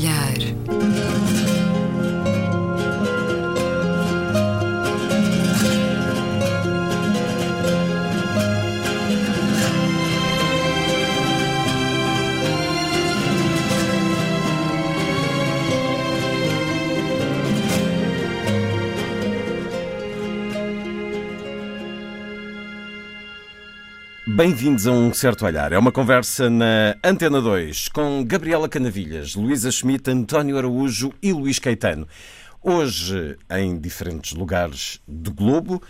olhar. 0.00 0.49
Bem-vindos 24.40 24.86
a 24.86 24.92
um 24.92 25.12
certo 25.12 25.44
olhar. 25.44 25.70
É 25.70 25.78
uma 25.78 25.92
conversa 25.92 26.48
na 26.48 26.96
Antena 27.04 27.42
2 27.42 27.88
com 27.88 28.24
Gabriela 28.24 28.70
Canavilhas, 28.70 29.34
Luísa 29.34 29.70
Schmidt, 29.70 30.10
António 30.10 30.56
Araújo 30.56 31.12
e 31.22 31.30
Luís 31.30 31.58
Caetano. 31.58 32.08
Hoje 32.62 33.36
em 33.50 33.78
diferentes 33.78 34.32
lugares 34.32 34.98
do 35.06 35.30
globo. 35.30 35.82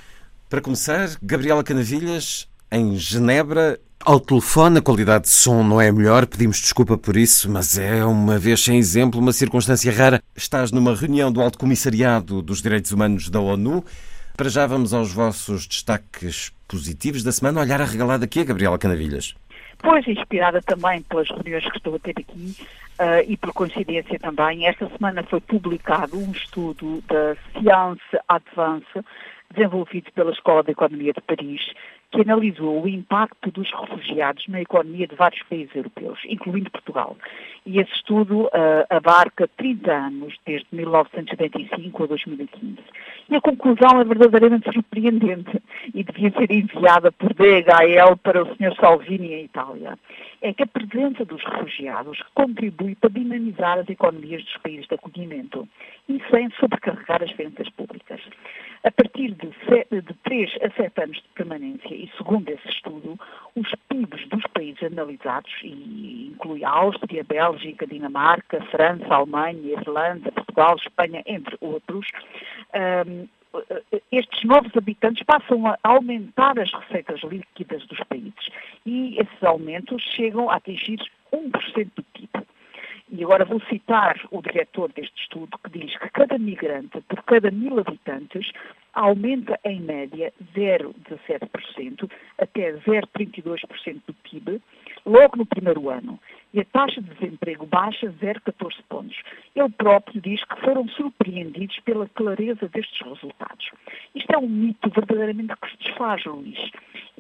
Para 0.49 0.61
começar, 0.61 1.11
Gabriela 1.23 1.63
Canavilhas 1.63 2.49
em 2.73 2.97
Genebra. 2.97 3.79
Ao 4.01 4.19
telefone, 4.19 4.79
a 4.79 4.83
qualidade 4.83 5.27
de 5.27 5.31
som 5.31 5.63
não 5.63 5.81
é 5.81 5.87
a 5.87 5.93
melhor, 5.93 6.27
pedimos 6.27 6.57
desculpa 6.57 6.99
por 6.99 7.17
isso, 7.17 7.49
mas 7.49 7.79
é 7.79 8.05
uma 8.05 8.37
vez 8.37 8.65
sem 8.65 8.77
exemplo, 8.77 9.21
uma 9.21 9.33
circunstância 9.33 9.93
rara. 9.93 10.21
Estás 10.35 10.73
numa 10.73 10.93
reunião 10.93 11.31
do 11.31 11.41
Alto 11.41 11.57
Comissariado 11.57 12.43
dos 12.43 12.61
Direitos 12.61 12.91
Humanos 12.91 13.31
da 13.31 13.39
ONU. 13.39 13.85
Para 14.41 14.49
já 14.49 14.67
vamos 14.67 14.95
aos 14.95 15.13
vossos 15.13 15.67
destaques 15.67 16.49
positivos 16.67 17.23
da 17.23 17.31
semana. 17.31 17.61
Olhar 17.61 17.79
arregalado 17.79 18.25
aqui 18.25 18.41
a 18.41 18.45
Gabriela 18.45 18.79
Canavilhas. 18.79 19.35
Pois, 19.77 20.09
inspirada 20.09 20.63
também 20.63 21.03
pelas 21.03 21.29
reuniões 21.29 21.71
que 21.71 21.77
estou 21.77 21.97
a 21.97 21.99
ter 21.99 22.15
aqui 22.19 22.57
uh, 22.99 23.23
e 23.29 23.37
por 23.37 23.53
coincidência 23.53 24.19
também, 24.19 24.67
esta 24.67 24.89
semana 24.97 25.23
foi 25.25 25.43
publicado 25.43 26.17
um 26.17 26.33
estudo 26.33 27.05
da 27.07 27.37
Science 27.53 28.25
Advance 28.29 29.07
desenvolvido 29.55 30.11
pela 30.13 30.33
Escola 30.33 30.63
de 30.63 30.71
Economia 30.71 31.13
de 31.13 31.21
Paris, 31.21 31.61
que 32.11 32.23
analisou 32.23 32.83
o 32.83 32.89
impacto 32.89 33.51
dos 33.53 33.71
refugiados 33.71 34.47
na 34.49 34.61
economia 34.61 35.07
de 35.07 35.15
vários 35.15 35.43
países 35.45 35.75
europeus, 35.75 36.19
incluindo 36.27 36.71
Portugal. 36.71 37.17
E 37.65 37.79
esse 37.79 37.93
estudo 37.93 38.47
uh, 38.47 38.51
abarca 38.89 39.49
30 39.57 39.93
anos, 39.93 40.35
desde 40.45 40.67
1975 40.73 42.05
a 42.05 42.07
2015. 42.07 42.79
E 43.29 43.37
a 43.37 43.41
conclusão 43.41 44.01
é 44.01 44.05
verdadeiramente 44.05 44.73
surpreendente 44.73 45.63
e 45.95 46.03
devia 46.03 46.31
ser 46.33 46.51
enviada 46.51 47.13
por 47.13 47.33
DHL 47.33 48.17
para 48.23 48.43
o 48.43 48.57
Sr. 48.57 48.75
Salvini 48.81 49.35
em 49.35 49.45
Itália. 49.45 49.97
É 50.43 50.53
que 50.53 50.65
a 50.65 50.67
presença 50.67 51.25
dos 51.25 51.45
refugiados 51.45 52.19
contribui 52.35 52.97
para 52.97 53.11
dinamizar 53.11 53.79
as 53.79 53.89
economias 53.89 54.43
dos 54.43 54.57
países 54.57 54.89
de 54.89 54.95
acolhimento 54.95 55.69
e 56.09 56.21
sem 56.31 56.51
sobrecarregar 56.59 57.23
as 57.23 57.31
finanças 57.33 57.69
públicas. 57.71 58.21
A 58.83 58.91
partir 58.91 59.33
de, 59.33 59.51
de 60.01 60.15
3 60.25 60.59
a 60.63 60.71
7 60.71 61.03
anos 61.03 61.17
de 61.19 61.29
permanência, 61.35 61.95
e 61.95 62.11
segundo 62.17 62.49
esse 62.49 62.67
estudo, 62.69 63.19
os 63.55 63.71
PIBs 63.89 64.27
dos 64.29 64.43
países 64.55 64.83
analisados, 64.83 65.53
e 65.63 66.33
inclui 66.33 66.65
a 66.65 66.71
Áustria, 66.71 67.23
Bélgica, 67.23 67.87
Dinamarca, 67.87 68.65
França, 68.71 69.15
Alemanha, 69.15 69.73
Irlanda, 69.73 70.33
Portugal, 70.33 70.77
Espanha, 70.77 71.23
entre 71.27 71.59
outros, 71.61 72.07
um, 72.75 73.29
estes 74.13 74.45
novos 74.45 74.75
habitantes 74.77 75.25
passam 75.25 75.67
a 75.67 75.77
aumentar 75.83 76.59
as 76.59 76.73
receitas 76.73 77.21
líquidas 77.21 77.85
dos 77.87 77.99
países 78.05 78.49
e 78.87 79.19
esses 79.19 79.43
aumentos 79.43 80.01
chegam 80.15 80.49
a 80.49 80.57
atingir 80.57 81.01
1% 81.33 81.91
do 81.97 82.03
PIB. 82.03 82.31
E 83.13 83.25
agora 83.25 83.45
vou 83.45 83.61
citar 83.63 84.21
o 84.31 84.41
diretor 84.41 84.93
deste 84.93 85.21
estudo 85.23 85.59
que 85.65 85.79
diz 85.79 85.97
que 85.99 86.09
cada 86.11 86.39
migrante 86.39 87.01
por 87.09 87.23
cada 87.25 87.51
mil 87.51 87.81
habitantes 87.81 88.53
aumenta 88.93 89.59
em 89.65 89.81
média 89.81 90.33
0,17% 90.55 92.09
até 92.39 92.73
0,32% 92.73 94.01
do 94.07 94.15
PIB 94.15 94.61
logo 95.05 95.37
no 95.37 95.47
primeiro 95.47 95.91
ano 95.91 96.21
e 96.53 96.61
a 96.61 96.65
taxa 96.65 97.01
de 97.01 97.15
desemprego 97.15 97.67
baixa 97.67 98.13
0,14 98.21 98.75
pontos. 98.89 99.17
Ele 99.55 99.69
próprio 99.71 100.21
diz 100.21 100.45
que 100.45 100.61
foram 100.61 100.87
surpreendidos 100.89 101.79
pela 101.81 102.09
clareza 102.09 102.69
destes 102.69 103.01
resultados. 103.07 103.71
Isto 104.15 104.33
é 104.33 104.39
um 104.39 104.49
mito 104.49 104.91
verdadeiramente 104.91 105.55
que 105.61 105.71
se 105.71 105.77
desfaz, 105.79 106.25
Luís, 106.25 106.71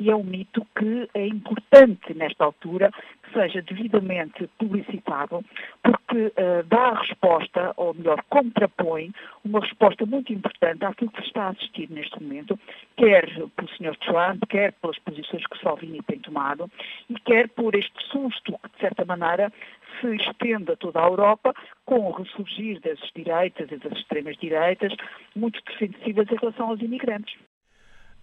e 0.00 0.11
é 0.11 0.16
um 0.16 0.25
mito 0.25 0.66
que 0.75 1.09
é 1.12 1.27
importante 1.27 2.15
nesta 2.15 2.44
altura 2.44 2.91
que 3.22 3.33
seja 3.34 3.61
devidamente 3.61 4.49
publicitado, 4.59 5.44
porque 5.83 6.16
uh, 6.16 6.65
dá 6.66 6.94
resposta, 6.94 7.75
ou 7.77 7.93
melhor, 7.93 8.25
contrapõe 8.31 9.12
uma 9.44 9.61
resposta 9.61 10.06
muito 10.06 10.33
importante 10.33 10.87
àquilo 10.87 11.11
que 11.11 11.21
se 11.21 11.27
está 11.27 11.44
a 11.44 11.49
assistir 11.50 11.91
neste 11.91 12.21
momento, 12.21 12.59
quer 12.97 13.27
pelo 13.27 13.69
Sr. 13.77 13.97
Trump, 13.99 14.43
quer 14.49 14.72
pelas 14.72 14.99
posições 15.00 15.47
que 15.47 15.62
Salvini 15.62 16.00
tem 16.03 16.19
tomado, 16.19 16.71
e 17.11 17.15
quer 17.21 17.50
por 17.50 17.75
este 17.75 18.03
susto 18.06 18.59
que, 18.59 18.71
de 18.72 18.78
certa 18.81 19.05
maneira, 19.05 19.53
se 20.00 20.17
estende 20.17 20.72
a 20.72 20.77
toda 20.77 21.00
a 21.00 21.09
Europa, 21.09 21.55
com 21.84 22.06
o 22.06 22.12
ressurgir 22.12 22.81
das 22.81 22.99
direitas 23.15 23.71
e 23.71 23.77
das 23.77 23.99
extremas-direitas, 23.99 24.94
muito 25.37 25.61
defensivas 25.67 26.27
em 26.31 26.37
relação 26.37 26.71
aos 26.71 26.81
imigrantes. 26.81 27.37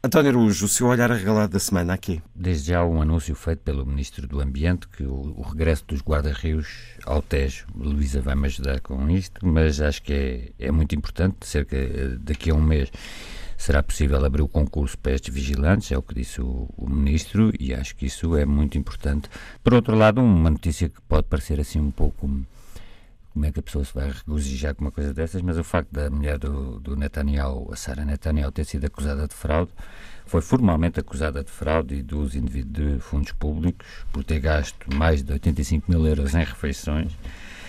António 0.08 0.32
Araújo, 0.32 0.68
o 0.68 0.70
seu 0.70 0.88
olhar 0.88 1.12
arregalado 1.12 1.52
da 1.52 1.60
semana 1.60 1.94
aqui. 1.94 2.22
Desde 2.34 2.72
já 2.72 2.82
um 2.82 3.02
anúncio 3.02 3.36
feito 3.36 3.60
pelo 3.60 3.86
Ministro 3.86 4.26
do 4.26 4.40
Ambiente 4.40 4.88
que 4.88 5.04
o, 5.04 5.34
o 5.36 5.42
regresso 5.42 5.84
dos 5.86 6.02
guarda-rios 6.02 6.66
ao 7.06 7.22
Tejo, 7.22 7.66
Luísa 7.76 8.22
vai-me 8.22 8.46
ajudar 8.46 8.80
com 8.80 9.10
isto, 9.10 9.46
mas 9.46 9.82
acho 9.82 10.02
que 10.02 10.14
é, 10.14 10.68
é 10.68 10.72
muito 10.72 10.96
importante, 10.96 11.46
cerca 11.46 11.76
daqui 12.22 12.52
a 12.52 12.54
um 12.54 12.62
mês 12.62 12.90
será 13.58 13.84
possível 13.84 14.24
abrir 14.24 14.44
o 14.44 14.48
concurso 14.48 14.98
para 14.98 15.12
estes 15.12 15.34
vigilantes, 15.34 15.92
é 15.92 15.98
o 15.98 16.02
que 16.02 16.16
disse 16.16 16.40
o, 16.40 16.70
o, 16.78 16.90
Ministro, 16.90 17.52
e 17.60 17.74
acho 17.74 17.94
que 17.94 18.06
isso 18.06 18.34
é 18.38 18.46
muito 18.46 18.78
importante. 18.78 19.28
Por 19.62 19.74
outro 19.74 19.94
lado, 19.94 20.22
uma 20.22 20.50
notícia 20.50 20.88
que 20.88 21.02
pode 21.02 21.28
parecer 21.28 21.60
assim 21.60 21.82
um 21.82 21.92
pouco 21.92 22.30
como 23.38 23.46
é 23.46 23.52
que 23.52 23.60
a 23.60 23.64
pessoa 23.64 23.86
se 23.86 23.94
vai 23.94 24.12
regozijar 24.12 24.74
com 24.74 24.86
uma 24.86 24.92
coisa 24.92 25.14
dessas, 25.14 25.44
mas 25.44 25.60
o 25.60 25.64
facto 25.64 25.92
da 25.92 26.10
mulher 26.10 26.40
do, 26.40 26.80
do 26.80 26.96
Netanyahu, 26.96 27.70
a 27.72 27.76
Sara 27.76 28.04
Netanyahu, 28.04 28.52
ter 28.52 28.66
sido 28.66 28.86
acusada 28.86 29.28
de 29.28 29.36
fraude, 29.36 29.70
foi 30.26 30.42
formalmente 30.42 31.00
acusada 31.00 31.44
de 31.44 31.52
fraude 31.52 32.04
e 32.04 32.16
uso 32.16 32.36
indevido 32.36 32.96
de 32.96 33.00
fundos 33.00 33.32
públicos 33.34 33.86
por 34.12 34.24
ter 34.24 34.40
gasto 34.40 34.76
mais 34.96 35.22
de 35.22 35.34
85 35.34 35.92
mil 35.92 36.08
euros 36.08 36.34
em 36.34 36.44
refeições 36.44 37.12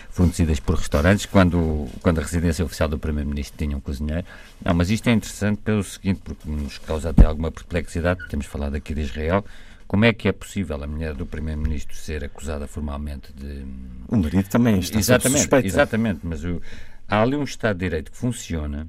fornecidas 0.09 0.59
por 0.59 0.77
restaurantes, 0.77 1.27
quando, 1.27 1.87
quando 2.01 2.19
a 2.19 2.23
residência 2.23 2.65
oficial 2.65 2.89
do 2.89 2.99
Primeiro-Ministro 2.99 3.59
tinha 3.59 3.77
um 3.77 3.81
cozinheiro. 3.81 4.27
Não, 4.65 4.73
mas 4.73 4.91
isto 4.91 5.07
é 5.09 5.13
interessante 5.13 5.59
pelo 5.59 5.85
seguinte, 5.85 6.23
porque 6.25 6.49
nos 6.49 6.79
causa 6.79 7.11
até 7.11 7.27
alguma 7.27 7.53
perplexidade, 7.53 8.27
temos 8.29 8.47
falado 8.47 8.75
aqui 8.75 8.95
de 8.95 9.03
Israel, 9.03 9.45
como 9.89 10.05
é 10.05 10.13
que 10.13 10.29
é 10.29 10.33
possível 10.33 10.85
a 10.85 10.87
mulher 10.87 11.15
do 11.15 11.25
Primeiro-Ministro 11.25 11.97
ser 11.97 12.23
acusada 12.23 12.69
formalmente 12.69 13.33
de. 13.33 13.65
O 14.07 14.17
marido 14.19 14.47
também 14.49 14.79
está 14.79 14.99
exatamente, 14.99 15.39
suspeita. 15.39 15.67
Exatamente, 15.67 16.21
mas 16.23 16.45
o, 16.45 16.61
há 17.09 17.23
ali 17.23 17.35
um 17.35 17.43
Estado 17.43 17.79
de 17.79 17.87
Direito 17.87 18.13
que 18.13 18.19
funciona. 18.19 18.87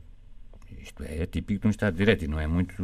Isto 0.82 1.04
é, 1.04 1.24
é 1.24 1.26
típico 1.26 1.62
de 1.62 1.68
um 1.68 1.70
Estado 1.70 1.94
de 1.94 2.00
Direito 2.00 2.26
e 2.26 2.28
não 2.28 2.38
é 2.38 2.46
muito. 2.46 2.84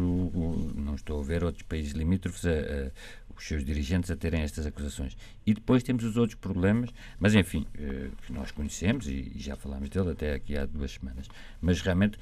Não 0.75 0.95
estou 0.95 1.19
a 1.19 1.23
ver 1.25 1.43
outros 1.43 1.63
países 1.63 1.91
limítrofes 1.91 2.45
a, 2.45 2.51
a, 2.51 2.91
os 3.37 3.45
seus 3.45 3.65
dirigentes 3.65 4.09
a 4.09 4.15
terem 4.15 4.43
estas 4.43 4.65
acusações. 4.65 5.17
E 5.45 5.53
depois 5.53 5.83
temos 5.83 6.05
os 6.05 6.15
outros 6.15 6.39
problemas, 6.39 6.91
mas 7.19 7.35
enfim, 7.35 7.67
eh, 7.77 8.07
que 8.25 8.31
nós 8.31 8.49
conhecemos 8.51 9.09
e, 9.09 9.33
e 9.35 9.39
já 9.39 9.57
falámos 9.57 9.89
dele 9.89 10.11
até 10.11 10.35
aqui 10.35 10.57
há 10.57 10.65
duas 10.65 10.91
semanas. 10.91 11.27
Mas 11.61 11.81
realmente 11.81 12.17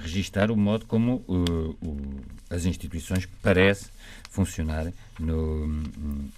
registar 0.00 0.50
o 0.50 0.56
modo 0.56 0.86
como 0.86 1.24
uh, 1.28 1.70
uh, 1.82 2.20
as 2.50 2.64
instituições 2.64 3.26
parecem 3.42 3.90
funcionar 4.30 4.86
no, 5.18 5.82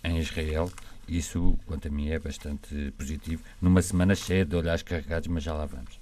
em 0.05 0.19
Israel. 0.19 0.70
Isso, 1.08 1.58
quanto 1.67 1.88
a 1.88 1.91
mim, 1.91 2.11
é 2.11 2.19
bastante 2.19 2.93
positivo. 2.99 3.43
Numa 3.62 3.81
semana 3.81 4.14
cheia 4.14 4.44
de 4.44 4.56
olhares 4.56 4.82
carregados, 4.82 5.29
mas 5.29 5.44
já 5.44 5.55
lá 5.55 5.67
vamos. 5.67 6.00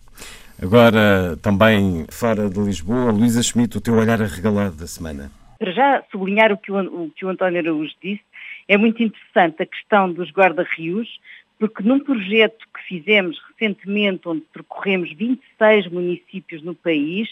Agora, 0.61 1.37
também 1.43 2.07
fora 2.11 2.49
de 2.49 2.61
Lisboa, 2.61 3.11
Luísa 3.11 3.43
Schmidt, 3.43 3.77
o 3.77 3.81
teu 3.81 3.95
olhar 3.95 4.23
arregalado 4.23 4.77
da 4.77 4.87
semana. 4.87 5.31
Para 5.59 5.73
já 5.73 6.03
sublinhar 6.11 6.53
o 6.53 6.59
que 6.59 6.71
o, 6.73 7.05
o, 7.05 7.11
que 7.11 7.25
o 7.25 7.29
António 7.29 7.61
Araújo 7.61 7.93
disse, 8.03 8.23
é 8.69 8.79
muito 8.79 9.03
interessante 9.03 9.63
a 9.63 9.67
questão 9.67 10.13
dos 10.13 10.31
guarda-rios, 10.31 11.09
porque 11.59 11.83
num 11.83 12.01
projeto 12.01 12.67
que 12.75 12.83
fizemos 12.83 13.41
recentemente, 13.49 14.29
onde 14.29 14.43
percorremos 14.53 15.13
26 15.13 15.89
municípios 15.89 16.63
no 16.63 16.75
país, 16.75 17.29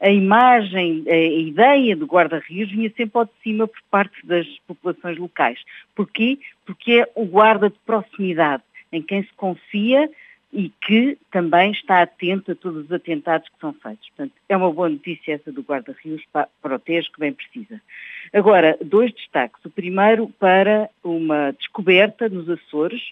a 0.00 0.10
imagem, 0.10 1.04
a 1.08 1.16
ideia 1.16 1.94
do 1.94 2.06
guarda-rios 2.06 2.70
vinha 2.70 2.92
sempre 2.96 3.18
ao 3.18 3.24
de 3.24 3.32
cima 3.42 3.68
por 3.68 3.80
parte 3.90 4.26
das 4.26 4.46
populações 4.66 5.18
locais. 5.18 5.58
Porquê? 5.94 6.38
Porque 6.64 6.92
é 6.92 7.10
o 7.14 7.24
guarda 7.24 7.70
de 7.70 7.78
proximidade, 7.84 8.62
em 8.90 9.02
quem 9.02 9.22
se 9.22 9.32
confia 9.36 10.10
e 10.52 10.70
que 10.80 11.18
também 11.30 11.72
está 11.72 12.00
atento 12.00 12.52
a 12.52 12.54
todos 12.54 12.86
os 12.86 12.92
atentados 12.92 13.48
que 13.48 13.58
são 13.60 13.74
feitos. 13.74 14.08
Portanto, 14.08 14.32
é 14.48 14.56
uma 14.56 14.72
boa 14.72 14.88
notícia 14.88 15.34
essa 15.34 15.52
do 15.52 15.60
guarda-rios 15.60 16.22
para 16.32 16.74
o 16.74 16.78
Tejo, 16.78 17.12
que 17.12 17.20
bem 17.20 17.32
precisa. 17.32 17.80
Agora, 18.32 18.78
dois 18.82 19.12
destaques. 19.12 19.62
O 19.64 19.70
primeiro 19.70 20.28
para 20.38 20.88
uma 21.04 21.52
descoberta 21.52 22.28
nos 22.28 22.48
Açores, 22.48 23.02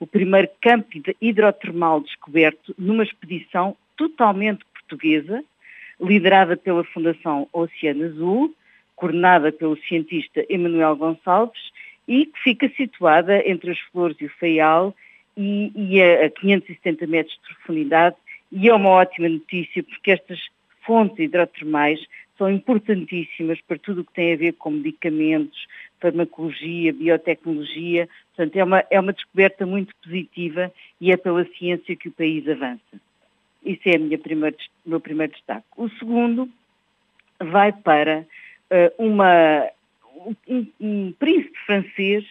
o 0.00 0.06
primeiro 0.06 0.48
campo 0.62 0.88
hidrotermal 1.20 2.00
descoberto 2.00 2.74
numa 2.78 3.04
expedição 3.04 3.76
totalmente 3.96 4.64
portuguesa, 4.72 5.44
liderada 6.00 6.56
pela 6.56 6.82
Fundação 6.82 7.46
Oceano 7.52 8.06
Azul, 8.06 8.54
coordenada 8.96 9.52
pelo 9.52 9.76
cientista 9.82 10.44
Emanuel 10.48 10.96
Gonçalves 10.96 11.60
e 12.08 12.26
que 12.26 12.40
fica 12.40 12.68
situada 12.70 13.46
entre 13.48 13.70
as 13.70 13.78
Flores 13.92 14.16
e 14.20 14.24
o 14.24 14.30
Faial 14.40 14.96
e, 15.36 15.70
e 15.76 16.02
a 16.02 16.30
570 16.30 17.06
metros 17.06 17.34
de 17.34 17.54
profundidade. 17.54 18.16
E 18.50 18.68
é 18.68 18.74
uma 18.74 18.88
ótima 18.88 19.28
notícia 19.28 19.82
porque 19.82 20.12
estas 20.12 20.40
fontes 20.84 21.18
hidrotermais 21.18 22.00
são 22.40 22.50
importantíssimas 22.50 23.60
para 23.60 23.78
tudo 23.78 24.00
o 24.00 24.04
que 24.04 24.14
tem 24.14 24.32
a 24.32 24.36
ver 24.36 24.52
com 24.54 24.70
medicamentos, 24.70 25.66
farmacologia, 26.00 26.90
biotecnologia. 26.90 28.08
Portanto, 28.34 28.56
é 28.56 28.64
uma, 28.64 28.84
é 28.90 28.98
uma 28.98 29.12
descoberta 29.12 29.66
muito 29.66 29.94
positiva 30.02 30.72
e 30.98 31.12
é 31.12 31.18
pela 31.18 31.44
ciência 31.58 31.94
que 31.94 32.08
o 32.08 32.12
país 32.12 32.48
avança. 32.48 32.80
Isso 33.62 33.82
é 33.84 33.98
o 33.98 34.00
meu 34.86 35.00
primeiro 35.00 35.32
destaque. 35.34 35.66
O 35.76 35.90
segundo 35.90 36.48
vai 37.38 37.72
para 37.72 38.20
uh, 38.20 39.04
uma, 39.04 39.68
um, 40.48 40.66
um, 40.80 41.12
príncipe 41.12 41.58
francês 41.66 42.24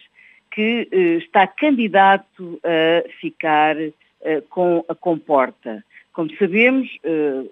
que 0.50 0.88
uh, 0.92 1.18
está 1.18 1.46
candidato 1.46 2.60
a 2.64 3.08
ficar 3.20 3.76
uh, 3.76 4.42
com 4.48 4.84
a 4.88 4.94
comporta. 4.96 5.84
Como 6.20 6.36
sabemos, 6.36 6.86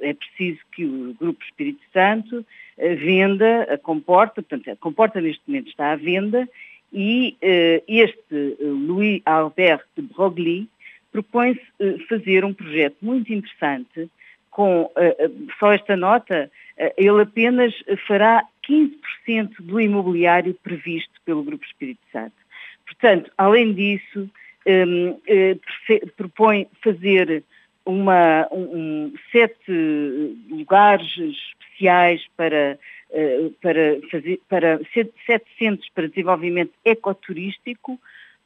é 0.02 0.12
preciso 0.12 0.60
que 0.72 0.84
o 0.84 1.14
Grupo 1.18 1.42
Espírito 1.42 1.80
Santo 1.90 2.44
venda 2.76 3.62
a 3.62 3.78
comporta, 3.78 4.42
portanto, 4.42 4.70
a 4.70 4.76
comporta 4.76 5.22
neste 5.22 5.40
momento 5.48 5.70
está 5.70 5.92
à 5.92 5.96
venda 5.96 6.46
e 6.92 7.34
este 7.88 8.58
Louis 8.60 9.22
Albert 9.24 9.86
de 9.96 10.02
Broglie 10.02 10.68
propõe-se 11.10 12.06
fazer 12.10 12.44
um 12.44 12.52
projeto 12.52 12.96
muito 13.00 13.32
interessante 13.32 14.10
com 14.50 14.90
só 15.58 15.72
esta 15.72 15.96
nota, 15.96 16.50
ele 16.98 17.22
apenas 17.22 17.72
fará 18.06 18.44
15% 18.68 19.62
do 19.62 19.80
imobiliário 19.80 20.52
previsto 20.62 21.14
pelo 21.24 21.42
Grupo 21.42 21.64
Espírito 21.64 22.02
Santo. 22.12 22.36
Portanto, 22.84 23.32
além 23.38 23.72
disso, 23.72 24.28
um, 24.66 25.18
propõe 26.18 26.66
fazer 26.84 27.42
uma, 27.88 28.46
um, 28.52 29.14
sete 29.32 29.72
lugares 30.50 31.08
especiais 31.16 32.22
para, 32.36 32.78
para, 33.62 33.98
fazer, 34.10 34.40
para 34.46 34.78
sete 34.92 35.46
centros 35.58 35.88
para 35.94 36.06
desenvolvimento 36.06 36.72
ecoturístico, 36.84 37.98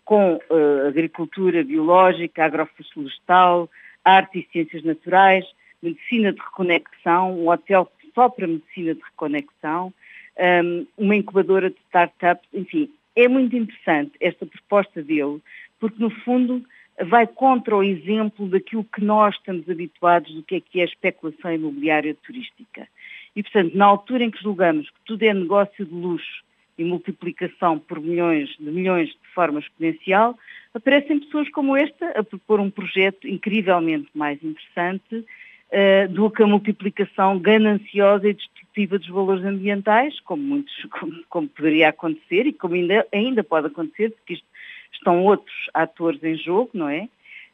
com 0.05 0.35
uh, 0.35 0.87
agricultura 0.87 1.65
biológica, 1.65 2.44
agroflorestal, 2.44 3.69
arte 4.05 4.39
e 4.39 4.53
ciências 4.53 4.85
naturais, 4.85 5.44
medicina 5.83 6.33
de 6.33 6.41
reconexão, 6.41 7.37
um 7.37 7.49
hotel 7.49 7.91
só 8.15 8.29
para 8.29 8.47
medicina 8.47 8.94
de 8.94 9.00
reconexão, 9.03 9.93
um, 10.39 10.87
uma 10.97 11.17
incubadora 11.17 11.69
de 11.69 11.77
startups, 11.89 12.49
enfim, 12.55 12.89
é 13.17 13.27
muito 13.27 13.56
interessante 13.56 14.12
esta 14.21 14.47
proposta 14.47 15.03
dele, 15.03 15.41
porque 15.81 16.00
no 16.00 16.11
fundo 16.11 16.65
vai 17.04 17.26
contra 17.26 17.76
o 17.76 17.82
exemplo 17.82 18.49
daquilo 18.49 18.84
que 18.84 19.04
nós 19.04 19.34
estamos 19.34 19.69
habituados 19.69 20.32
do 20.34 20.43
que 20.43 20.56
é 20.56 20.60
que 20.60 20.81
é 20.81 20.82
a 20.82 20.87
especulação 20.87 21.52
imobiliária 21.52 22.14
turística. 22.14 22.87
E, 23.34 23.43
portanto, 23.43 23.76
na 23.76 23.87
altura 23.87 24.25
em 24.25 24.31
que 24.31 24.43
julgamos 24.43 24.88
que 24.88 25.00
tudo 25.04 25.22
é 25.22 25.32
negócio 25.32 25.84
de 25.84 25.94
luxo 25.94 26.43
e 26.76 26.84
multiplicação 26.84 27.78
por 27.78 28.00
milhões 28.00 28.49
de 28.58 28.70
milhões 28.70 29.08
de 29.08 29.28
forma 29.34 29.60
exponencial, 29.60 30.38
aparecem 30.75 31.20
pessoas 31.20 31.49
como 31.50 31.76
esta 31.76 32.10
a 32.10 32.22
propor 32.22 32.60
um 32.60 32.70
projeto 32.70 33.26
incrivelmente 33.26 34.08
mais 34.14 34.43
interessante 34.43 35.16
uh, 35.16 36.08
do 36.10 36.31
que 36.31 36.43
a 36.43 36.46
multiplicação 36.46 37.38
gananciosa 37.38 38.28
e 38.28 38.34
destrutiva 38.34 38.98
dos 38.98 39.08
valores 39.08 39.44
ambientais, 39.44 40.19
como, 40.20 40.43
muitos, 40.43 40.75
como, 40.98 41.12
como 41.28 41.48
poderia 41.48 41.88
acontecer 41.88 42.46
e 42.46 42.52
como 42.52 42.75
ainda, 42.75 43.06
ainda 43.12 43.44
pode 43.44 43.66
acontecer, 43.66 44.10
porque 44.10 44.34
isto, 44.34 44.46
estão 44.93 45.25
outros 45.25 45.55
atores 45.75 46.23
em 46.23 46.37
jogo, 46.37 46.71
não 46.75 46.89
é? 46.89 47.09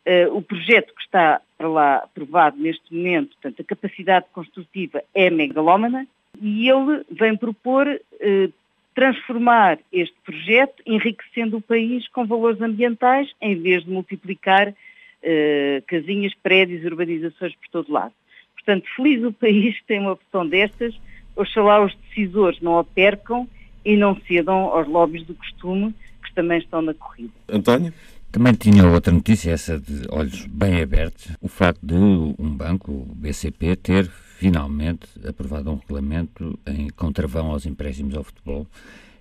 Uh, 0.07 0.37
o 0.37 0.43
projeto 0.43 0.95
que 0.95 1.03
está 1.03 1.41
para 1.57 1.69
lá 1.69 1.97
aprovado 1.97 2.57
neste 2.57 2.95
momento, 2.95 3.37
portanto, 3.41 3.61
a 3.61 3.65
capacidade 3.65 4.27
construtiva 4.33 5.03
é 5.15 5.29
megalómana, 5.29 6.07
e 6.41 6.69
ele 6.69 7.05
vem 7.11 7.37
propor 7.37 7.87
uh, 7.89 8.53
transformar 8.95 9.79
este 9.93 10.15
projeto 10.25 10.83
enriquecendo 10.87 11.59
o 11.59 11.61
país 11.61 12.09
com 12.09 12.27
valores 12.27 12.61
ambientais 12.61 13.31
em 13.41 13.55
vez 13.61 13.85
de 13.85 13.91
multiplicar 13.91 14.69
uh, 14.69 15.83
casinhas, 15.87 16.35
prédios, 16.35 16.85
urbanizações 16.85 17.55
por 17.55 17.69
todo 17.71 17.93
lado. 17.93 18.13
Portanto, 18.55 18.89
feliz 18.97 19.23
o 19.25 19.33
país 19.33 19.79
que 19.79 19.87
tem 19.87 20.01
uma 20.01 20.13
opção 20.13 20.47
destas, 20.47 20.99
oxalá 21.37 21.85
os 21.85 21.95
decisores 21.95 22.61
não 22.61 22.79
a 22.79 22.85
percam 22.85 23.49
e 23.85 23.97
não 23.97 24.17
cedam 24.23 24.57
aos 24.67 24.89
lobbies 24.89 25.27
do 25.27 25.35
costume 25.35 25.95
também 26.39 26.59
estão 26.59 26.81
na 26.81 26.95
corrida. 26.95 27.33
António? 27.49 27.93
Também 28.31 28.53
tinha 28.53 28.87
outra 28.87 29.13
notícia, 29.13 29.51
essa 29.51 29.77
de 29.77 30.07
olhos 30.09 30.47
bem 30.47 30.81
abertos, 30.81 31.33
o 31.41 31.49
facto 31.49 31.81
de 31.83 31.95
um 31.95 32.55
banco, 32.55 32.93
o 32.93 33.15
BCP, 33.17 33.75
ter 33.75 34.09
finalmente 34.37 35.09
aprovado 35.27 35.71
um 35.71 35.77
regulamento 35.77 36.57
em 36.65 36.89
contravão 36.91 37.51
aos 37.51 37.67
empréstimos 37.67 38.15
ao 38.15 38.23
futebol. 38.23 38.69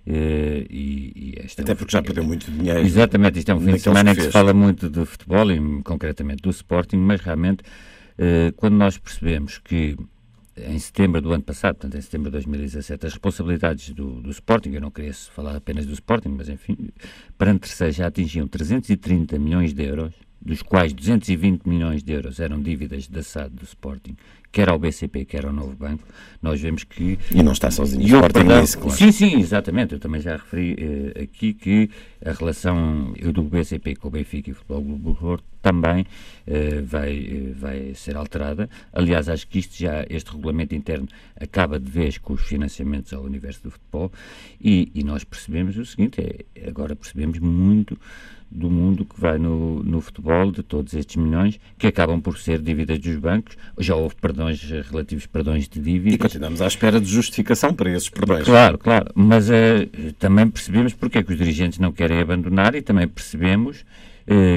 Uh, 0.06 0.64
e, 0.70 1.34
e 1.36 1.46
Até 1.60 1.74
porque 1.74 1.90
já 1.90 2.02
perdeu 2.02 2.22
muito 2.22 2.50
dinheiro. 2.50 2.78
Exatamente, 2.78 3.40
isto 3.40 3.50
é 3.50 3.54
um 3.54 3.60
fim 3.60 3.72
de 3.72 3.80
semana 3.80 4.12
em 4.12 4.14
que 4.14 4.22
se 4.22 4.30
fala 4.30 4.54
muito 4.54 4.88
de 4.88 5.04
futebol 5.04 5.50
e 5.50 5.82
concretamente 5.82 6.42
do 6.42 6.50
Sporting, 6.50 6.98
mas 6.98 7.20
realmente 7.20 7.62
uh, 7.62 8.52
quando 8.56 8.74
nós 8.74 8.96
percebemos 8.96 9.58
que 9.58 9.96
em 10.66 10.78
setembro 10.78 11.20
do 11.20 11.32
ano 11.32 11.42
passado, 11.42 11.76
portanto 11.76 11.96
em 11.96 12.00
setembro 12.00 12.30
de 12.30 12.32
2017, 12.32 13.06
as 13.06 13.12
responsabilidades 13.12 13.90
do, 13.90 14.20
do 14.20 14.30
Sporting, 14.30 14.70
eu 14.70 14.80
não 14.80 14.90
queria 14.90 15.12
falar 15.14 15.56
apenas 15.56 15.86
do 15.86 15.92
Sporting, 15.92 16.30
mas 16.30 16.48
enfim, 16.48 16.76
perante 17.36 17.60
terceiros 17.60 17.96
já 17.96 18.06
atingiam 18.06 18.46
330 18.46 19.38
milhões 19.38 19.72
de 19.72 19.84
euros, 19.84 20.14
dos 20.40 20.62
quais 20.62 20.92
220 20.92 21.66
milhões 21.66 22.02
de 22.02 22.12
euros 22.12 22.40
eram 22.40 22.60
dívidas 22.60 23.08
da 23.08 23.22
SAD 23.22 23.54
do 23.54 23.64
Sporting, 23.64 24.16
quer 24.50 24.68
ao 24.68 24.78
BCP, 24.78 25.24
quer 25.24 25.44
ao 25.44 25.52
Novo 25.52 25.74
Banco, 25.74 26.04
nós 26.40 26.60
vemos 26.60 26.84
que... 26.84 27.18
E 27.30 27.42
não 27.42 27.52
está 27.52 27.70
sozinho, 27.70 28.02
o 28.02 28.06
Sporting 28.06 28.32
perdão, 28.32 28.60
nisso, 28.60 28.78
claro. 28.78 28.96
Sim, 28.96 29.12
sim, 29.12 29.38
exatamente. 29.38 29.94
Eu 29.94 30.00
também 30.00 30.20
já 30.20 30.36
referi 30.36 30.76
eh, 30.78 31.22
aqui 31.22 31.52
que 31.52 31.90
a 32.24 32.32
relação 32.32 33.12
do 33.32 33.42
BCP 33.42 33.96
com 33.96 34.08
o 34.08 34.10
Benfica 34.10 34.50
e 34.50 34.52
o 34.52 34.56
Futebol 34.56 34.82
Clube 34.82 35.18
Porto 35.18 35.44
também 35.60 36.06
eh, 36.46 36.80
vai, 36.82 37.18
eh, 37.18 37.52
vai 37.54 37.94
ser 37.94 38.16
alterada. 38.16 38.70
Aliás, 38.92 39.28
acho 39.28 39.46
que 39.46 39.58
isto 39.58 39.76
já, 39.76 40.04
este 40.08 40.30
regulamento 40.30 40.74
interno 40.74 41.08
acaba 41.38 41.78
de 41.78 41.90
vez 41.90 42.16
com 42.16 42.32
os 42.32 42.42
financiamentos 42.42 43.12
ao 43.12 43.22
universo 43.22 43.64
do 43.64 43.70
futebol 43.70 44.10
e, 44.60 44.90
e 44.94 45.04
nós 45.04 45.24
percebemos 45.24 45.76
o 45.76 45.84
seguinte, 45.84 46.20
é, 46.20 46.68
agora 46.68 46.96
percebemos 46.96 47.38
muito 47.38 47.98
do 48.50 48.70
mundo 48.70 49.04
que 49.04 49.20
vai 49.20 49.38
no, 49.38 49.82
no 49.82 50.00
futebol, 50.00 50.50
de 50.50 50.62
todos 50.62 50.94
estes 50.94 51.16
milhões, 51.16 51.60
que 51.78 51.86
acabam 51.86 52.20
por 52.20 52.38
ser 52.38 52.60
dívidas 52.60 52.98
dos 52.98 53.16
bancos. 53.16 53.56
Já 53.78 53.94
houve 53.94 54.14
perdões, 54.16 54.62
relativos 54.90 55.26
perdões 55.26 55.68
de 55.68 55.80
dívidas. 55.80 56.14
E 56.14 56.18
continuamos 56.18 56.62
à 56.62 56.66
espera 56.66 57.00
de 57.00 57.06
justificação 57.06 57.74
para 57.74 57.90
esses 57.90 58.08
perdões. 58.08 58.44
Claro, 58.44 58.78
claro. 58.78 59.10
Mas 59.14 59.48
uh, 59.50 60.12
também 60.18 60.48
percebemos 60.48 60.94
porque 60.94 61.18
é 61.18 61.22
que 61.22 61.32
os 61.32 61.38
dirigentes 61.38 61.78
não 61.78 61.92
querem 61.92 62.20
abandonar 62.20 62.74
e 62.74 62.82
também 62.82 63.06
percebemos 63.06 63.84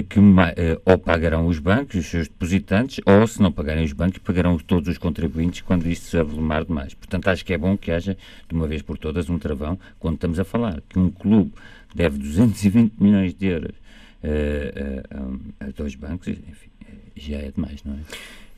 que 0.09 0.19
uh, 0.19 0.81
ou 0.85 0.97
pagarão 0.97 1.47
os 1.47 1.57
bancos, 1.57 1.95
os 1.95 2.05
seus 2.05 2.27
depositantes, 2.27 2.99
ou 3.05 3.25
se 3.25 3.41
não 3.41 3.51
pagarem 3.51 3.85
os 3.85 3.93
bancos, 3.93 4.17
pagarão 4.17 4.57
todos 4.57 4.89
os 4.89 4.97
contribuintes 4.97 5.61
quando 5.61 5.87
isto 5.87 6.05
se 6.07 6.17
avolumar 6.17 6.65
demais. 6.65 6.93
Portanto, 6.93 7.29
acho 7.29 7.45
que 7.45 7.53
é 7.53 7.57
bom 7.57 7.77
que 7.77 7.91
haja, 7.91 8.17
de 8.49 8.55
uma 8.55 8.67
vez 8.67 8.81
por 8.81 8.97
todas, 8.97 9.29
um 9.29 9.39
travão 9.39 9.79
quando 9.99 10.15
estamos 10.15 10.39
a 10.39 10.43
falar 10.43 10.81
que 10.89 10.99
um 10.99 11.09
clube 11.09 11.53
deve 11.95 12.17
220 12.17 12.93
milhões 12.99 13.33
de 13.33 13.47
euros 13.47 13.75
a, 14.23 15.63
a, 15.63 15.67
a 15.67 15.71
dois 15.71 15.95
bancos, 15.95 16.27
enfim, 16.27 16.69
já 17.15 17.37
é 17.37 17.51
demais, 17.51 17.83
não 17.83 17.93
é? 17.93 17.97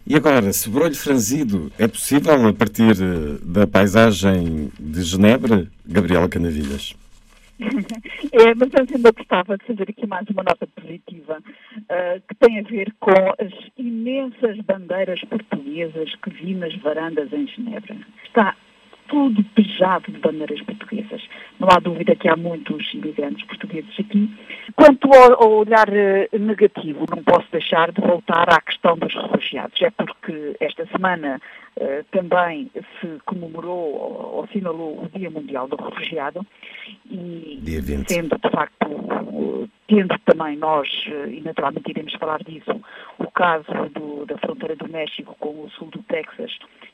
E 0.06 0.16
agora, 0.16 0.52
sobrolho 0.52 0.96
franzido 0.96 1.72
é 1.78 1.88
possível 1.88 2.48
a 2.48 2.54
partir 2.54 2.92
eh, 2.92 3.38
da 3.42 3.66
paisagem 3.66 4.70
de 4.78 5.02
Genebra, 5.02 5.66
Gabriela 5.86 6.28
Canavilhas? 6.28 6.94
É, 8.34 8.56
mas 8.56 8.70
eu 8.74 8.96
ainda 8.96 9.12
gostava 9.12 9.58
de 9.58 9.66
fazer 9.66 9.84
aqui 9.90 10.08
mais 10.08 10.28
uma 10.30 10.44
nota 10.44 10.66
positiva 10.66 11.38
uh, 11.38 12.22
que 12.28 12.36
tem 12.36 12.60
a 12.60 12.64
ver 12.64 12.92
com 13.00 13.12
as 13.12 13.54
imensas 13.78 14.58
bandeiras 14.62 15.22
portuguesas 15.26 16.16
que 16.16 16.30
vi 16.32 16.56
nas 16.56 16.76
varandas 16.78 17.32
em 17.32 17.46
Genebra. 17.48 17.96
Está 18.26 18.56
tudo 19.08 19.44
pejado 19.56 20.12
de 20.12 20.18
bandeiras 20.18 20.62
portuguesas. 20.62 21.22
Não 21.60 21.68
há 21.72 21.80
dúvida 21.80 22.16
que 22.16 22.28
há 22.28 22.36
muitos 22.36 22.92
imigrantes 22.94 23.46
portugueses 23.46 23.94
aqui, 24.00 24.30
Quanto 24.76 25.08
ao, 25.14 25.44
ao 25.44 25.52
olhar 25.60 25.88
uh, 25.90 26.40
negativo, 26.40 27.06
não 27.10 27.24
posso 27.24 27.48
deixar 27.52 27.92
de 27.92 28.02
voltar 28.02 28.50
à 28.50 28.60
questão 28.62 28.98
dos 28.98 29.14
refugiados. 29.14 29.80
É 29.82 29.92
porque 29.92 30.56
esta 30.60 30.86
semana 30.88 31.40
uh, 31.78 32.04
também 32.12 32.70
se 33.00 33.20
comemorou 33.26 34.36
ou 34.36 34.44
assinalou 34.44 35.04
o 35.04 35.10
Dia 35.10 35.30
Mundial 35.30 35.68
do 35.68 35.76
Refugiado 35.76 36.46
e 37.10 37.62
sendo 38.08 38.38
de 38.38 38.50
facto, 38.50 38.88
uh, 38.88 39.70
tendo 39.88 40.18
também 40.26 40.58
nós, 40.58 40.88
e 41.30 41.42
naturalmente 41.42 41.90
iremos 41.90 42.14
falar 42.16 42.44
disso, 42.44 42.82
o 43.20 43.32
caso 43.32 43.66
do, 43.94 44.26
da 44.26 44.38
fronteira 44.38 44.76
do 44.76 44.88
México 44.88 45.36
com 45.40 45.64
o 45.64 45.70
sul 45.72 45.90
do 45.90 46.02
Texas, 46.04 46.52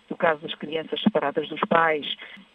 o 0.10 0.16
caso 0.16 0.42
das 0.42 0.56
crianças 0.56 1.00
separadas 1.02 1.48
dos 1.50 1.62
pais, 1.70 2.06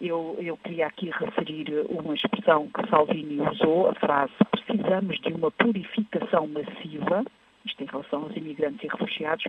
eu, 0.01 0.37
eu 0.41 0.57
queria 0.59 0.87
aqui 0.87 1.11
referir 1.11 1.67
uma 1.89 2.15
expressão 2.15 2.69
que 2.69 2.89
Salvini 2.89 3.41
usou, 3.41 3.91
a 3.91 3.95
frase 3.95 4.33
precisamos 4.51 5.19
de 5.21 5.33
uma 5.33 5.51
purificação 5.51 6.47
massiva, 6.49 7.25
isto 7.65 7.83
em 7.83 7.87
relação 7.87 8.23
aos 8.23 8.37
imigrantes 8.37 8.83
e 8.83 8.89
refugiados, 8.89 9.45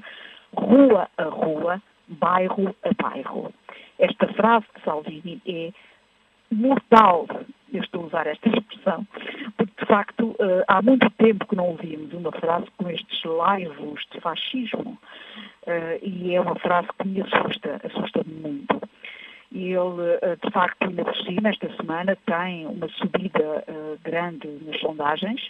rua 0.54 1.10
a 1.18 1.24
rua, 1.24 1.82
bairro 2.08 2.76
a 2.84 3.04
bairro. 3.04 3.54
Esta 4.00 4.28
frase 4.34 4.66
de 4.76 4.84
Salvini 4.84 5.42
é 5.48 5.72
mortal, 6.52 7.28
eu 7.74 7.82
estou 7.82 8.04
a 8.04 8.08
usar 8.08 8.28
esta 8.28 8.50
expressão, 8.50 9.06
porque 9.58 9.74
de 9.80 9.86
facto 9.86 10.36
eh, 10.40 10.64
há 10.68 10.82
muito 10.82 11.10
tempo 11.12 11.48
que 11.48 11.56
não 11.56 11.70
ouvimos 11.70 12.14
uma 12.14 12.32
frase 12.32 12.68
com 12.78 12.90
estes 12.90 13.24
laivos 13.24 14.06
de 14.12 14.22
fascismo 14.22 14.98
eh, 15.66 16.00
e 16.02 16.36
é 16.36 16.42
uma 16.42 16.56
frase 16.56 16.88
que 17.00 17.08
me 17.08 17.22
assusta, 17.22 17.82
assusta-me 17.84 18.34
muito. 18.34 18.82
E 19.52 19.72
ele, 19.72 20.20
eh, 20.22 20.38
de 20.44 20.52
facto, 20.52 20.84
ainda 20.84 21.04
por 21.04 21.16
cima, 21.18 21.50
esta 21.50 21.74
semana, 21.76 22.18
tem 22.26 22.66
uma 22.68 22.88
subida 22.90 23.64
grande 24.04 24.48
nas 24.66 24.80
sondagens, 24.80 25.42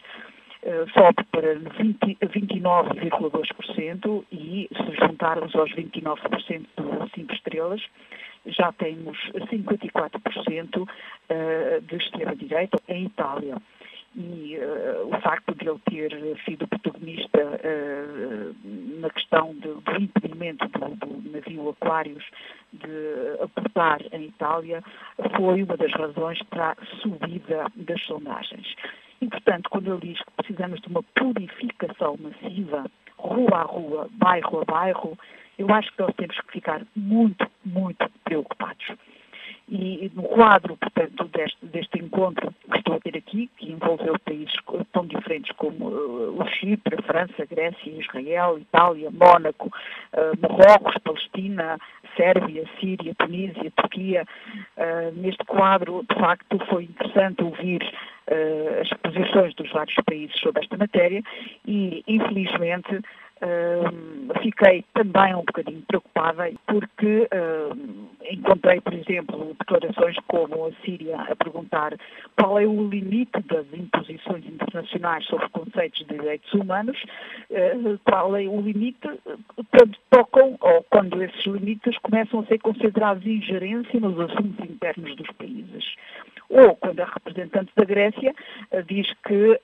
sobe 0.94 1.24
para 1.32 1.56
29,2% 1.56 4.26
e 4.32 4.70
se 4.74 4.96
juntarmos 4.96 5.56
aos 5.56 5.72
29% 5.74 6.66
do 6.78 7.10
5 7.14 7.34
estrelas, 7.34 7.82
já 8.48 8.72
temos 8.74 9.18
54% 9.34 10.88
eh, 11.30 11.80
de 11.82 11.96
extrema-direita 11.96 12.78
em 12.88 13.06
Itália. 13.06 13.58
E 14.18 14.58
uh, 14.58 15.14
o 15.14 15.20
facto 15.20 15.54
de 15.56 15.68
ele 15.68 15.80
ter 15.90 16.10
sido 16.46 16.66
protagonista 16.70 17.38
uh, 17.38 18.56
na 19.02 19.10
questão 19.10 19.54
de, 19.56 19.68
do 19.68 19.98
impedimento 20.00 20.66
do, 20.70 20.96
do 20.96 21.32
navio 21.32 21.68
Aquários 21.70 22.24
de 22.72 23.42
aportar 23.42 24.00
em 24.14 24.28
Itália 24.28 24.82
foi 25.36 25.64
uma 25.64 25.76
das 25.76 25.92
razões 25.92 26.42
para 26.44 26.72
a 26.72 26.86
subida 27.02 27.66
das 27.76 28.02
sondagens. 28.04 28.74
E, 29.22 29.28
portanto, 29.28 29.70
quando 29.70 29.92
ele 29.92 30.14
diz 30.14 30.24
que 30.24 30.32
precisamos 30.32 30.82
de 30.82 30.88
uma 30.88 31.04
purificação 31.04 32.18
massiva, 32.18 32.86
rua 33.18 33.58
a 33.60 33.64
rua, 33.64 34.10
bairro 34.14 34.62
a 34.62 34.66
bairro, 34.66 35.18
eu 35.58 35.72
acho 35.74 35.92
que 35.94 36.02
nós 36.02 36.14
temos 36.16 36.40
que 36.42 36.52
ficar 36.52 36.82
muito, 36.96 37.46
muito 37.64 38.10
preocupados. 38.24 38.86
E 39.68 40.12
no 40.14 40.22
quadro, 40.24 40.78
portanto, 40.78 41.24
deste, 41.34 41.66
deste 41.66 41.98
encontro 41.98 42.54
que 42.72 42.78
estou 42.78 42.96
a 42.96 43.00
ter 43.00 43.18
aqui, 43.18 43.50
que 43.58 43.72
envolveu 43.72 44.16
países 44.20 44.54
tão 44.94 45.08
diferentes 45.08 45.52
como 45.58 45.88
uh, 45.88 46.40
o 46.40 46.48
Chipre, 46.50 46.96
a 47.00 47.02
França, 47.02 47.34
a 47.42 47.46
Grécia, 47.46 47.90
Israel, 47.90 48.60
Itália, 48.60 49.10
Mónaco, 49.10 49.68
uh, 49.68 50.40
Marrocos, 50.40 50.96
Palestina, 51.04 51.80
Sérvia, 52.16 52.64
Síria, 52.80 53.16
Tunísia, 53.16 53.72
Turquia, 53.76 54.24
uh, 54.78 55.20
neste 55.20 55.44
quadro, 55.46 56.06
de 56.08 56.16
facto, 56.16 56.60
foi 56.70 56.84
interessante 56.84 57.44
ouvir 57.44 57.82
as 58.82 58.90
posições 59.02 59.54
dos 59.54 59.72
vários 59.72 59.96
países 60.04 60.36
sobre 60.40 60.64
esta 60.64 60.76
matéria 60.76 61.22
e, 61.64 62.04
infelizmente, 62.08 63.00
Uh, 63.46 64.42
fiquei 64.42 64.84
também 64.96 65.36
um 65.36 65.44
bocadinho 65.44 65.84
preocupada 65.84 66.52
porque 66.66 67.28
uh, 67.30 68.10
encontrei, 68.32 68.82
por 68.82 68.94
exemplo, 68.94 69.56
declarações 69.60 70.16
como 70.28 70.66
a 70.66 70.72
Síria 70.84 71.16
a 71.22 71.36
perguntar 71.36 71.96
qual 72.40 72.58
é 72.60 72.66
o 72.66 72.88
limite 72.88 73.40
das 73.46 73.68
imposições 73.72 74.44
internacionais 74.48 75.25
sobre 75.25 75.48
conceitos 75.50 76.00
de 76.00 76.18
direitos 76.18 76.52
humanos, 76.54 76.98
uh, 77.52 78.00
qual 78.04 78.36
é 78.36 78.48
o 78.48 78.62
limite 78.62 78.98
quando 79.70 79.96
tocam 80.10 80.58
ou 80.60 80.84
quando 80.90 81.22
esses 81.22 81.46
limites 81.46 81.96
começam 82.00 82.40
a 82.40 82.46
ser 82.48 82.58
considerados 82.58 83.28
ingerência 83.28 84.00
nos 84.00 84.20
assuntos 84.20 84.66
internos 84.68 85.16
dos 85.18 85.30
países. 85.34 85.94
Ou 86.50 86.75
quando 86.78 87.00
a 87.02 87.06
representante 87.06 87.72
da 87.75 87.86
Grécia 87.86 88.34
diz 88.88 89.08
que 89.28 89.60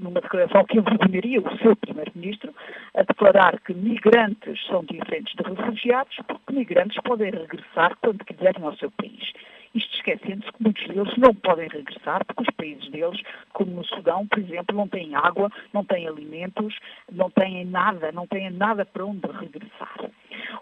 numa 0.00 0.20
declaração 0.20 0.64
que 0.64 0.78
envergonharia 0.78 1.40
o 1.40 1.58
seu 1.58 1.76
primeiro-ministro, 1.76 2.54
a 2.94 3.02
declarar 3.02 3.60
que 3.60 3.74
migrantes 3.74 4.64
são 4.66 4.84
diferentes 4.84 5.34
de 5.34 5.42
refugiados, 5.42 6.16
porque 6.26 6.52
migrantes 6.52 6.98
podem 7.04 7.30
regressar 7.30 7.96
quando 8.00 8.24
quiserem 8.24 8.64
ao 8.64 8.76
seu 8.76 8.90
país. 8.90 9.32
Isto 9.72 9.94
esquecendo-se 9.96 10.50
que 10.52 10.62
muitos 10.62 10.86
deles 10.88 11.16
não 11.16 11.32
podem 11.32 11.68
regressar, 11.68 12.24
porque 12.24 12.42
os 12.42 12.56
países 12.56 12.90
deles, 12.90 13.20
como 13.52 13.70
no 13.70 13.84
Sudão, 13.84 14.26
por 14.26 14.40
exemplo, 14.40 14.76
não 14.76 14.88
têm 14.88 15.14
água, 15.14 15.50
não 15.72 15.84
têm 15.84 16.08
alimentos, 16.08 16.76
não 17.12 17.30
têm 17.30 17.64
nada, 17.66 18.10
não 18.10 18.26
têm 18.26 18.50
nada 18.50 18.84
para 18.84 19.04
onde 19.04 19.20
regressar. 19.28 20.10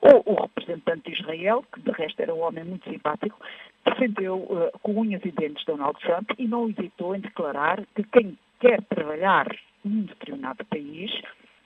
Ou 0.02 0.22
o 0.26 0.42
representante 0.42 1.10
de 1.10 1.22
Israel, 1.22 1.64
que 1.72 1.80
de 1.80 1.90
resto 1.92 2.20
era 2.20 2.34
um 2.34 2.42
homem 2.42 2.64
muito 2.64 2.88
simpático, 2.90 3.40
defendeu 3.84 4.36
uh, 4.36 4.78
com 4.82 5.00
unhas 5.00 5.24
e 5.24 5.30
dentes 5.30 5.64
Donald 5.64 5.98
Trump 6.00 6.30
e 6.36 6.46
não 6.46 6.68
hesitou 6.68 7.16
em 7.16 7.20
declarar 7.20 7.82
que 7.94 8.02
quem 8.02 8.36
quer 8.60 8.82
trabalhar 8.84 9.46
num 9.84 10.02
determinado 10.02 10.64
país 10.66 11.10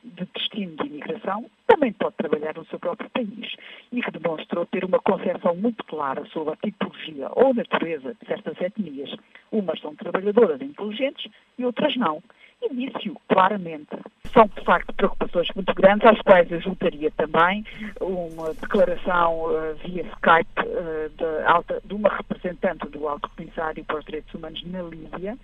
de 0.05 0.27
destino 0.35 0.77
de 0.77 0.87
imigração, 0.87 1.49
também 1.67 1.93
pode 1.93 2.17
trabalhar 2.17 2.55
no 2.57 2.65
seu 2.67 2.79
próprio 2.79 3.09
país 3.11 3.55
e 3.93 4.03
que 4.03 4.11
demonstrou 4.11 4.67
ter 4.67 4.85
uma 4.85 4.99
concepção 4.99 5.55
muito 5.55 5.85
clara 5.85 6.25
sobre 6.27 6.55
a 6.55 6.57
tipologia 6.57 7.29
ou 7.33 7.55
natureza 7.55 8.15
de 8.21 8.27
certas 8.27 8.61
etnias. 8.61 9.15
Umas 9.51 9.81
são 9.81 9.95
trabalhadoras 9.95 10.61
inteligentes 10.61 11.31
e 11.59 11.65
outras 11.65 11.97
não. 11.97 12.23
E 12.61 12.75
disse-o 12.75 13.17
claramente. 13.29 13.97
São, 14.33 14.47
de 14.47 14.65
facto, 14.65 14.93
preocupações 14.95 15.49
muito 15.55 15.75
grandes, 15.75 16.07
às 16.07 16.21
quais 16.23 16.51
eu 16.51 16.61
juntaria 16.61 17.11
também 17.11 17.65
uma 18.01 18.55
declaração 18.55 19.45
uh, 19.45 19.75
via 19.85 20.03
Skype 20.03 20.61
uh, 20.61 21.11
de, 21.11 21.45
alta, 21.47 21.83
de 21.85 21.95
uma 21.95 22.09
representante 22.09 22.87
do 22.89 23.09
Alto 23.09 23.29
Comissário 23.37 23.85
para 23.85 23.99
os 23.99 24.05
Direitos 24.05 24.33
Humanos 24.33 24.63
na 24.65 24.83
Líbia, 24.83 25.37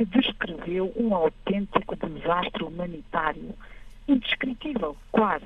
que 0.00 0.04
descreveu 0.06 0.90
um 0.96 1.14
autêntico 1.14 1.94
desastre 1.94 2.64
humanitário, 2.64 3.54
indescritível, 4.08 4.96
quase, 5.12 5.44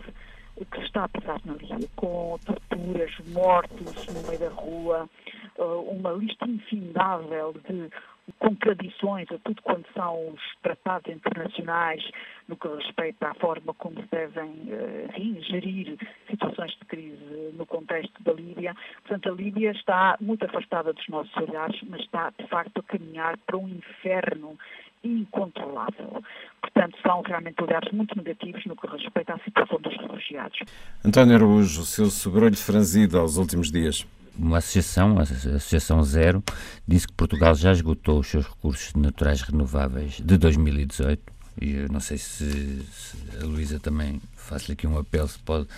que 0.57 0.79
se 0.79 0.85
está 0.85 1.05
a 1.05 1.09
passar 1.09 1.41
na 1.45 1.55
Líbia, 1.55 1.89
com 1.97 2.39
torturas, 2.45 3.11
mortos 3.33 4.07
no 4.07 4.23
meio 4.29 4.39
da 4.39 4.51
rua, 4.51 5.11
eh, 5.59 5.63
uma 5.63 6.13
lista 6.13 6.47
infindável 6.47 7.53
de 7.69 7.91
contradições 8.39 9.31
a 9.31 9.39
tudo 9.39 9.61
quanto 9.63 9.87
são 9.93 10.29
os 10.29 10.41
tratados 10.63 11.13
internacionais 11.13 12.03
no 12.49 12.57
que 12.57 12.69
respeita 12.69 13.29
à 13.29 13.35
forma 13.35 13.75
como 13.75 14.01
se 14.01 14.09
devem 14.11 14.51
uh, 14.51 15.43
gerir 15.43 15.97
situações 16.31 16.73
de 16.73 16.85
crise 16.87 17.53
no 17.55 17.67
contexto 17.67 18.23
da 18.23 18.33
Líbia. 18.33 18.75
Portanto, 19.03 19.29
a 19.29 19.33
Líbia 19.33 19.71
está 19.73 20.17
muito 20.21 20.45
afastada 20.45 20.93
dos 20.93 21.09
nossos 21.09 21.35
olhares, 21.37 21.79
mas 21.89 22.01
está, 22.01 22.33
de 22.39 22.47
facto, 22.49 22.79
a 22.79 22.83
caminhar 22.83 23.37
para 23.47 23.57
um 23.57 23.69
inferno 23.69 24.59
incontrolável. 25.03 26.23
Portanto, 26.61 26.97
são 27.03 27.21
realmente 27.23 27.63
olhares 27.63 27.93
muito 27.93 28.17
negativos 28.17 28.65
no 28.65 28.75
que 28.75 28.87
respeita 28.87 29.35
à 29.35 29.39
situação 29.41 29.79
dos 29.81 29.97
refugiados. 29.99 30.59
António 31.05 31.37
Araújo, 31.37 31.83
o 31.83 31.85
seu 31.85 32.07
sobrolho 32.07 32.57
franzido 32.57 33.19
aos 33.19 33.37
últimos 33.37 33.71
dias 33.71 34.07
uma 34.39 34.59
associação, 34.59 35.19
a 35.19 35.23
Associação 35.23 36.03
Zero, 36.03 36.43
disse 36.87 37.07
que 37.07 37.13
Portugal 37.15 37.55
já 37.55 37.73
esgotou 37.73 38.21
os 38.21 38.29
seus 38.29 38.47
recursos 38.47 38.93
naturais 38.95 39.43
renováveis 39.43 40.21
de 40.25 40.37
2018. 40.37 41.33
E 41.61 41.73
eu 41.73 41.89
não 41.89 42.01
sei 42.01 42.19
se, 42.19 42.85
se 42.93 43.17
a 43.41 43.45
Luísa 43.45 43.79
também 43.79 44.21
faço-lhe 44.37 44.73
aqui 44.73 44.87
um 44.87 44.99
apelo 44.99 45.29
se 45.29 45.39
pode 45.39 45.69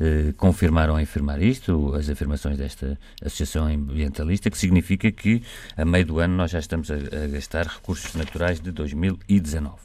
eh, 0.00 0.32
confirmar 0.36 0.88
ou 0.88 0.96
afirmar 0.96 1.42
isto, 1.42 1.94
as 1.94 2.08
afirmações 2.08 2.56
desta 2.56 2.98
Associação 3.20 3.66
Ambientalista, 3.66 4.50
que 4.50 4.56
significa 4.56 5.12
que 5.12 5.42
a 5.76 5.84
meio 5.84 6.06
do 6.06 6.18
ano 6.18 6.34
nós 6.34 6.50
já 6.50 6.58
estamos 6.58 6.90
a, 6.90 6.94
a 6.94 7.26
gastar 7.26 7.66
recursos 7.66 8.14
naturais 8.14 8.58
de 8.60 8.72
2019 8.72 9.76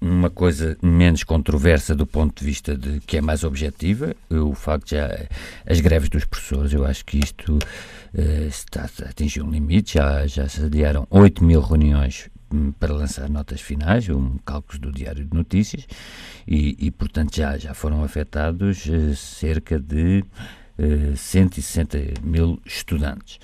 uma 0.00 0.30
coisa 0.30 0.76
menos 0.82 1.24
controversa 1.24 1.94
do 1.94 2.06
ponto 2.06 2.40
de 2.40 2.44
vista 2.44 2.76
de 2.76 3.00
que 3.00 3.16
é 3.16 3.20
mais 3.20 3.44
objetiva, 3.44 4.14
o 4.30 4.54
facto 4.54 4.90
já 4.90 5.08
as 5.66 5.80
greves 5.80 6.08
dos 6.08 6.24
professores, 6.24 6.72
eu 6.72 6.84
acho 6.84 7.04
que 7.04 7.18
isto 7.18 7.54
uh, 7.56 8.46
está 8.48 8.82
a 8.82 9.08
atingir 9.08 9.42
um 9.42 9.50
limite, 9.50 9.94
já, 9.94 10.26
já 10.26 10.48
se 10.48 10.64
adiaram 10.64 11.06
8 11.10 11.44
mil 11.44 11.60
reuniões 11.60 12.28
hum, 12.52 12.72
para 12.72 12.92
lançar 12.92 13.28
notas 13.28 13.60
finais, 13.60 14.08
um 14.08 14.38
cálculo 14.44 14.78
do 14.78 14.92
Diário 14.92 15.24
de 15.24 15.34
Notícias, 15.34 15.86
e, 16.46 16.76
e 16.78 16.90
portanto 16.90 17.36
já, 17.36 17.56
já 17.56 17.74
foram 17.74 18.02
afetados 18.04 18.86
uh, 18.86 19.14
cerca 19.14 19.78
de 19.78 20.24
uh, 20.78 21.12
eh, 21.12 21.16
160 21.16 21.98
mil 22.22 22.60
estudantes. 22.64 23.38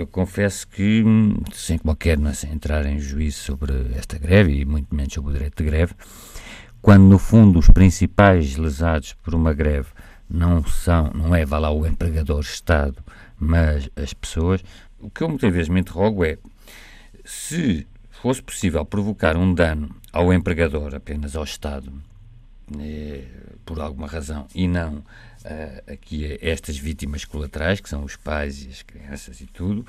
Eu 0.00 0.06
confesso 0.06 0.68
que, 0.68 1.02
sem 1.52 1.78
qualquer 1.78 2.18
não 2.18 2.30
é, 2.30 2.34
sem 2.34 2.52
entrar 2.52 2.84
em 2.86 2.98
juízo 2.98 3.38
sobre 3.38 3.72
esta 3.96 4.18
greve 4.18 4.60
e 4.60 4.64
muito 4.64 4.94
menos 4.94 5.14
sobre 5.14 5.30
o 5.30 5.32
direito 5.32 5.62
de 5.62 5.70
greve, 5.70 5.94
quando 6.82 7.04
no 7.04 7.18
fundo 7.18 7.58
os 7.58 7.68
principais 7.68 8.56
lesados 8.56 9.14
por 9.14 9.34
uma 9.34 9.54
greve 9.54 9.88
não 10.28 10.64
são, 10.64 11.10
não 11.14 11.34
é, 11.34 11.44
vá 11.44 11.58
lá, 11.58 11.70
o 11.70 11.86
empregador 11.86 12.40
Estado, 12.40 13.02
mas 13.38 13.88
as 13.96 14.12
pessoas, 14.12 14.62
o 15.00 15.08
que 15.08 15.22
eu 15.22 15.28
muitas 15.28 15.52
vezes 15.52 15.68
me 15.68 15.80
interrogo 15.80 16.24
é 16.24 16.38
se 17.24 17.86
fosse 18.10 18.42
possível 18.42 18.84
provocar 18.84 19.36
um 19.36 19.52
dano 19.52 19.94
ao 20.12 20.32
empregador, 20.32 20.94
apenas 20.94 21.36
ao 21.36 21.44
Estado, 21.44 21.92
eh, 22.78 23.24
por 23.64 23.80
alguma 23.80 24.06
razão, 24.06 24.46
e 24.54 24.66
não 24.66 25.02
eh, 25.48 25.82
aqui 25.94 26.38
estas 26.40 26.76
vítimas 26.76 27.24
colaterais, 27.24 27.80
que 27.80 27.88
são 27.88 28.04
os 28.04 28.16
pais 28.16 28.64
e 28.64 28.68
as 28.68 28.82
crianças 28.82 29.40
e 29.40 29.46
tudo, 29.46 29.86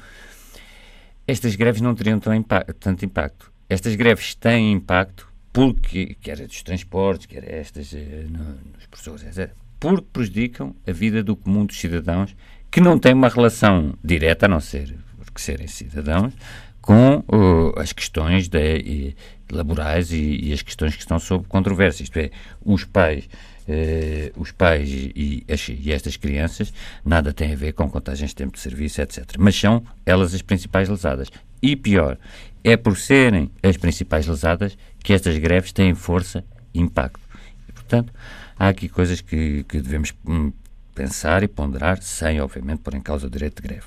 estas 1.26 1.56
greves 1.56 1.82
não 1.82 1.96
teriam 1.96 2.20
tanto 2.20 3.04
impacto. 3.04 3.52
Estas 3.70 3.96
greves 3.96 4.36
têm 4.36 4.72
impacto 4.72 5.28
porque, 5.52 6.16
quer 6.22 6.38
dos 6.46 6.62
transportes, 6.62 7.26
quer 7.26 7.44
estas 7.52 7.94
eh, 7.94 8.26
nos 8.30 8.86
professores, 8.86 9.24
etc., 9.26 9.52
porque 9.80 10.08
prejudicam 10.14 10.76
a 10.88 10.92
vida 10.92 11.24
do 11.24 11.36
comum 11.36 11.66
dos 11.66 11.80
cidadãos 11.80 12.36
que 12.70 12.80
não 12.80 12.98
têm 12.98 13.14
uma 13.14 13.30
relação 13.30 13.94
direta, 14.04 14.46
a 14.46 14.50
não 14.50 14.60
ser 14.60 14.96
porque 15.18 15.42
serem 15.42 15.68
cidadãos, 15.68 16.34
com 16.82 17.18
uh, 17.28 17.80
as 17.80 17.92
questões 17.92 18.48
de, 18.48 19.16
laborais 19.52 20.12
e, 20.12 20.40
e, 20.46 20.54
as 20.54 20.62
questões 20.62 20.96
que 20.96 21.02
estão 21.02 21.20
sob 21.20 21.46
controvérsia. 21.48 22.04
Isto 22.04 22.18
é, 22.18 22.32
os 22.64 22.86
pais, 22.86 23.30
uh, 23.68 24.42
os 24.42 24.52
pais 24.52 24.90
e, 24.90 25.44
e, 25.48 25.92
estas 25.92 26.18
crianças 26.18 26.74
nada 27.04 27.34
têm 27.34 27.54
a 27.54 27.56
ver 27.56 27.74
com 27.74 27.90
contagens 27.90 28.32
de 28.32 28.36
tempo 28.36 28.54
de 28.54 28.60
serviço, 28.60 29.02
etc. 29.02 29.36
Mas 29.38 29.56
são 29.56 29.84
elas 30.06 30.34
as 30.34 30.42
principais 30.42 30.90
lesadas. 30.90 31.30
E 31.62 31.76
pior, 31.76 32.18
é 32.64 32.78
por 32.78 32.98
serem 32.98 33.52
as 33.64 33.78
principais 33.78 34.28
lesadas 34.28 34.78
que 35.04 35.14
estas 35.14 35.38
greves 35.38 35.72
têm 35.72 35.94
força 35.94 36.44
e 36.74 36.80
impacto. 36.80 37.20
E, 37.68 37.72
portanto, 37.72 38.14
há 38.58 38.68
aqui 38.68 38.88
coisas 38.90 39.22
que, 39.22 39.64
que 39.64 39.82
devemos 39.82 40.14
hum, 40.26 40.52
pensar 40.94 41.44
e 41.44 41.48
ponderar, 41.48 42.02
sem, 42.02 42.42
obviamente, 42.42 42.80
pôr 42.80 42.96
em 42.96 43.02
causa 43.02 43.28
o 43.28 43.30
direito 43.30 43.62
de 43.62 43.68
greve. 43.68 43.86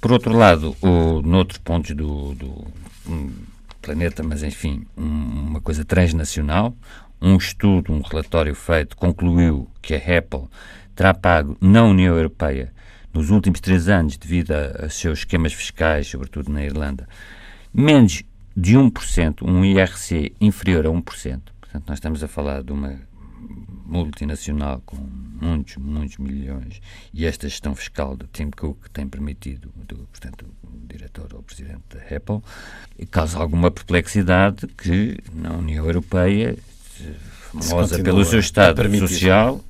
Por 0.00 0.12
outro 0.12 0.36
lado, 0.36 0.76
o, 0.80 1.22
noutros 1.22 1.58
pontos 1.58 1.94
do, 1.94 2.34
do 2.34 2.66
um, 3.08 3.32
planeta, 3.80 4.22
mas 4.22 4.42
enfim, 4.42 4.86
um, 4.96 5.04
uma 5.04 5.60
coisa 5.60 5.84
transnacional, 5.84 6.76
um 7.20 7.36
estudo, 7.36 7.92
um 7.92 8.00
relatório 8.00 8.54
feito, 8.54 8.96
concluiu 8.96 9.70
que 9.80 9.94
a 9.94 10.18
Apple 10.18 10.48
terá 10.94 11.12
pago 11.14 11.56
na 11.60 11.82
União 11.84 12.16
Europeia, 12.16 12.72
nos 13.12 13.30
últimos 13.30 13.60
três 13.60 13.88
anos, 13.88 14.16
devido 14.16 14.52
a, 14.52 14.86
a 14.86 14.88
seus 14.88 15.20
esquemas 15.20 15.52
fiscais, 15.52 16.06
sobretudo 16.06 16.50
na 16.50 16.64
Irlanda, 16.64 17.08
menos 17.72 18.22
de 18.56 18.76
1%, 18.76 19.42
um 19.42 19.64
IRC 19.64 20.34
inferior 20.40 20.86
a 20.86 20.90
1%. 20.90 21.02
Portanto, 21.60 21.84
nós 21.86 21.98
estamos 21.98 22.22
a 22.22 22.28
falar 22.28 22.62
de 22.62 22.72
uma 22.72 22.98
multinacional 23.86 24.82
com 24.84 24.96
muitos, 24.96 25.76
muitos 25.76 26.18
milhões 26.18 26.80
e 27.14 27.24
esta 27.24 27.48
gestão 27.48 27.74
fiscal 27.74 28.16
do 28.16 28.26
Tim 28.26 28.50
Cook 28.50 28.88
tem 28.92 29.06
permitido, 29.06 29.72
do, 29.86 29.96
portanto, 30.08 30.46
o 30.64 30.86
diretor 30.86 31.28
ou 31.32 31.40
o 31.40 31.42
presidente 31.42 31.82
da 31.90 32.16
Apple, 32.16 32.42
causa 33.10 33.38
alguma 33.38 33.70
perplexidade 33.70 34.66
que 34.66 35.18
na 35.32 35.52
União 35.52 35.84
Europeia, 35.84 36.56
famosa 37.52 38.02
pelo 38.02 38.24
seu 38.24 38.40
Estado 38.40 38.82
social, 38.98 39.60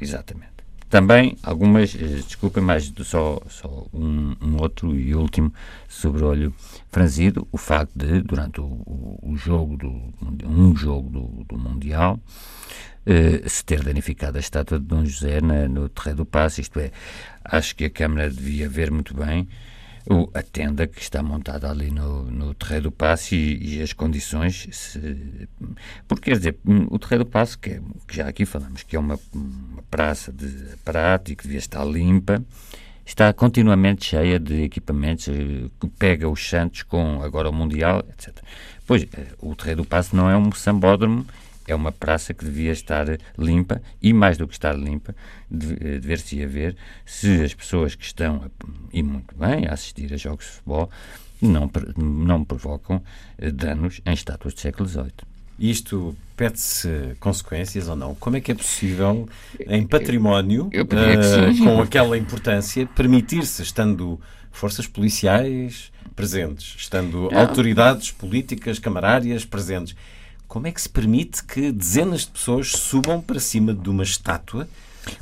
exatamente. 0.00 0.52
Também 0.92 1.38
algumas, 1.42 1.94
eh, 1.94 2.20
desculpem, 2.22 2.62
mas 2.62 2.92
só, 3.04 3.40
só 3.48 3.86
um, 3.94 4.36
um, 4.42 4.60
outro 4.60 4.94
e 4.94 5.14
último 5.14 5.50
sobre 5.88 6.22
o 6.22 6.26
olho 6.26 6.54
franzido, 6.90 7.48
o 7.50 7.56
facto 7.56 7.92
de, 7.96 8.20
durante 8.20 8.60
o, 8.60 9.18
o, 9.22 9.34
jogo 9.34 9.78
do, 9.78 9.90
um 10.46 10.76
jogo 10.76 11.08
do, 11.08 11.44
do 11.44 11.58
Mundial, 11.58 12.20
eh, 13.06 13.42
se 13.46 13.64
ter 13.64 13.82
danificado 13.82 14.36
a 14.36 14.40
estátua 14.40 14.78
de 14.78 14.84
Dom 14.84 15.02
José 15.06 15.40
na, 15.40 15.66
no 15.66 15.88
Terreiro 15.88 16.18
do 16.18 16.26
Passo, 16.26 16.60
isto 16.60 16.78
é, 16.78 16.90
acho 17.42 17.74
que 17.74 17.86
a 17.86 17.90
Câmara 17.90 18.28
devia 18.28 18.68
ver 18.68 18.90
muito 18.90 19.14
bem 19.14 19.48
a 20.34 20.42
tenda 20.42 20.86
que 20.86 21.00
está 21.00 21.22
montada 21.22 21.70
ali 21.70 21.90
no, 21.90 22.24
no 22.24 22.54
Terreiro 22.54 22.84
do 22.84 22.92
Passo 22.92 23.34
e, 23.34 23.76
e 23.76 23.82
as 23.82 23.92
condições, 23.92 24.66
se, 24.72 25.48
porque 26.08 26.30
quer 26.30 26.36
dizer, 26.36 26.58
o 26.90 26.98
Terreiro 26.98 27.24
do 27.24 27.30
Passo, 27.30 27.58
que, 27.58 27.70
é, 27.70 27.80
que 28.06 28.16
já 28.16 28.28
aqui 28.28 28.44
falamos, 28.44 28.82
que 28.82 28.96
é 28.96 28.98
uma, 28.98 29.18
uma 29.32 29.82
praça 29.90 30.32
de 30.32 30.72
aparato 30.74 31.30
e 31.30 31.36
que 31.36 31.44
devia 31.44 31.58
estar 31.58 31.84
limpa, 31.84 32.42
está 33.04 33.32
continuamente 33.32 34.04
cheia 34.04 34.38
de 34.38 34.62
equipamentos, 34.62 35.28
eh, 35.28 35.68
que 35.80 35.88
pega 35.98 36.28
os 36.28 36.48
Santos 36.48 36.82
com 36.82 37.22
agora 37.22 37.48
o 37.48 37.52
Mundial, 37.52 38.04
etc. 38.10 38.42
Pois, 38.86 39.02
eh, 39.02 39.26
o 39.40 39.54
Terreiro 39.54 39.82
do 39.82 39.88
Passo 39.88 40.14
não 40.16 40.30
é 40.30 40.36
um 40.36 40.50
sambódromo 40.52 41.26
é 41.72 41.74
uma 41.74 41.92
praça 41.92 42.32
que 42.32 42.44
devia 42.44 42.72
estar 42.72 43.06
limpa 43.36 43.82
e, 44.00 44.12
mais 44.12 44.38
do 44.38 44.46
que 44.46 44.54
estar 44.54 44.74
limpa, 44.74 45.14
eh, 45.50 45.98
dever-se 45.98 46.44
ver 46.46 46.76
se 47.04 47.42
as 47.42 47.54
pessoas 47.54 47.94
que 47.94 48.04
estão, 48.04 48.50
e 48.92 49.02
muito 49.02 49.34
bem, 49.34 49.66
a 49.66 49.72
assistir 49.72 50.12
a 50.12 50.16
jogos 50.16 50.44
de 50.44 50.50
futebol, 50.52 50.90
não, 51.40 51.70
não 51.96 52.44
provocam 52.44 53.02
eh, 53.38 53.50
danos 53.50 54.00
em 54.06 54.12
estátuas 54.12 54.54
do 54.54 54.60
século 54.60 54.88
XVIII. 54.88 55.12
Isto 55.58 56.16
pede-se 56.36 56.88
consequências 57.20 57.88
ou 57.88 57.94
não? 57.94 58.14
Como 58.14 58.36
é 58.36 58.40
que 58.40 58.50
é 58.50 58.54
possível, 58.54 59.28
em 59.66 59.86
património, 59.86 60.68
eu, 60.72 60.80
eu 60.80 61.52
uh, 61.52 61.64
com 61.64 61.82
aquela 61.82 62.16
importância, 62.16 62.86
permitir-se, 62.86 63.62
estando 63.62 64.20
forças 64.50 64.86
policiais 64.86 65.92
presentes, 66.16 66.74
estando 66.76 67.30
não. 67.30 67.38
autoridades 67.38 68.10
políticas, 68.10 68.78
camarárias 68.78 69.44
presentes, 69.44 69.94
como 70.52 70.66
é 70.66 70.70
que 70.70 70.82
se 70.82 70.88
permite 70.90 71.42
que 71.44 71.72
dezenas 71.72 72.26
de 72.26 72.26
pessoas 72.26 72.72
subam 72.72 73.22
para 73.22 73.40
cima 73.40 73.72
de 73.72 73.88
uma 73.88 74.02
estátua? 74.02 74.68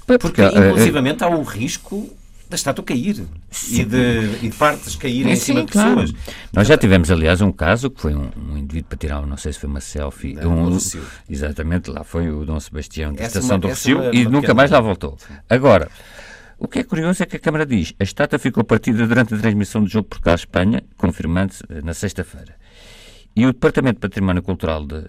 Porque, 0.04 0.18
porque 0.18 0.42
inclusivamente, 0.42 1.22
há 1.22 1.28
o 1.28 1.44
risco 1.44 2.10
da 2.48 2.56
estátua 2.56 2.84
cair 2.84 3.24
e 3.70 3.84
de, 3.84 4.38
e 4.42 4.48
de, 4.48 4.56
partes 4.56 4.96
caírem 4.96 5.30
é, 5.30 5.34
em 5.34 5.36
cima 5.36 5.60
sim, 5.60 5.66
de 5.66 5.72
claro. 5.72 6.00
pessoas. 6.00 6.14
Nós 6.52 6.66
já 6.66 6.76
tivemos, 6.76 7.12
aliás, 7.12 7.40
um 7.40 7.52
caso 7.52 7.90
que 7.90 8.00
foi 8.00 8.12
um, 8.12 8.28
um, 8.36 8.58
indivíduo 8.58 8.88
para 8.88 8.98
tirar, 8.98 9.24
não 9.24 9.36
sei 9.36 9.52
se 9.52 9.60
foi 9.60 9.70
uma 9.70 9.80
selfie. 9.80 10.34
Não, 10.34 10.66
um, 10.66 10.78
exatamente, 11.28 11.90
lá 11.90 12.02
foi 12.02 12.28
o 12.28 12.44
Dom 12.44 12.58
Sebastião 12.58 13.12
da 13.12 13.22
Estação 13.22 13.50
uma, 13.50 13.58
do 13.60 13.68
Rocio 13.68 14.12
e 14.12 14.24
nunca 14.24 14.52
mais 14.52 14.72
lá 14.72 14.80
voltou. 14.80 15.16
Agora, 15.48 15.88
o 16.58 16.66
que 16.66 16.80
é 16.80 16.82
curioso 16.82 17.22
é 17.22 17.26
que 17.26 17.36
a 17.36 17.40
Câmara 17.40 17.64
diz 17.64 17.94
a 18.00 18.02
estátua 18.02 18.36
ficou 18.36 18.64
partida 18.64 19.06
durante 19.06 19.32
a 19.32 19.38
transmissão 19.38 19.84
do 19.84 19.88
jogo 19.88 20.08
por 20.08 20.20
cá 20.20 20.34
Espanha, 20.34 20.82
confirmando-se 20.96 21.62
eh, 21.70 21.82
na 21.84 21.94
sexta-feira. 21.94 22.59
E 23.36 23.46
o 23.46 23.52
Departamento 23.52 23.96
de 23.96 24.00
Património 24.00 24.42
Cultural 24.42 24.84
da 24.86 25.04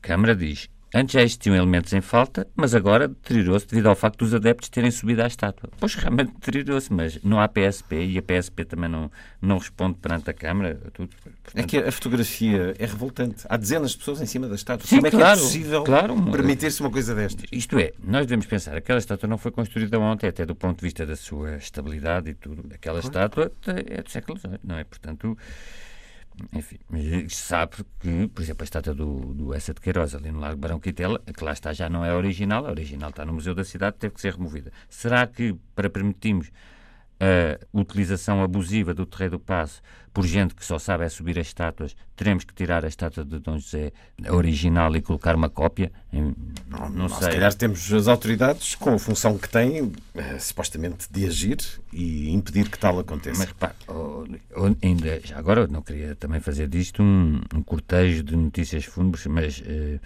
Câmara 0.00 0.34
diz 0.36 0.68
Antes 0.92 1.12
já 1.12 1.22
existiam 1.22 1.54
elementos 1.54 1.92
em 1.92 2.00
falta, 2.00 2.48
mas 2.56 2.74
agora 2.74 3.06
deteriorou-se 3.06 3.64
devido 3.64 3.88
ao 3.88 3.94
facto 3.94 4.18
dos 4.18 4.34
adeptos 4.34 4.68
terem 4.68 4.90
subido 4.90 5.22
à 5.22 5.26
estátua. 5.28 5.70
Pois 5.78 5.94
realmente 5.94 6.32
deteriorou-se, 6.32 6.92
mas 6.92 7.22
não 7.22 7.38
há 7.38 7.46
PSP 7.46 8.06
e 8.06 8.18
a 8.18 8.22
PSP 8.22 8.64
também 8.64 8.90
não, 8.90 9.08
não 9.40 9.58
responde 9.58 9.98
perante 9.98 10.28
a 10.30 10.34
Câmara. 10.34 10.80
Tudo. 10.92 11.10
Portanto... 11.44 11.54
É 11.54 11.62
que 11.62 11.76
a 11.76 11.92
fotografia 11.92 12.74
é 12.76 12.86
revoltante. 12.86 13.44
Há 13.48 13.56
dezenas 13.56 13.92
de 13.92 13.98
pessoas 13.98 14.20
em 14.20 14.26
cima 14.26 14.48
da 14.48 14.56
estátua. 14.56 14.84
Sim, 14.84 14.96
Como 14.96 15.06
é 15.06 15.10
claro, 15.12 15.38
que 15.38 15.44
é 15.44 15.46
possível 15.46 15.84
claro, 15.84 16.32
permitir-se 16.32 16.80
uma 16.80 16.90
coisa 16.90 17.14
destas? 17.14 17.46
Isto 17.52 17.78
é, 17.78 17.92
nós 18.02 18.26
devemos 18.26 18.46
pensar, 18.46 18.76
aquela 18.76 18.98
estátua 18.98 19.28
não 19.28 19.38
foi 19.38 19.52
construída 19.52 19.96
ontem, 20.00 20.26
até 20.26 20.44
do 20.44 20.56
ponto 20.56 20.80
de 20.80 20.86
vista 20.86 21.06
da 21.06 21.14
sua 21.14 21.54
estabilidade 21.54 22.30
e 22.30 22.34
tudo. 22.34 22.64
Aquela 22.74 22.98
estátua 22.98 23.52
é 23.64 24.02
do 24.02 24.10
século 24.10 24.36
XVIII, 24.36 24.58
não 24.64 24.76
é? 24.76 24.82
Portanto 24.82 25.38
enfim, 26.52 26.78
sabe 27.28 27.76
que, 27.98 28.28
por 28.28 28.42
exemplo, 28.42 28.62
a 28.62 28.64
estátua 28.64 28.94
do, 28.94 29.34
do 29.34 29.54
Essa 29.54 29.74
de 29.74 29.80
Queiroz, 29.80 30.14
ali 30.14 30.30
no 30.30 30.40
Largo 30.40 30.58
Barão 30.58 30.80
Quitela, 30.80 31.20
que 31.20 31.44
lá 31.44 31.52
está, 31.52 31.72
já 31.72 31.88
não 31.88 32.04
é 32.04 32.14
original, 32.14 32.66
a 32.66 32.70
original 32.70 33.10
está 33.10 33.24
no 33.24 33.32
Museu 33.32 33.54
da 33.54 33.64
Cidade, 33.64 33.96
teve 33.98 34.14
que 34.14 34.20
ser 34.20 34.34
removida. 34.34 34.72
Será 34.88 35.26
que, 35.26 35.54
para 35.74 35.90
permitirmos 35.90 36.50
a 37.20 37.78
utilização 37.78 38.42
abusiva 38.42 38.94
do 38.94 39.04
Terreiro 39.04 39.38
do 39.38 39.40
Passo 39.40 39.82
por 40.12 40.26
gente 40.26 40.54
que 40.54 40.64
só 40.64 40.78
sabe 40.78 41.04
é 41.04 41.08
subir 41.08 41.38
as 41.38 41.46
estátuas, 41.46 41.94
teremos 42.16 42.44
que 42.44 42.52
tirar 42.52 42.84
a 42.84 42.88
estátua 42.88 43.24
de 43.24 43.38
Dom 43.38 43.58
José 43.58 43.92
original 44.28 44.94
e 44.96 45.00
colocar 45.00 45.36
uma 45.36 45.48
cópia? 45.48 45.92
Não, 46.12 46.88
não 46.90 47.08
sei. 47.08 47.28
Se 47.28 47.34
calhar 47.34 47.54
temos 47.54 47.92
as 47.92 48.08
autoridades 48.08 48.74
com 48.74 48.94
a 48.94 48.98
função 48.98 49.38
que 49.38 49.48
têm, 49.48 49.92
eh, 50.14 50.38
supostamente, 50.38 51.06
de 51.10 51.26
agir 51.26 51.58
e 51.92 52.30
impedir 52.30 52.68
que 52.68 52.78
tal 52.78 52.98
aconteça. 52.98 53.38
Mas 53.38 53.48
repare, 53.48 53.74
oh, 53.86 54.24
oh, 54.56 54.76
ainda, 54.82 55.20
agora 55.34 55.66
não 55.68 55.82
queria 55.82 56.16
também 56.16 56.40
fazer 56.40 56.66
disto 56.66 57.02
um, 57.02 57.40
um 57.54 57.62
cortejo 57.62 58.24
de 58.24 58.34
notícias 58.34 58.84
fúnebres, 58.84 59.26
mas 59.26 59.62
eh, 59.64 60.00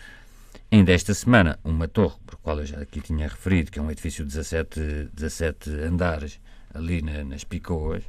ainda 0.71 0.93
esta 0.93 1.15
semana 1.15 1.59
uma 1.65 1.89
torre, 1.89 2.17
por 2.27 2.37
qual 2.37 2.59
eu 2.59 2.67
já 2.67 2.79
aqui 2.79 3.01
tinha 3.01 3.27
referido, 3.27 3.71
que 3.71 3.79
é 3.79 3.83
um 3.83 3.91
edifício 3.91 4.23
de 4.23 4.33
17, 4.33 5.09
17 5.15 5.71
andares, 5.71 6.39
ali 6.75 7.01
na, 7.01 7.25
nas 7.25 7.45
Picoas, 7.45 8.05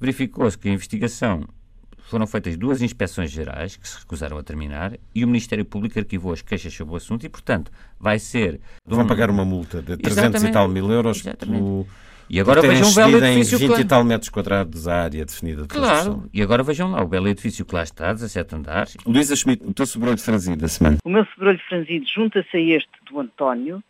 verificou-se 0.00 0.58
que 0.58 0.68
a 0.68 0.72
investigação 0.72 1.46
foram 2.04 2.26
feitas 2.26 2.56
duas 2.56 2.82
inspeções 2.82 3.30
gerais 3.30 3.76
que 3.76 3.88
se 3.88 3.98
recusaram 3.98 4.36
a 4.36 4.42
terminar 4.42 4.92
e 5.14 5.24
o 5.24 5.26
Ministério 5.26 5.64
Público 5.64 5.98
arquivou 5.98 6.32
as 6.32 6.42
queixas 6.42 6.72
sobre 6.72 6.94
o 6.94 6.96
assunto 6.96 7.24
e, 7.24 7.28
portanto, 7.28 7.72
vai 7.98 8.18
ser. 8.18 8.60
Vão 8.86 9.04
um... 9.04 9.06
pagar 9.06 9.30
uma 9.30 9.44
multa 9.44 9.78
de 9.80 9.96
300 9.96 10.12
Exatamente. 10.12 10.50
e 10.50 10.52
tal 10.52 10.68
mil 10.68 10.90
euros 10.90 11.22
pelo, 11.22 11.86
E 12.28 12.38
agora 12.38 12.60
vejam 12.60 12.90
o 12.90 12.94
belo 12.94 13.16
edifício. 13.16 13.58
20 13.58 13.78
e 13.78 13.84
tal 13.84 14.04
metros 14.04 14.28
quadrados 14.28 14.86
a 14.86 15.04
área 15.04 15.24
definida 15.24 15.62
de 15.62 15.68
Claro, 15.68 16.28
e 16.32 16.42
agora 16.42 16.62
vejam 16.62 16.90
lá 16.90 17.02
o 17.02 17.08
belo 17.08 17.28
edifício 17.28 17.64
que 17.64 17.74
lá 17.74 17.82
está, 17.82 18.12
17 18.12 18.54
andares. 18.54 18.96
Luísa 19.06 19.34
Schmidt, 19.34 19.64
o 19.64 19.72
teu 19.72 19.86
sobrolho 19.86 20.18
franzido 20.18 20.58
da 20.58 20.68
semana. 20.68 20.98
O 21.04 21.08
meu 21.08 21.24
sobrolho 21.26 21.60
franzido 21.68 22.04
junta-se 22.06 22.56
a 22.56 22.60
este 22.60 22.90
do 23.10 23.18
António, 23.18 23.82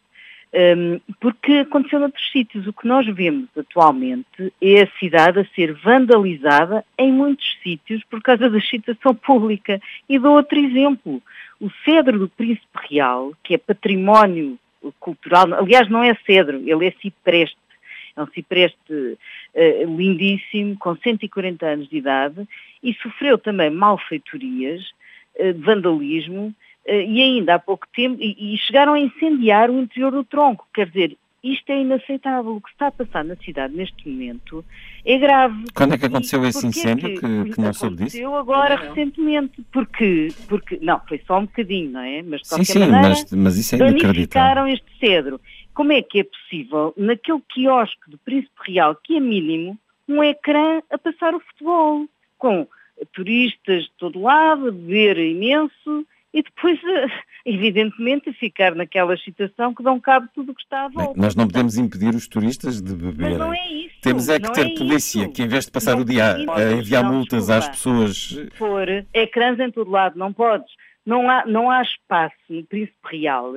porque 1.20 1.52
aconteceu 1.52 1.98
noutros 1.98 2.30
sítios. 2.30 2.66
O 2.66 2.72
que 2.72 2.86
nós 2.86 3.06
vemos 3.06 3.48
atualmente 3.56 4.52
é 4.60 4.82
a 4.82 4.90
cidade 4.98 5.40
a 5.40 5.44
ser 5.54 5.72
vandalizada 5.74 6.84
em 6.96 7.12
muitos 7.12 7.58
sítios 7.62 8.02
por 8.04 8.22
causa 8.22 8.48
da 8.48 8.58
excitação 8.58 9.14
pública. 9.16 9.80
E 10.08 10.18
dou 10.18 10.36
outro 10.36 10.58
exemplo. 10.58 11.20
O 11.60 11.70
cedro 11.84 12.18
do 12.18 12.28
Príncipe 12.28 12.78
Real, 12.88 13.32
que 13.42 13.54
é 13.54 13.58
património 13.58 14.58
cultural, 15.00 15.54
aliás 15.54 15.88
não 15.88 16.02
é 16.02 16.14
cedro, 16.26 16.62
ele 16.64 16.86
é 16.86 16.90
cipreste, 17.00 17.56
é 18.16 18.22
um 18.22 18.26
cipreste 18.28 18.78
uh, 18.92 19.96
lindíssimo, 19.96 20.76
com 20.78 20.94
140 20.94 21.66
anos 21.66 21.88
de 21.88 21.96
idade, 21.96 22.46
e 22.82 22.94
sofreu 22.94 23.38
também 23.38 23.70
malfeitorias, 23.70 24.82
uh, 25.36 25.54
vandalismo, 25.58 26.54
e 26.87 27.23
ainda 27.23 27.55
há 27.55 27.59
pouco 27.59 27.87
tempo, 27.94 28.16
e, 28.20 28.55
e, 28.55 28.59
chegaram 28.59 28.94
a 28.94 29.01
incendiar 29.01 29.70
o 29.70 29.81
interior 29.81 30.12
do 30.12 30.25
tronco. 30.25 30.66
Quer 30.73 30.87
dizer, 30.88 31.16
isto 31.42 31.70
é 31.70 31.81
inaceitável. 31.81 32.57
O 32.57 32.61
que 32.61 32.70
está 32.70 32.88
a 32.88 32.92
passar 32.92 33.25
na 33.25 33.37
cidade 33.37 33.75
neste 33.75 34.09
momento 34.09 34.64
é 35.05 35.18
grave. 35.18 35.64
Quando 35.75 35.94
é 35.94 35.99
que 35.99 36.07
aconteceu 36.07 36.44
e 36.44 36.49
esse 36.49 36.66
incêndio 36.66 37.09
que, 37.09 37.20
que, 37.20 37.53
que 37.53 37.61
não 37.61 37.73
soube 37.73 37.97
disso? 37.97 38.16
Aconteceu 38.16 38.37
agora 38.37 38.77
não. 38.77 38.88
recentemente. 38.88 39.62
Porque, 39.73 40.29
porque, 40.49 40.79
não, 40.81 41.01
foi 41.07 41.20
só 41.27 41.38
um 41.38 41.47
bocadinho, 41.47 41.90
não 41.90 42.01
é? 42.01 42.23
Mas 42.23 42.42
de 42.42 42.49
qualquer 42.49 42.64
sim, 42.64 42.73
sim, 42.73 42.79
maneira, 42.79 43.09
mas, 43.09 43.33
mas 43.33 43.57
isso 43.57 43.75
é 43.75 43.79
danificaram 43.79 44.68
este 44.68 44.87
cedro. 44.99 45.40
Como 45.75 45.92
é 45.92 46.03
que 46.03 46.20
é 46.20 46.25
possível, 46.25 46.94
naquele 46.97 47.40
quiosque 47.53 48.09
do 48.11 48.16
Príncipe 48.18 48.55
Real, 48.66 48.97
que 49.03 49.16
é 49.16 49.20
mínimo, 49.20 49.79
um 50.09 50.23
ecrã 50.23 50.81
a 50.90 50.97
passar 50.97 51.35
o 51.35 51.40
futebol, 51.40 52.07
com 52.38 52.66
turistas 53.12 53.85
de 53.85 53.90
todo 53.99 54.20
lado, 54.20 54.68
a 54.68 54.70
beber 54.70 55.18
imenso, 55.18 56.07
e 56.35 56.42
depois, 56.42 56.81
eh, 56.83 57.07
evidentemente, 57.47 58.33
ficar 58.33 58.75
naquela 58.75 59.16
situação 59.16 59.73
que 59.73 59.85
dão 59.85 60.01
cabo 60.01 60.29
tudo 60.35 60.51
o 60.51 60.55
que 60.55 60.62
está 60.62 60.87
à 60.87 60.88
volta. 60.88 61.12
Bem, 61.12 61.23
nós 61.23 61.37
não 61.37 61.47
podemos 61.47 61.79
impedir 61.79 62.12
os 62.12 62.27
turistas 62.27 62.83
de 62.83 62.92
beber. 62.92 63.31
Mas 63.31 63.38
não 63.38 63.55
é 63.55 63.68
isso. 63.68 63.94
Temos 64.03 64.29
é 64.29 64.40
que 64.40 64.53
ter 64.53 64.66
é 64.66 64.75
polícia 64.75 65.23
isso. 65.23 65.33
que, 65.33 65.42
em 65.44 65.47
vez 65.47 65.64
de 65.66 65.70
passar 65.70 65.94
não 65.94 66.03
o 66.03 66.05
dia 66.05 66.35
a 66.35 66.73
enviar 66.73 67.05
não, 67.05 67.12
multas 67.12 67.47
desculpa. 67.47 67.59
às 67.59 67.68
pessoas. 67.68 68.49
For 68.55 68.88
ecrãs 69.14 69.61
em 69.61 69.70
todo 69.70 69.88
lado, 69.88 70.18
não 70.18 70.33
podes. 70.33 70.70
Não 71.07 71.31
há, 71.31 71.47
não 71.47 71.70
há 71.70 71.83
espaço 71.83 72.35
no 72.49 72.64
Príncipe 72.64 72.99
Real, 73.05 73.53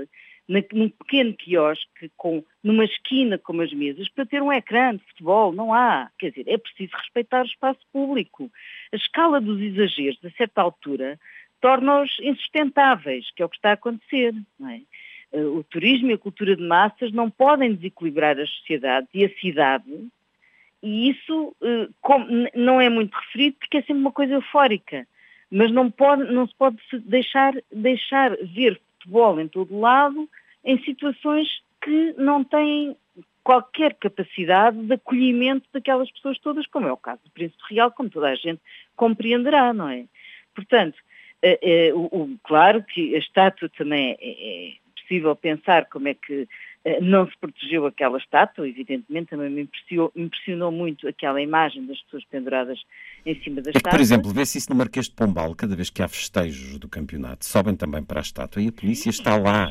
num 0.48 0.90
pequeno 0.90 1.34
quiosque, 1.34 2.12
com, 2.16 2.44
numa 2.64 2.86
esquina 2.86 3.40
como 3.40 3.64
as 3.64 3.74
mesas, 3.74 4.08
para 4.10 4.26
ter 4.26 4.44
um 4.44 4.54
ecrã 4.54 4.96
de 4.96 5.04
futebol. 5.06 5.52
Não 5.52 5.74
há. 5.74 6.12
Quer 6.20 6.30
dizer, 6.30 6.46
é 6.48 6.58
preciso 6.60 6.96
respeitar 6.96 7.42
o 7.42 7.48
espaço 7.48 7.80
público. 7.92 8.52
A 8.94 8.96
escala 8.96 9.42
dos 9.42 9.60
exageros, 9.60 10.20
a 10.24 10.30
certa 10.32 10.62
altura, 10.62 11.20
torna-os 11.62 12.18
insustentáveis, 12.22 13.30
que 13.32 13.42
é 13.42 13.46
o 13.46 13.50
que 13.50 13.56
está 13.56 13.72
a 13.72 13.74
acontecer. 13.74 14.34
É? 14.70 14.82
Eh, 15.34 15.44
o 15.44 15.64
turismo 15.64 16.10
e 16.10 16.14
a 16.14 16.18
cultura 16.18 16.56
de 16.56 16.64
massas 16.66 17.12
não 17.12 17.30
podem 17.30 17.74
desequilibrar 17.74 18.40
as 18.40 18.50
sociedades 18.50 19.10
e 19.14 19.26
a 19.26 19.30
cidade, 19.40 20.08
e 20.82 21.10
isso 21.10 21.56
eh, 21.62 21.90
não 22.56 22.80
é 22.80 22.90
muito 22.90 23.14
referido 23.16 23.58
porque 23.60 23.78
é 23.78 23.82
sempre 23.82 24.02
uma 24.02 24.12
coisa 24.12 24.34
eufórica, 24.34 25.08
mas 25.50 25.72
não, 25.72 25.90
pode, 25.90 26.32
não 26.32 26.48
se 26.48 26.56
pode 26.56 26.78
deixar, 27.06 27.54
deixar 27.72 28.36
ver 28.38 28.80
futebol 29.00 29.40
em 29.40 29.48
todo 29.48 29.80
lado 29.80 30.30
em 30.64 30.82
situações 30.84 31.62
que 31.82 32.14
não 32.18 32.44
têm 32.44 32.96
qualquer 33.44 33.94
capacidade 33.94 34.78
de 34.78 34.94
acolhimento 34.94 35.66
daquelas 35.72 36.12
pessoas 36.12 36.38
todas, 36.40 36.68
como 36.68 36.88
é 36.88 36.92
o 36.92 36.98
caso 36.98 37.22
do 37.24 37.32
Príncipe 37.32 37.64
Real, 37.70 37.90
como 37.92 38.10
toda 38.10 38.28
a 38.28 38.36
gente 38.36 38.60
compreenderá, 38.94 39.74
não 39.74 39.88
é? 39.88 40.06
Portanto, 40.54 40.98
claro 42.44 42.84
que 42.84 43.16
a 43.16 43.20
estátua 43.20 43.70
também 43.78 44.18
é, 44.20 44.30
é, 44.30 44.74
possível 45.02 45.36
pensar 45.36 45.88
como 45.90 46.08
é 46.08 46.14
que 46.14 46.48
é, 46.84 47.02
não 47.02 47.28
se 47.28 47.38
protegeu 47.38 47.86
aquela 47.86 48.18
estátua, 48.18 48.68
evidentemente 48.68 49.32
também 49.32 49.50
me 49.50 49.62
impressionou, 49.64 50.12
impressionou, 50.16 50.72
muito 50.72 51.08
aquela 51.08 51.42
imagem 51.42 51.86
das 51.86 52.00
pessoas 52.04 52.24
penduradas 52.26 52.80
em 53.26 53.36
cima 53.42 53.62
da 53.62 53.72
estátua. 53.72 53.92
Por 53.92 54.00
exemplo, 54.00 54.32
vê-se 54.32 54.58
isso 54.58 54.70
no 54.70 54.76
Marquês 54.76 55.08
de 55.08 55.16
Pombal, 55.16 55.54
cada 55.56 55.76
vez 55.76 55.90
que 55.90 56.02
há 56.02 56.08
festejos 56.08 56.80
do 56.80 56.88
campeonato, 56.88 57.46
sobem 57.46 57.76
também 57.76 58.04
para 58.04 58.20
a 58.20 58.22
estátua 58.22 58.62
e 58.62 58.70
a 58.70 58.72
polícia 58.72 59.12
Sim, 59.12 59.18
está 59.18 59.38
lá. 59.38 59.70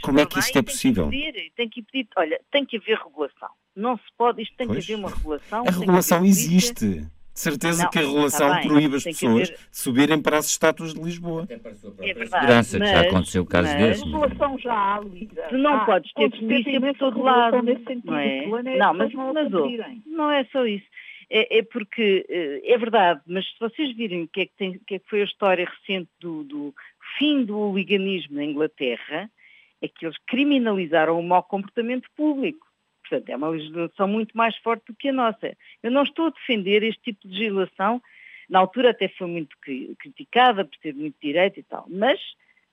Como 0.00 0.20
é 0.20 0.26
que 0.26 0.38
isto 0.38 0.56
é 0.56 0.62
possível? 0.62 1.10
Tem 1.10 1.20
que, 1.20 1.32
pedir, 1.32 1.52
tem 1.56 1.68
que 1.68 1.82
pedir, 1.82 2.08
olha, 2.16 2.40
tem 2.50 2.64
que 2.64 2.76
haver 2.76 2.98
regulação. 2.98 3.48
Não 3.74 3.96
se 3.96 4.04
pode, 4.16 4.42
isto 4.42 4.56
tem 4.56 4.66
pois. 4.66 4.86
que 4.86 4.92
haver 4.92 5.00
uma 5.00 5.14
regulação. 5.14 5.64
A 5.66 5.70
regulação 5.70 6.24
existe. 6.24 7.06
De 7.38 7.42
certeza 7.42 7.84
não, 7.84 7.90
que 7.90 7.98
a 8.00 8.02
relação 8.02 8.52
bem, 8.52 8.66
proíbe 8.66 8.96
as 8.96 9.04
pessoas 9.04 9.48
de 9.48 9.56
subirem 9.70 10.20
para 10.20 10.38
as 10.38 10.46
estátuas 10.46 10.92
de 10.92 11.00
Lisboa. 11.00 11.44
Até 11.44 11.56
para 11.56 11.70
a 11.70 11.74
sua 11.76 11.92
própria 11.92 12.10
é 12.10 12.14
verdade, 12.14 12.40
segurança, 12.40 12.78
mas, 12.80 12.88
que 12.88 12.96
já 12.96 13.00
aconteceu 13.02 13.42
o 13.42 13.46
caso 13.46 13.68
mas, 13.68 13.76
desse. 13.76 14.02
A 14.02 14.06
regulação 14.06 14.58
já 14.58 14.98
Luísa. 14.98 15.42
Tu 15.48 15.58
não 15.58 15.74
ah, 15.76 15.84
podes 15.84 16.12
ter 16.14 16.30
polícia 16.30 16.80
por 16.80 16.94
todo 16.96 17.22
lado. 17.22 17.62
Não, 17.62 18.18
é? 18.18 18.46
não 18.76 18.94
mas, 18.94 19.12
mas 19.12 19.52
oh, 19.52 20.10
não 20.10 20.32
é 20.32 20.44
só 20.46 20.66
isso. 20.66 20.84
É, 21.30 21.58
é, 21.58 21.62
porque 21.62 22.26
eh, 22.28 22.72
é 22.72 22.76
verdade, 22.76 23.20
mas 23.24 23.44
se 23.44 23.60
vocês 23.60 23.94
virem 23.94 24.24
o 24.24 24.28
que 24.28 24.40
é 24.40 24.46
que, 24.46 24.56
tem, 24.56 24.80
que, 24.84 24.96
é 24.96 24.98
que 24.98 25.08
foi 25.08 25.20
a 25.20 25.26
história 25.26 25.64
recente 25.64 26.10
do, 26.18 26.42
do 26.42 26.74
fim 27.18 27.44
do 27.44 27.56
hooliganismo 27.56 28.34
na 28.34 28.44
Inglaterra, 28.44 29.30
é 29.80 29.86
que 29.86 30.04
eles 30.04 30.18
criminalizaram 30.26 31.20
o 31.20 31.22
mau 31.22 31.44
comportamento 31.44 32.08
público. 32.16 32.66
Portanto, 33.08 33.28
é 33.30 33.36
uma 33.36 33.48
legislação 33.48 34.06
muito 34.06 34.36
mais 34.36 34.56
forte 34.58 34.84
do 34.86 34.94
que 34.94 35.08
a 35.08 35.12
nossa. 35.12 35.56
Eu 35.82 35.90
não 35.90 36.02
estou 36.02 36.26
a 36.26 36.30
defender 36.30 36.82
este 36.82 37.00
tipo 37.02 37.26
de 37.26 37.38
legislação, 37.38 38.02
na 38.48 38.58
altura 38.58 38.90
até 38.90 39.08
foi 39.08 39.26
muito 39.26 39.56
criticada 39.98 40.64
por 40.64 40.76
ter 40.78 40.94
muito 40.94 41.16
direito 41.20 41.60
e 41.60 41.62
tal, 41.62 41.86
mas 41.88 42.18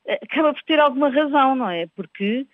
eh, 0.05 0.19
acaba 0.23 0.53
por 0.53 0.63
ter 0.63 0.79
alguma 0.79 1.09
razão, 1.09 1.55
não 1.55 1.69
é? 1.69 1.87
Porque 1.87 2.45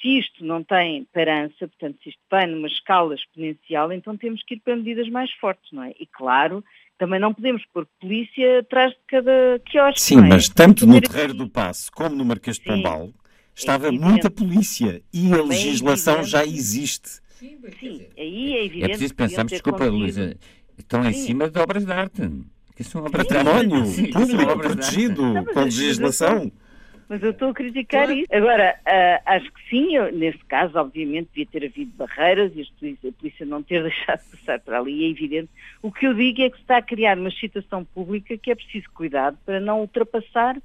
se 0.00 0.18
isto 0.18 0.44
não 0.44 0.62
tem 0.62 1.06
parança, 1.12 1.68
portanto, 1.68 1.98
se 2.02 2.10
isto 2.10 2.20
vai 2.30 2.46
numa 2.46 2.66
escala 2.66 3.14
exponencial, 3.14 3.92
então 3.92 4.16
temos 4.16 4.42
que 4.42 4.54
ir 4.54 4.60
para 4.60 4.76
medidas 4.76 5.08
mais 5.08 5.30
fortes, 5.32 5.70
não 5.72 5.84
é? 5.84 5.94
E 5.98 6.06
claro, 6.06 6.64
também 6.98 7.20
não 7.20 7.32
podemos 7.32 7.64
pôr 7.72 7.86
polícia 8.00 8.60
atrás 8.60 8.92
de 8.92 8.98
cada 9.08 9.60
quiosque. 9.66 10.00
Sim, 10.00 10.18
é? 10.18 10.28
mas 10.28 10.48
tanto 10.48 10.86
no 10.86 11.00
Terreiro 11.00 11.34
do 11.34 11.48
Passo 11.48 11.90
como 11.92 12.14
no 12.14 12.24
Marquês 12.24 12.58
de 12.58 12.64
Pombal 12.64 13.10
estava 13.54 13.88
é 13.88 13.90
muita 13.90 14.30
polícia 14.30 15.02
e 15.12 15.32
a 15.32 15.42
legislação 15.42 16.24
já 16.24 16.44
existe. 16.44 17.20
Sim, 17.38 17.58
Sim 17.78 18.06
aí 18.16 18.56
é 18.56 18.64
evidente. 18.64 18.84
É 18.84 18.88
preciso 18.88 19.14
pensarmos, 19.14 19.52
desculpa, 19.52 19.84
Luísa, 19.84 20.36
estão 20.78 21.04
em 21.04 21.12
cima 21.12 21.50
de 21.50 21.58
obras 21.58 21.84
de 21.84 21.92
arte. 21.92 22.30
Que 22.74 22.84
são 22.84 23.04
obras 23.04 23.26
Património 23.26 23.84
público 24.12 24.58
protegido 24.58 25.44
com 25.52 25.60
legislação. 25.60 26.52
Mas 27.08 27.22
eu 27.22 27.30
estou 27.30 27.50
a 27.50 27.54
criticar 27.54 28.10
isso. 28.10 28.26
Agora, 28.32 28.76
uh, 28.80 29.22
acho 29.26 29.50
que 29.52 29.70
sim, 29.70 29.96
eu, 29.96 30.12
nesse 30.12 30.44
caso, 30.46 30.76
obviamente, 30.76 31.28
devia 31.32 31.46
ter 31.46 31.64
havido 31.64 31.92
barreiras 31.96 32.52
e 32.54 32.62
a 33.08 33.12
polícia, 33.12 33.46
não 33.46 33.62
ter 33.62 33.80
deixado 33.84 34.20
de 34.24 34.36
passar 34.36 34.60
por 34.60 34.74
ali, 34.74 35.04
é 35.04 35.08
evidente. 35.08 35.48
O 35.80 35.92
que 35.92 36.06
eu 36.06 36.14
digo 36.14 36.42
é 36.42 36.50
que 36.50 36.56
se 36.56 36.62
está 36.62 36.78
a 36.78 36.82
criar 36.82 37.16
uma 37.16 37.30
situação 37.30 37.84
pública 37.84 38.36
que 38.36 38.50
é 38.50 38.54
preciso 38.54 38.86
cuidado 38.92 39.38
para 39.46 39.60
não 39.60 39.80
ultrapassar 39.80 40.56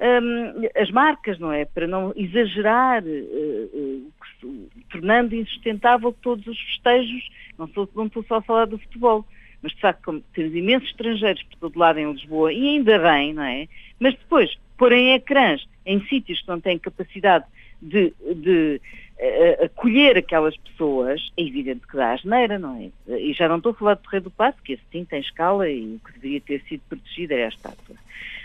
um, 0.00 0.68
as 0.80 0.90
marcas, 0.90 1.38
não 1.38 1.52
é? 1.52 1.64
Para 1.64 1.86
não 1.86 2.12
exagerar, 2.16 3.02
uh, 3.02 4.10
uh, 4.42 4.70
tornando 4.90 5.34
insustentável 5.34 6.14
todos 6.22 6.46
os 6.46 6.58
festejos, 6.58 7.28
não, 7.58 7.68
sou, 7.68 7.88
não 7.94 8.06
estou 8.06 8.24
só 8.24 8.36
a 8.36 8.42
falar 8.42 8.66
do 8.66 8.78
futebol, 8.78 9.24
mas 9.62 9.72
de 9.72 9.80
facto 9.80 10.02
como 10.04 10.20
temos 10.34 10.54
imensos 10.54 10.88
estrangeiros 10.90 11.42
por 11.44 11.56
todo 11.58 11.78
lado 11.78 11.98
em 11.98 12.10
Lisboa, 12.12 12.52
e 12.52 12.68
ainda 12.68 12.98
bem, 12.98 13.32
não 13.32 13.42
é? 13.42 13.68
Mas 13.98 14.14
depois, 14.14 14.56
porem 14.76 15.14
ecrãs 15.14 15.66
em 15.86 16.00
sítios 16.06 16.40
que 16.40 16.48
não 16.48 16.60
têm 16.60 16.78
capacidade 16.78 17.44
de, 17.80 18.12
de 18.34 18.80
uh, 19.18 19.64
acolher 19.64 20.18
aquelas 20.18 20.56
pessoas, 20.56 21.30
é 21.36 21.42
evidente 21.42 21.86
que 21.86 21.96
dá 21.96 22.12
asneira, 22.12 22.58
não 22.58 22.76
é? 22.76 23.18
E 23.18 23.32
já 23.32 23.48
não 23.48 23.58
estou 23.58 23.72
a 23.72 23.74
falar 23.74 23.94
do 23.94 24.08
Rei 24.08 24.20
do 24.20 24.30
Passo, 24.30 24.58
que 24.62 24.74
esse 24.74 24.82
sim 24.90 25.04
tem 25.04 25.20
escala 25.20 25.68
e 25.68 25.96
o 25.96 26.00
que 26.00 26.12
deveria 26.14 26.40
ter 26.40 26.62
sido 26.68 26.82
protegido 26.88 27.34
é 27.34 27.44
a 27.44 27.48
estátua. 27.48 27.96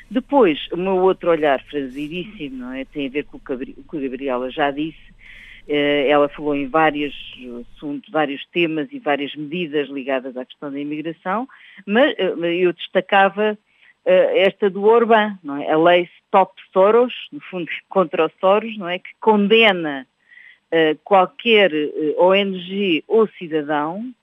Depois, 0.09 0.67
o 0.71 0.77
meu 0.77 0.97
outro 0.97 1.29
olhar 1.29 1.61
franzidíssimo, 1.63 2.71
é? 2.73 2.85
Tem 2.85 3.07
a 3.07 3.11
ver 3.11 3.25
com 3.25 3.37
o 3.37 3.39
que 3.39 3.53
a 3.53 3.99
Gabriela 3.99 4.49
já 4.49 4.71
disse. 4.71 5.09
Eh, 5.69 6.09
ela 6.09 6.27
falou 6.27 6.55
em 6.55 6.67
vários 6.67 7.13
assuntos, 7.61 8.09
vários 8.09 8.43
temas 8.47 8.87
e 8.91 8.97
várias 8.97 9.35
medidas 9.35 9.87
ligadas 9.87 10.35
à 10.35 10.43
questão 10.43 10.71
da 10.71 10.79
imigração, 10.79 11.47
mas 11.85 12.15
eh, 12.17 12.55
eu 12.55 12.73
destacava 12.73 13.55
eh, 14.03 14.47
esta 14.47 14.67
do 14.67 14.83
Orbán, 14.83 15.37
não 15.43 15.57
é? 15.57 15.69
A 15.69 15.77
lei 15.77 16.09
Stop 16.25 16.59
Soros, 16.73 17.13
no 17.31 17.39
fundo 17.41 17.69
contra 17.87 18.25
os 18.25 18.33
Soros, 18.41 18.75
não 18.79 18.89
é? 18.89 18.97
Que 18.97 19.11
condena 19.19 20.07
qualquer 21.03 21.71
ONG 22.15 23.03
ou 23.07 23.27
cidadão 23.39 24.13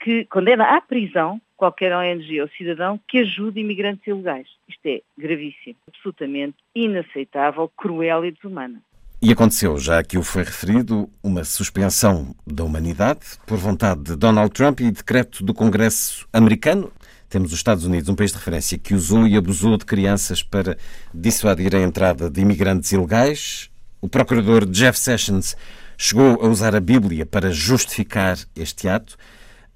que 0.00 0.24
condena 0.26 0.76
à 0.76 0.80
prisão 0.80 1.40
qualquer 1.56 1.92
ONG 1.92 2.40
ou 2.40 2.48
cidadão 2.56 3.00
que 3.08 3.18
ajude 3.18 3.60
imigrantes 3.60 4.06
ilegais. 4.06 4.46
Isto 4.68 4.86
é 4.86 5.00
gravíssimo, 5.18 5.76
absolutamente 5.88 6.56
inaceitável, 6.74 7.70
cruel 7.76 8.24
e 8.24 8.30
desumano. 8.30 8.80
E 9.20 9.32
aconteceu, 9.32 9.76
já 9.78 10.00
que 10.04 10.16
o 10.16 10.22
foi 10.22 10.44
referido, 10.44 11.10
uma 11.20 11.42
suspensão 11.42 12.36
da 12.46 12.62
humanidade 12.62 13.20
por 13.44 13.58
vontade 13.58 14.00
de 14.02 14.16
Donald 14.16 14.52
Trump 14.52 14.78
e 14.80 14.92
decreto 14.92 15.42
do 15.42 15.52
Congresso 15.52 16.28
americano. 16.32 16.92
Temos 17.28 17.52
os 17.52 17.58
Estados 17.58 17.84
Unidos, 17.84 18.08
um 18.08 18.14
país 18.14 18.30
de 18.30 18.38
referência 18.38 18.78
que 18.78 18.94
usou 18.94 19.26
e 19.26 19.36
abusou 19.36 19.76
de 19.76 19.84
crianças 19.84 20.40
para 20.40 20.78
dissuadir 21.12 21.74
a 21.74 21.80
entrada 21.80 22.30
de 22.30 22.40
imigrantes 22.40 22.92
ilegais. 22.92 23.68
O 24.00 24.08
procurador 24.08 24.64
Jeff 24.64 24.96
Sessions 24.96 25.56
chegou 25.96 26.40
a 26.40 26.46
usar 26.46 26.76
a 26.76 26.80
Bíblia 26.80 27.26
para 27.26 27.50
justificar 27.50 28.38
este 28.54 28.88
ato. 28.88 29.16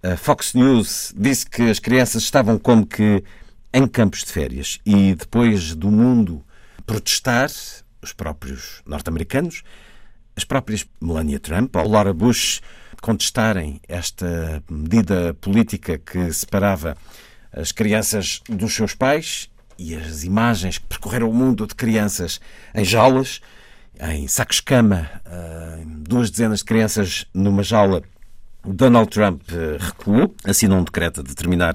A 0.05 0.17
Fox 0.17 0.53
News 0.55 1.15
disse 1.17 1.47
que 1.47 1.62
as 1.71 1.79
crianças 1.79 2.25
estavam 2.25 2.59
como 2.59 2.85
que 2.85 3.23
em 3.73 3.87
campos 3.87 4.25
de 4.25 4.33
férias 4.33 4.81
e 4.85 5.15
depois 5.15 5.77
do 5.77 5.93
mundo 5.93 6.45
protestar, 6.85 7.49
os 8.03 8.12
próprios 8.12 8.83
norte-americanos, 8.85 9.62
as 10.37 10.43
próprias 10.43 10.85
Melania 11.01 11.38
Trump 11.38 11.77
ou 11.77 11.88
Laura 11.88 12.12
Bush 12.12 12.61
contestarem 13.01 13.81
esta 13.88 14.61
medida 14.69 15.35
política 15.35 15.97
que 15.97 16.33
separava 16.33 16.97
as 17.53 17.71
crianças 17.71 18.41
dos 18.49 18.75
seus 18.75 18.97
pais 18.97 19.49
e 19.79 19.95
as 19.95 20.25
imagens 20.25 20.79
que 20.79 20.87
percorreram 20.87 21.31
o 21.31 21.35
mundo 21.35 21.65
de 21.65 21.77
crianças 21.77 22.41
em 22.75 22.85
jaulas, 22.85 23.41
em 24.01 24.27
sacos-cama, 24.27 25.09
duas 25.87 26.29
dezenas 26.29 26.59
de 26.59 26.65
crianças 26.65 27.25
numa 27.33 27.62
jaula. 27.62 28.03
Donald 28.64 29.11
Trump 29.11 29.42
eh, 29.53 29.77
recuou, 29.79 30.35
assinou 30.44 30.79
um 30.79 30.85
decreto 30.85 31.20
a 31.20 31.22
determinar 31.22 31.75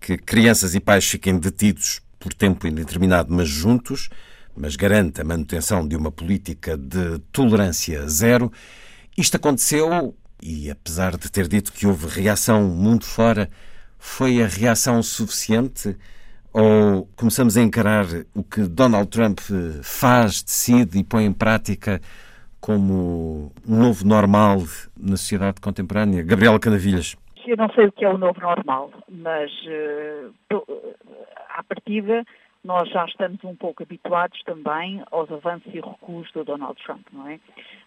que 0.00 0.16
crianças 0.16 0.74
e 0.74 0.80
pais 0.80 1.04
fiquem 1.04 1.38
detidos 1.38 2.00
por 2.18 2.32
tempo 2.32 2.66
indeterminado, 2.66 3.32
mas 3.32 3.48
juntos 3.48 4.08
mas 4.56 4.76
garante 4.76 5.20
a 5.20 5.24
manutenção 5.24 5.86
de 5.86 5.96
uma 5.96 6.10
política 6.10 6.76
de 6.76 7.18
tolerância 7.32 8.06
zero. 8.08 8.52
Isto 9.16 9.36
aconteceu 9.36 10.14
e, 10.42 10.70
apesar 10.70 11.16
de 11.16 11.30
ter 11.30 11.48
dito 11.48 11.72
que 11.72 11.86
houve 11.86 12.06
reação 12.06 12.64
mundo 12.64 13.04
fora, 13.04 13.48
foi 13.98 14.42
a 14.42 14.46
reação 14.46 15.02
suficiente? 15.02 15.96
Ou 16.52 17.08
começamos 17.16 17.56
a 17.56 17.62
encarar 17.62 18.06
o 18.34 18.42
que 18.42 18.62
Donald 18.62 19.08
Trump 19.08 19.40
faz, 19.82 20.42
decide 20.42 20.98
e 20.98 21.04
põe 21.04 21.24
em 21.24 21.32
prática 21.32 22.00
como 22.60 23.52
um 23.66 23.76
novo 23.76 24.06
normal 24.06 24.58
na 24.96 25.16
sociedade 25.16 25.60
contemporânea? 25.60 26.22
Gabriela 26.22 26.58
Canavilhas. 26.60 27.16
Eu 27.46 27.56
não 27.56 27.68
sei 27.70 27.86
o 27.86 27.92
que 27.92 28.04
é 28.04 28.08
o 28.08 28.18
novo 28.18 28.40
normal, 28.40 28.92
mas 29.08 29.50
uh, 29.66 30.66
à 31.48 31.62
partida 31.64 32.24
nós 32.62 32.88
já 32.90 33.04
estamos 33.06 33.42
um 33.42 33.56
pouco 33.56 33.82
habituados 33.82 34.38
também 34.44 35.02
aos 35.10 35.30
avanços 35.32 35.72
e 35.74 35.80
recuos 35.80 36.30
do 36.32 36.44
Donald 36.44 36.80
Trump, 36.84 37.06
não 37.12 37.26
é? 37.26 37.40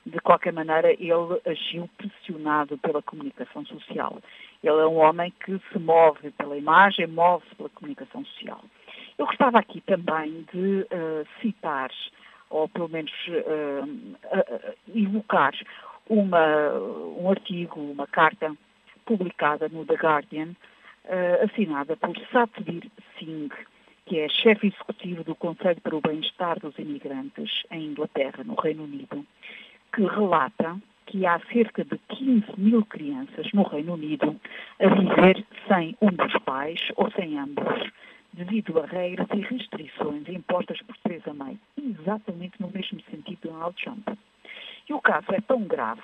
De 0.05 0.19
qualquer 0.19 0.51
maneira, 0.51 0.91
ele 0.91 1.39
agiu 1.45 1.87
pressionado 1.97 2.77
pela 2.79 3.01
comunicação 3.03 3.63
social. 3.67 4.17
Ele 4.63 4.81
é 4.81 4.87
um 4.87 4.97
homem 4.97 5.31
que 5.45 5.61
se 5.71 5.79
move 5.79 6.31
pela 6.31 6.57
imagem, 6.57 7.07
move-se 7.07 7.55
pela 7.55 7.69
comunicação 7.69 8.25
social. 8.25 8.61
Eu 9.17 9.27
gostava 9.27 9.59
aqui 9.59 9.79
também 9.81 10.45
de 10.51 10.81
uh, 10.81 11.27
citar, 11.39 11.91
ou 12.53 12.69
pelo 12.69 12.87
menos 12.87 13.11
uh, 13.27 14.75
evocar, 14.95 15.53
uma, 16.07 16.73
um 17.17 17.29
artigo, 17.29 17.79
uma 17.79 18.05
carta 18.07 18.55
publicada 19.05 19.67
no 19.69 19.85
The 19.85 19.95
Guardian, 19.95 20.49
assinada 21.43 21.97
por 21.97 22.17
Satvir 22.31 22.89
Singh, 23.17 23.53
que 24.05 24.19
é 24.19 24.29
chefe 24.29 24.67
executivo 24.67 25.23
do 25.23 25.35
Conselho 25.35 25.79
para 25.81 25.95
o 25.95 26.01
Bem-Estar 26.01 26.59
dos 26.59 26.77
Imigrantes 26.77 27.63
em 27.71 27.87
Inglaterra, 27.87 28.43
no 28.43 28.55
Reino 28.55 28.83
Unido, 28.83 29.25
que 29.93 30.01
relata 30.05 30.77
que 31.05 31.25
há 31.25 31.39
cerca 31.51 31.83
de 31.83 31.97
15 32.09 32.45
mil 32.57 32.85
crianças 32.85 33.51
no 33.53 33.63
Reino 33.63 33.93
Unido 33.93 34.39
a 34.79 34.87
viver 34.87 35.45
sem 35.67 35.95
um 36.01 36.07
dos 36.07 36.33
pais 36.43 36.79
ou 36.95 37.11
sem 37.11 37.37
ambos, 37.37 37.91
devido 38.33 38.79
a 38.79 38.85
regras 38.85 39.27
e 39.33 39.41
restrições 39.41 40.27
impostas 40.27 40.81
por 40.81 40.97
Theresa 40.97 41.33
May, 41.33 41.57
exatamente 41.77 42.59
no 42.59 42.69
mesmo 42.69 42.99
sentido 43.09 43.39
de 43.41 43.47
Donald 43.47 43.75
Trump. 43.81 44.07
E 44.89 44.93
o 44.93 45.01
caso 45.01 45.27
é 45.31 45.39
tão 45.41 45.63
grave 45.63 46.01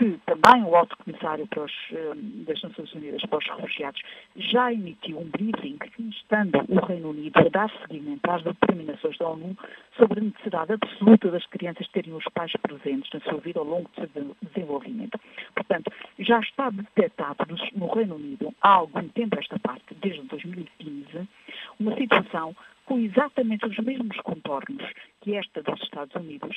que 0.00 0.18
também 0.24 0.64
o 0.64 0.74
Alto 0.74 0.96
Comissário 0.96 1.46
os, 1.58 1.72
eh, 1.92 2.12
das 2.46 2.62
Nações 2.62 2.90
Unidas 2.94 3.20
para 3.26 3.38
os 3.38 3.46
Refugiados 3.46 4.00
já 4.34 4.72
emitiu 4.72 5.18
um 5.18 5.28
briefing 5.28 5.78
instando 5.98 6.58
o 6.70 6.86
Reino 6.86 7.10
Unido 7.10 7.38
a 7.38 7.50
dar 7.50 7.70
seguimento 7.82 8.30
às 8.30 8.42
determinações 8.42 9.18
da 9.18 9.28
ONU 9.28 9.54
sobre 9.98 10.20
a 10.20 10.22
necessidade 10.22 10.72
absoluta 10.72 11.30
das 11.30 11.44
crianças 11.48 11.86
terem 11.88 12.14
os 12.14 12.24
pais 12.32 12.50
presentes 12.62 13.10
na 13.12 13.20
sua 13.20 13.40
vida 13.40 13.58
ao 13.58 13.66
longo 13.66 13.90
do 13.90 14.08
seu 14.08 14.36
desenvolvimento. 14.40 15.20
Portanto, 15.54 15.92
já 16.18 16.40
está 16.40 16.70
detectado 16.70 17.44
no 17.74 17.92
Reino 17.92 18.14
Unido 18.14 18.54
há 18.62 18.70
algum 18.70 19.06
tempo 19.08 19.38
esta 19.38 19.58
parte, 19.58 19.94
desde 20.00 20.22
2015, 20.22 21.28
uma 21.78 21.94
situação 21.94 22.56
com 22.86 22.98
exatamente 22.98 23.66
os 23.66 23.76
mesmos 23.78 24.16
contornos 24.22 24.82
que 25.20 25.36
esta 25.36 25.62
dos 25.62 25.82
Estados 25.82 26.14
Unidos, 26.14 26.56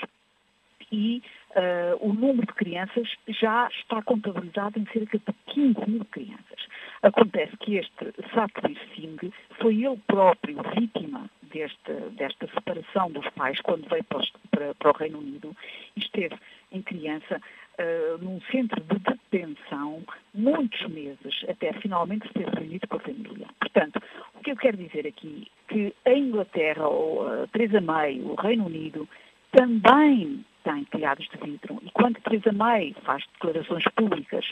e 0.92 1.22
uh, 1.52 1.98
o 2.08 2.14
número 2.14 2.48
de 2.48 2.54
crianças 2.54 3.08
já 3.28 3.68
está 3.70 4.02
contabilizado 4.02 4.80
em 4.80 4.86
cerca 4.88 5.18
de 5.18 5.34
15 5.54 5.90
mil 5.90 6.06
crianças. 6.06 6.68
Acontece 7.02 7.56
que 7.58 7.76
este 7.76 8.14
Satwir 8.34 8.78
Singh 8.96 9.32
foi 9.60 9.84
ele 9.84 10.00
próprio 10.08 10.58
vítima 10.76 11.30
desta, 11.54 11.94
desta 12.12 12.48
separação 12.48 13.12
dos 13.12 13.28
pais 13.30 13.60
quando 13.62 13.88
veio 13.90 14.04
para, 14.06 14.24
para, 14.52 14.76
para 14.76 14.92
o 14.92 14.98
Reino 14.98 15.20
Unido 15.20 15.56
e 15.96 16.00
esteve 16.00 16.36
em 16.72 16.82
criança 16.82 17.40
uh, 17.80 18.18
num 18.24 18.42
centro 18.52 18.82
de 18.82 19.00
detenção 19.00 20.04
muitos 20.34 20.88
meses, 20.88 21.46
até 21.48 21.74
finalmente 21.74 22.28
ser 22.34 22.48
reunido 22.50 22.88
com 22.88 22.98
a 22.98 23.00
família. 23.00 23.48
Portanto, 23.60 24.02
o 24.36 24.40
que 24.40 24.52
eu 24.52 24.58
quero 24.58 24.78
dizer 24.78 25.08
aqui 25.08 25.48
que 25.68 25.94
a 26.06 26.12
Inglaterra, 26.12 26.88
ou 26.88 27.28
a 27.28 27.48
Theresa 27.48 27.82
May, 27.82 28.20
o 28.22 28.36
Reino 28.36 28.66
Unido, 28.66 29.08
também 29.52 30.44
tem 30.64 30.84
telhados 30.86 31.28
de 31.30 31.38
vidro. 31.38 31.80
E 31.84 31.92
quando 31.92 32.20
Teresa 32.22 32.52
May 32.52 32.96
faz 33.04 33.24
declarações 33.34 33.84
públicas 33.96 34.46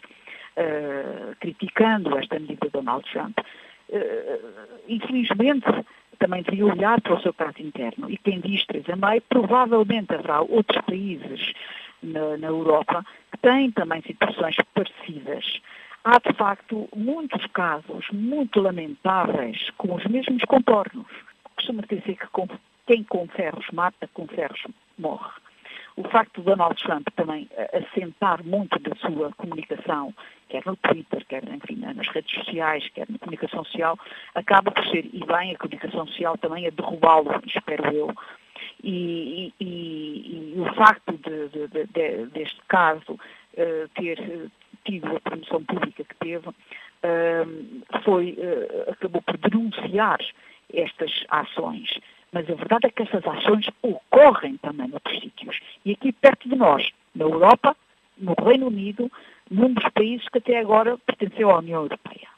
uh, 0.57 1.35
criticando 1.39 2.17
esta 2.17 2.39
medida 2.39 2.67
de 2.67 2.71
Donald 2.71 3.09
Trump, 3.11 3.37
uh, 3.39 4.81
infelizmente 4.87 5.65
também 6.19 6.43
devia 6.43 6.67
olhar 6.67 7.01
para 7.01 7.15
o 7.15 7.21
seu 7.21 7.33
caso 7.33 7.59
interno. 7.59 8.09
E 8.09 8.17
quem 8.17 8.39
diz 8.39 8.65
Teresa 8.65 8.95
May, 8.95 9.21
provavelmente 9.21 10.13
haverá 10.13 10.41
outros 10.41 10.79
países 10.85 11.53
na, 12.03 12.37
na 12.37 12.47
Europa 12.47 13.03
que 13.31 13.37
têm 13.39 13.71
também 13.71 14.01
situações 14.03 14.55
parecidas. 14.73 15.61
Há, 16.03 16.19
de 16.19 16.33
facto, 16.35 16.87
muitos 16.95 17.45
casos 17.47 18.07
muito 18.11 18.59
lamentáveis 18.59 19.69
com 19.77 19.95
os 19.95 20.03
mesmos 20.05 20.43
contornos. 20.45 21.07
Costuma 21.55 21.83
dizer 21.83 22.17
que 22.17 22.27
quem 22.87 23.03
com 23.03 23.27
ferros 23.27 23.65
mata, 23.71 24.09
com 24.13 24.27
ferros 24.27 24.61
morre. 24.97 25.40
O 26.03 26.09
facto 26.09 26.41
de 26.41 26.45
Donald 26.47 26.81
Trump 26.81 27.07
também 27.15 27.47
eh, 27.51 27.77
assentar 27.77 28.43
muito 28.43 28.79
da 28.79 28.95
sua 28.95 29.31
comunicação, 29.33 30.11
quer 30.49 30.63
no 30.65 30.75
Twitter, 30.77 31.23
quer 31.27 31.43
enfim, 31.43 31.75
nas 31.75 32.07
redes 32.07 32.33
sociais, 32.33 32.89
quer 32.95 33.07
na 33.07 33.19
comunicação 33.19 33.63
social, 33.63 33.99
acaba 34.33 34.71
por 34.71 34.83
ser, 34.87 35.05
e 35.13 35.23
bem, 35.23 35.53
a 35.53 35.57
comunicação 35.59 36.07
social 36.07 36.35
também 36.39 36.65
a 36.65 36.71
derrubá-lo, 36.71 37.29
espero 37.45 37.93
eu. 37.93 38.11
E, 38.83 39.53
e, 39.59 39.63
e, 39.63 40.53
e 40.55 40.59
o 40.59 40.73
facto 40.73 41.11
de, 41.17 41.49
de, 41.49 41.67
de, 41.67 42.25
deste 42.31 42.59
caso 42.67 43.13
uh, 43.13 43.87
ter 43.93 44.49
tido 44.83 45.15
a 45.15 45.19
promoção 45.19 45.63
pública 45.63 46.03
que 46.03 46.15
teve, 46.15 46.47
uh, 46.47 48.01
foi, 48.03 48.37
uh, 48.39 48.91
acabou 48.91 49.21
por 49.21 49.37
denunciar 49.37 50.19
estas 50.73 51.11
ações. 51.29 51.89
Mas 52.31 52.49
a 52.49 52.53
verdade 52.53 52.87
é 52.87 52.91
que 52.91 53.03
essas 53.03 53.25
ações 53.25 53.67
ocorrem 53.81 54.57
também 54.57 54.87
noutros 54.87 55.19
sítios. 55.19 55.59
E 55.85 55.91
aqui 55.91 56.11
perto 56.13 56.47
de 56.47 56.55
nós, 56.55 56.89
na 57.13 57.25
Europa, 57.25 57.75
no 58.17 58.33
Reino 58.41 58.67
Unido, 58.67 59.11
num 59.49 59.73
dos 59.73 59.87
países 59.89 60.27
que 60.29 60.37
até 60.37 60.59
agora 60.59 60.97
pertenceu 61.05 61.49
à 61.49 61.59
União 61.59 61.81
Europeia. 61.81 62.29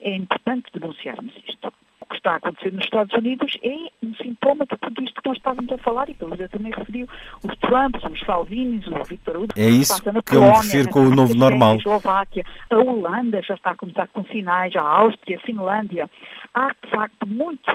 É 0.00 0.14
importante 0.14 0.66
denunciarmos 0.72 1.32
isto. 1.46 1.72
O 2.00 2.06
que 2.06 2.16
está 2.16 2.32
a 2.32 2.36
acontecer 2.36 2.72
nos 2.72 2.84
Estados 2.84 3.12
Unidos 3.14 3.58
é 3.62 3.74
um 4.02 4.14
sintoma 4.14 4.64
de 4.64 4.76
tudo 4.78 5.02
isto 5.02 5.20
que 5.20 5.28
nós 5.28 5.36
estávamos 5.36 5.70
a 5.70 5.78
falar 5.78 6.08
e 6.08 6.14
que 6.14 6.24
a 6.24 6.48
também 6.48 6.72
referiu. 6.72 7.06
Os 7.44 7.56
Trumps, 7.58 8.02
os 8.04 8.20
Salvinis, 8.20 8.86
o 8.86 9.04
Victor 9.04 9.36
Hugo, 9.36 9.52
é 9.56 9.68
isso 9.68 10.02
que, 10.02 10.22
que 10.22 10.36
eu 10.36 10.40
me 10.40 10.50
refiro 10.50 10.88
com 10.90 11.00
o 11.00 11.14
novo 11.14 11.34
normal. 11.34 11.74
A 11.74 11.76
Eslováquia, 11.76 12.44
a 12.70 12.76
Holanda 12.76 13.42
já 13.42 13.54
está 13.54 13.72
a 13.72 13.76
começar 13.76 14.08
com 14.08 14.24
sinais, 14.24 14.74
a 14.74 14.82
Áustria, 14.82 15.36
a 15.36 15.40
Finlândia. 15.46 16.10
Há, 16.54 16.68
de 16.82 16.90
facto, 16.90 17.26
muitos 17.26 17.74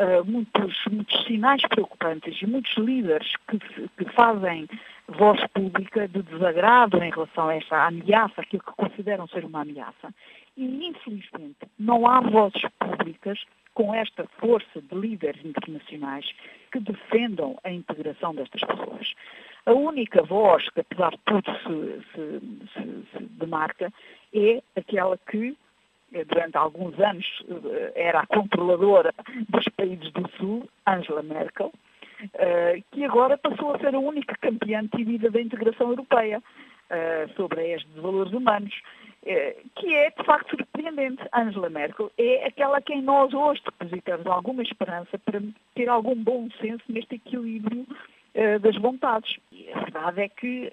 uh, 0.00 0.24
muitos, 0.24 0.76
muitos 0.90 1.24
sinais 1.24 1.62
preocupantes 1.68 2.40
e 2.40 2.46
muitos 2.46 2.74
líderes 2.76 3.30
que, 3.48 3.58
que 3.58 4.12
fazem 4.12 4.66
voz 5.06 5.40
pública 5.52 6.08
de 6.08 6.22
desagrado 6.22 7.02
em 7.02 7.10
relação 7.10 7.48
a 7.48 7.56
esta 7.56 7.86
ameaça, 7.86 8.40
aquilo 8.40 8.62
que 8.62 8.72
consideram 8.72 9.26
ser 9.28 9.44
uma 9.44 9.62
ameaça. 9.62 10.12
E, 10.56 10.86
infelizmente, 10.86 11.58
não 11.78 12.06
há 12.06 12.20
vozes 12.20 12.62
públicas 12.78 13.38
com 13.74 13.94
esta 13.94 14.26
força 14.38 14.80
de 14.80 14.94
líderes 14.94 15.44
internacionais 15.44 16.26
que 16.72 16.80
defendam 16.80 17.58
a 17.64 17.70
integração 17.70 18.34
destas 18.34 18.60
pessoas. 18.62 19.12
A 19.66 19.72
única 19.72 20.22
voz 20.22 20.68
que, 20.70 20.80
apesar 20.80 21.10
de 21.10 21.18
tudo, 21.24 21.50
se, 21.58 22.06
se, 22.12 22.40
se, 22.72 23.04
se 23.12 23.24
demarca 23.38 23.92
é 24.34 24.62
aquela 24.76 25.16
que 25.18 25.48
eh, 25.48 25.69
durante 26.28 26.56
alguns 26.56 26.98
anos 26.98 27.26
eh, 27.48 27.92
era 27.94 28.20
a 28.20 28.26
controladora 28.26 29.14
dos 29.48 29.64
países 29.76 30.10
do 30.12 30.28
Sul, 30.36 30.68
Angela 30.86 31.22
Merkel, 31.22 31.72
eh, 32.34 32.82
que 32.90 33.04
agora 33.04 33.38
passou 33.38 33.74
a 33.74 33.78
ser 33.78 33.94
a 33.94 33.98
única 33.98 34.34
campeã 34.40 34.84
decidida 34.84 35.30
da 35.30 35.40
integração 35.40 35.90
europeia 35.90 36.42
sobre 37.36 37.72
a 37.72 37.76
de 37.76 38.00
valores 38.00 38.32
humanos, 38.32 38.74
que 39.76 39.94
é 39.94 40.10
de 40.10 40.24
facto 40.24 40.56
surpreendente. 40.56 41.22
Angela 41.32 41.70
Merkel 41.70 42.10
é 42.18 42.48
aquela 42.48 42.78
a 42.78 42.82
quem 42.82 43.00
nós 43.00 43.32
hoje 43.32 43.62
depositamos 43.64 44.26
alguma 44.26 44.64
esperança 44.64 45.16
para 45.20 45.40
ter 45.76 45.88
algum 45.88 46.16
bom 46.16 46.48
senso 46.60 46.82
neste 46.88 47.14
equilíbrio 47.14 47.86
das 48.62 48.76
vontades. 48.76 49.36
E 49.50 49.70
a 49.72 49.80
verdade 49.80 50.20
é 50.22 50.28
que 50.28 50.72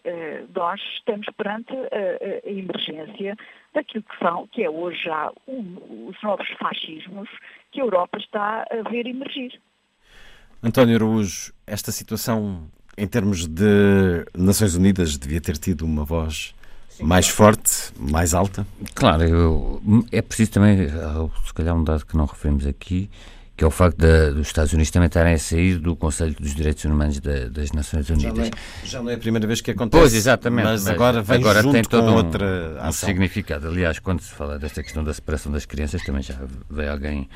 nós 0.55 0.79
estamos 0.97 1.25
perante 1.37 1.73
a 1.73 2.49
emergência 2.49 3.35
daquilo 3.73 4.03
que 4.03 4.17
são, 4.19 4.47
que 4.47 4.63
é 4.63 4.69
hoje 4.69 5.03
já 5.03 5.31
um, 5.47 6.07
os 6.09 6.21
novos 6.23 6.47
fascismos 6.59 7.29
que 7.71 7.79
a 7.79 7.83
Europa 7.83 8.17
está 8.17 8.65
a 8.71 8.89
ver 8.89 9.05
emergir. 9.05 9.59
António 10.63 10.95
Araújo, 10.95 11.53
esta 11.65 11.91
situação 11.91 12.67
em 12.97 13.07
termos 13.07 13.45
de 13.45 14.25
Nações 14.35 14.75
Unidas 14.75 15.17
devia 15.17 15.39
ter 15.39 15.57
tido 15.57 15.85
uma 15.85 16.03
voz 16.03 16.55
mais 16.99 17.27
forte, 17.27 17.93
mais 17.95 18.33
alta? 18.33 18.65
Claro, 18.95 19.23
eu, 19.23 19.81
é 20.11 20.21
preciso 20.21 20.53
também, 20.53 20.89
se 20.89 21.53
calhar 21.53 21.75
um 21.75 21.83
dado 21.83 22.05
que 22.05 22.17
não 22.17 22.25
referimos 22.25 22.65
aqui, 22.65 23.07
que 23.57 23.63
é 23.63 23.67
o 23.67 23.71
facto 23.71 23.97
de, 23.97 24.33
dos 24.33 24.45
Estados 24.45 24.71
Unidos 24.71 24.91
também 24.91 25.07
estarem 25.07 25.33
a 25.33 25.39
sair 25.39 25.79
do 25.79 25.95
Conselho 25.95 26.35
dos 26.39 26.53
Direitos 26.53 26.85
Humanos 26.85 27.19
da, 27.19 27.49
das 27.49 27.71
Nações 27.71 28.07
Unidas. 28.07 28.31
Já 28.31 28.33
não, 28.33 28.43
é, 28.43 28.51
já 28.83 29.01
não, 29.01 29.09
é, 29.09 29.15
a 29.15 29.17
primeira 29.17 29.47
vez 29.47 29.61
que 29.61 29.71
acontece. 29.71 29.99
Pois, 29.99 30.13
exatamente. 30.13 30.65
Mas, 30.65 30.83
mas 30.83 30.93
agora 30.93 31.23
vem 31.23 31.37
agora 31.37 31.63
junto 31.63 31.73
tem 31.73 31.83
todo 31.83 32.05
com 32.05 32.11
um, 32.11 32.15
outra 32.17 32.77
ação. 32.81 33.09
Um 33.09 33.13
significado. 33.13 33.67
Aliás, 33.67 33.97
quando 33.97 34.21
se 34.21 34.31
fala 34.31 34.59
desta 34.59 34.83
questão 34.83 35.03
da 35.03 35.11
separação 35.11 35.51
das 35.51 35.65
crianças, 35.65 36.03
também 36.03 36.21
já 36.21 36.35
veio 36.69 36.91
alguém 36.91 37.27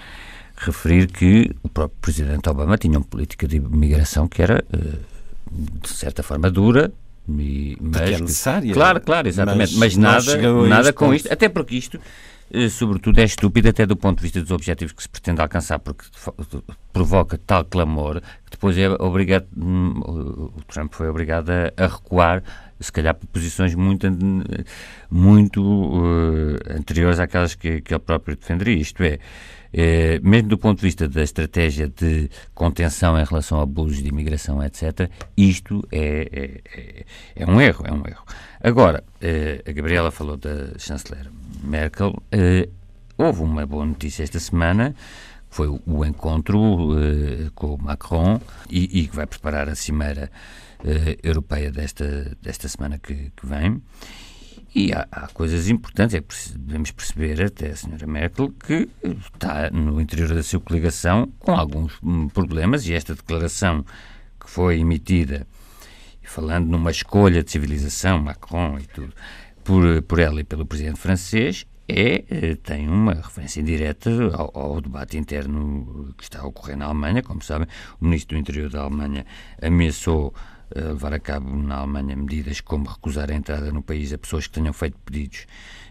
referir 0.57 1.07
que 1.07 1.49
o 1.63 1.69
próprio 1.69 1.97
Presidente 1.99 2.47
Obama 2.47 2.77
tinha 2.77 2.99
uma 2.99 3.05
política 3.05 3.47
de 3.47 3.55
imigração 3.55 4.27
que 4.27 4.43
era, 4.43 4.63
eh, 4.71 4.97
de 5.51 5.89
certa 5.89 6.21
forma, 6.21 6.51
dura, 6.51 6.91
e, 7.27 7.77
mas 7.81 8.01
que 8.01 8.13
é 8.13 8.19
necessária. 8.19 8.73
Claro, 8.73 9.01
claro, 9.01 9.27
exatamente. 9.27 9.75
Mas, 9.75 9.95
mas 9.95 9.97
nada, 9.97 10.67
nada 10.67 10.93
com 10.93 11.13
isto, 11.15 11.33
até 11.33 11.49
porque 11.49 11.75
isto 11.75 11.99
sobretudo, 12.69 13.19
é 13.19 13.23
estúpido 13.23 13.69
até 13.69 13.85
do 13.85 13.95
ponto 13.95 14.17
de 14.17 14.23
vista 14.23 14.41
dos 14.41 14.51
objetivos 14.51 14.93
que 14.93 15.03
se 15.03 15.09
pretende 15.09 15.41
alcançar, 15.41 15.79
porque 15.79 16.05
provoca 16.91 17.37
tal 17.37 17.63
clamor 17.63 18.21
que 18.21 18.51
depois 18.51 18.77
é 18.77 18.89
obrigado, 18.89 19.47
hum, 19.55 19.99
o 20.55 20.61
Trump 20.67 20.93
foi 20.93 21.07
obrigado 21.07 21.49
a, 21.49 21.87
recuar, 21.87 22.43
se 22.79 22.91
calhar 22.91 23.15
por 23.15 23.27
posições 23.27 23.73
muito, 23.75 24.07
muito 25.09 25.61
uh, 25.63 26.55
anteriores 26.77 27.19
àquelas 27.19 27.55
que, 27.55 27.81
que 27.81 27.93
ele 27.93 27.99
próprio 27.99 28.35
defenderia. 28.35 28.75
Isto 28.75 29.03
é, 29.03 29.19
é, 29.71 30.19
mesmo 30.19 30.49
do 30.49 30.57
ponto 30.57 30.79
de 30.79 30.83
vista 30.83 31.07
da 31.07 31.23
estratégia 31.23 31.87
de 31.87 32.29
contenção 32.53 33.17
em 33.17 33.23
relação 33.23 33.59
a 33.59 33.63
abusos 33.63 34.03
de 34.03 34.09
imigração, 34.09 34.61
etc., 34.61 35.09
isto 35.37 35.87
é, 35.91 36.27
é, 36.31 36.61
é, 36.77 37.05
é 37.37 37.45
um 37.45 37.61
erro, 37.61 37.85
é 37.87 37.93
um 37.93 38.03
erro. 38.05 38.25
Agora, 38.61 39.03
a 39.65 39.71
Gabriela 39.71 40.11
falou 40.11 40.35
da 40.35 40.77
chanceler 40.77 41.27
Merkel, 41.61 42.13
eh, 42.31 42.69
houve 43.17 43.41
uma 43.41 43.65
boa 43.65 43.85
notícia 43.85 44.23
esta 44.23 44.39
semana, 44.39 44.95
foi 45.49 45.67
o, 45.67 46.05
encontro 46.05 46.97
eh, 46.97 47.49
com 47.53 47.77
Macron 47.77 48.39
e, 48.69 49.07
que 49.07 49.15
vai 49.15 49.27
preparar 49.27 49.67
a 49.67 49.75
cimeira 49.75 50.31
eh, 50.83 51.17
europeia 51.21 51.71
desta, 51.71 52.35
desta 52.41 52.67
semana 52.67 52.97
que, 52.97 53.31
que 53.35 53.45
vem. 53.45 53.81
E 54.73 54.93
há, 54.93 55.05
há, 55.11 55.27
coisas 55.27 55.69
importantes, 55.69 56.15
é 56.15 56.23
devemos 56.57 56.91
perceber 56.91 57.43
até 57.43 57.71
a 57.71 57.75
senhora 57.75 58.07
Merkel 58.07 58.49
que 58.51 58.89
está 59.33 59.69
no 59.69 59.99
interior 59.99 60.33
da 60.33 60.41
sua 60.41 60.61
coligação 60.61 61.29
com 61.39 61.51
alguns 61.51 61.99
hum, 62.01 62.29
problemas 62.29 62.87
e 62.87 62.93
esta 62.93 63.13
declaração 63.13 63.85
que 64.39 64.49
foi 64.49 64.79
emitida 64.79 65.45
falando 66.31 66.67
numa 66.67 66.91
escolha 66.91 67.43
de 67.43 67.51
civilização, 67.51 68.19
Macron 68.19 68.77
e 68.79 68.83
tudo, 68.83 69.13
por, 69.71 70.01
por 70.01 70.19
ela 70.19 70.41
e 70.41 70.43
pelo 70.43 70.65
presidente 70.65 70.99
francês 70.99 71.65
é, 71.87 72.25
eh, 72.29 72.55
tem 72.61 72.89
uma 72.89 73.13
referência 73.13 73.61
indireta 73.61 74.09
ao, 74.33 74.51
ao, 74.53 74.81
debate 74.81 75.17
interno 75.17 76.13
que 76.17 76.23
está 76.25 76.41
a 76.41 76.45
ocorrer 76.45 76.75
na 76.75 76.85
Alemanha. 76.85 77.23
Como 77.23 77.41
sabem, 77.41 77.69
o 78.01 78.03
ministro 78.03 78.35
do 78.35 78.41
Interior 78.41 78.69
da 78.69 78.81
Alemanha 78.81 79.25
ameaçou 79.61 80.33
uh, 80.75 80.87
levar 80.89 81.13
a 81.13 81.19
cabo 81.19 81.55
na 81.55 81.77
Alemanha 81.77 82.17
medidas 82.17 82.59
como 82.59 82.85
recusar 82.85 83.31
a 83.31 83.33
entrada 83.33 83.71
no 83.71 83.81
país 83.81 84.11
a 84.11 84.17
pessoas 84.17 84.45
que 84.45 84.53
tenham 84.53 84.73
feito 84.73 84.97
pedidos 85.05 85.47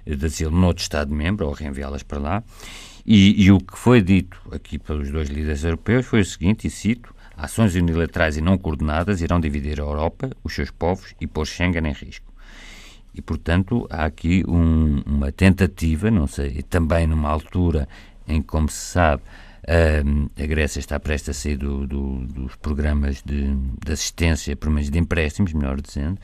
de 0.07 0.27
asilo 0.27 0.51
noutro 0.51 0.83
Estado-membro 0.83 1.47
ou 1.47 1.53
reenviá-las 1.55 2.03
para 2.03 2.19
lá. 2.19 2.45
E, 3.07 3.43
e, 3.43 3.51
o 3.51 3.59
que 3.59 3.79
foi 3.79 4.03
dito 4.03 4.39
aqui 4.53 4.79
pelos 4.79 5.11
dois 5.11 5.31
líderes 5.31 5.65
europeus 5.65 6.05
foi 6.05 6.21
o 6.21 6.25
seguinte, 6.25 6.67
e 6.67 6.71
cito, 6.71 7.15
ações 7.35 7.75
unilaterais 7.75 8.37
e 8.37 8.43
não 8.43 8.59
coordenadas 8.59 9.23
irão 9.23 9.41
dividir 9.41 9.81
a 9.81 9.85
Europa, 9.85 10.31
os 10.45 10.55
seus 10.55 10.71
povos 10.71 11.15
e 11.19 11.27
pôr 11.27 11.47
Schengen 11.47 11.87
em 11.87 11.93
risco. 11.93 12.30
E, 13.15 13.21
portanto, 13.21 13.87
há 13.91 14.05
aqui 14.05 14.45
um, 14.47 15.03
uma 15.07 15.33
tentativa, 15.33 16.11
não 16.11 16.27
sei, 16.27 16.63
também 16.63 17.07
numa 17.07 17.29
altura 17.29 17.89
em 18.27 18.41
que, 18.41 18.47
como 18.47 18.69
se 18.69 18.93
sabe, 18.93 19.23
a 20.37 20.47
Grécia 20.47 20.81
está 20.81 20.99
prestes 20.99 21.37
a 21.37 21.41
sair 21.41 21.57
do, 21.57 21.87
do, 21.87 22.27
dos 22.27 22.57
programas 22.57 23.23
de, 23.23 23.55
de, 23.85 23.93
assistência, 23.93 24.57
por 24.57 24.71
meio 24.71 24.91
de 24.91 24.99
empréstimos, 24.99 25.53
melhor 25.53 25.81
dizendo, 25.81 26.19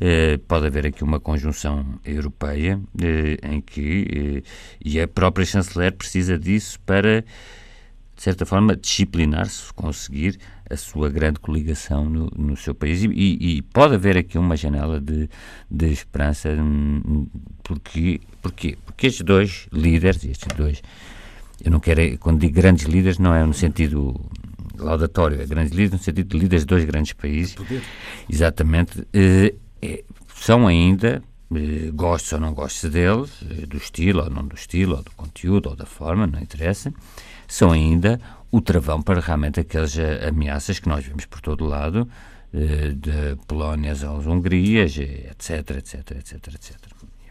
eh, 0.00 0.38
pode 0.48 0.66
haver 0.66 0.86
aqui 0.86 1.04
uma 1.04 1.20
conjunção 1.20 1.98
europeia 2.04 2.80
eh, 3.00 3.38
em 3.42 3.60
que, 3.60 4.42
eh, 4.44 4.50
e 4.84 5.00
a 5.00 5.08
própria 5.08 5.46
chanceler 5.46 5.92
precisa 5.92 6.38
disso 6.38 6.78
para, 6.80 7.22
de 8.16 8.22
certa 8.22 8.44
forma, 8.44 8.76
disciplinar-se, 8.76 9.72
conseguir 9.72 10.38
a 10.70 10.76
sua 10.76 11.10
grande 11.10 11.40
coligação 11.40 12.08
no, 12.08 12.30
no 12.36 12.56
seu 12.56 12.74
país. 12.74 13.02
E, 13.02 13.08
e, 13.10 13.62
pode 13.62 13.94
haver 13.94 14.16
aqui 14.16 14.38
uma 14.38 14.56
janela 14.56 15.00
de, 15.00 15.28
de 15.68 15.92
esperança 15.92 16.48
hum, 16.50 17.26
porque, 17.62 18.20
porque, 18.40 18.78
porque 18.86 19.08
estes 19.08 19.24
dois 19.24 19.66
líderes, 19.72 20.24
estes 20.24 20.56
dois, 20.56 20.80
eu 21.62 21.70
não 21.70 21.80
quero, 21.80 22.16
quando 22.18 22.40
digo 22.40 22.54
grandes 22.54 22.86
líderes 22.86 23.18
não 23.18 23.34
é 23.34 23.44
no 23.44 23.52
sentido 23.52 24.14
laudatório, 24.78 25.40
é 25.40 25.46
grandes 25.46 25.72
líderes 25.72 25.92
no 25.92 25.98
sentido 25.98 26.28
de 26.28 26.38
líderes 26.38 26.62
de 26.62 26.68
dois 26.68 26.84
grandes 26.84 27.12
países, 27.12 27.56
exatamente, 28.28 29.06
eh, 29.12 29.54
é, 29.82 30.04
são 30.34 30.66
ainda 30.66 31.22
eh, 31.54 31.90
gostes 31.92 32.32
ou 32.32 32.40
não 32.40 32.54
gostes 32.54 32.90
deles, 32.90 33.30
eh, 33.50 33.66
do 33.66 33.76
estilo 33.76 34.22
ou 34.22 34.30
não 34.30 34.46
do 34.46 34.54
estilo, 34.54 34.96
ou 34.96 35.02
do 35.02 35.10
conteúdo 35.10 35.68
ou 35.68 35.76
da 35.76 35.84
forma, 35.84 36.26
não 36.26 36.40
interessa, 36.40 36.92
são 37.46 37.72
ainda 37.72 38.20
o 38.50 38.60
travão 38.60 39.00
para 39.02 39.20
realmente 39.20 39.60
aquelas 39.60 39.96
eh, 39.96 40.28
ameaças 40.28 40.78
que 40.78 40.88
nós 40.88 41.04
vemos 41.04 41.24
por 41.26 41.40
todo 41.40 41.64
lado, 41.64 42.08
eh, 42.52 42.92
de 42.94 43.36
Polónias 43.46 44.02
às 44.02 44.26
Hungrias, 44.26 44.96
etc, 44.96 45.70
etc, 45.76 46.10
etc, 46.12 46.54
etc. 46.54 46.76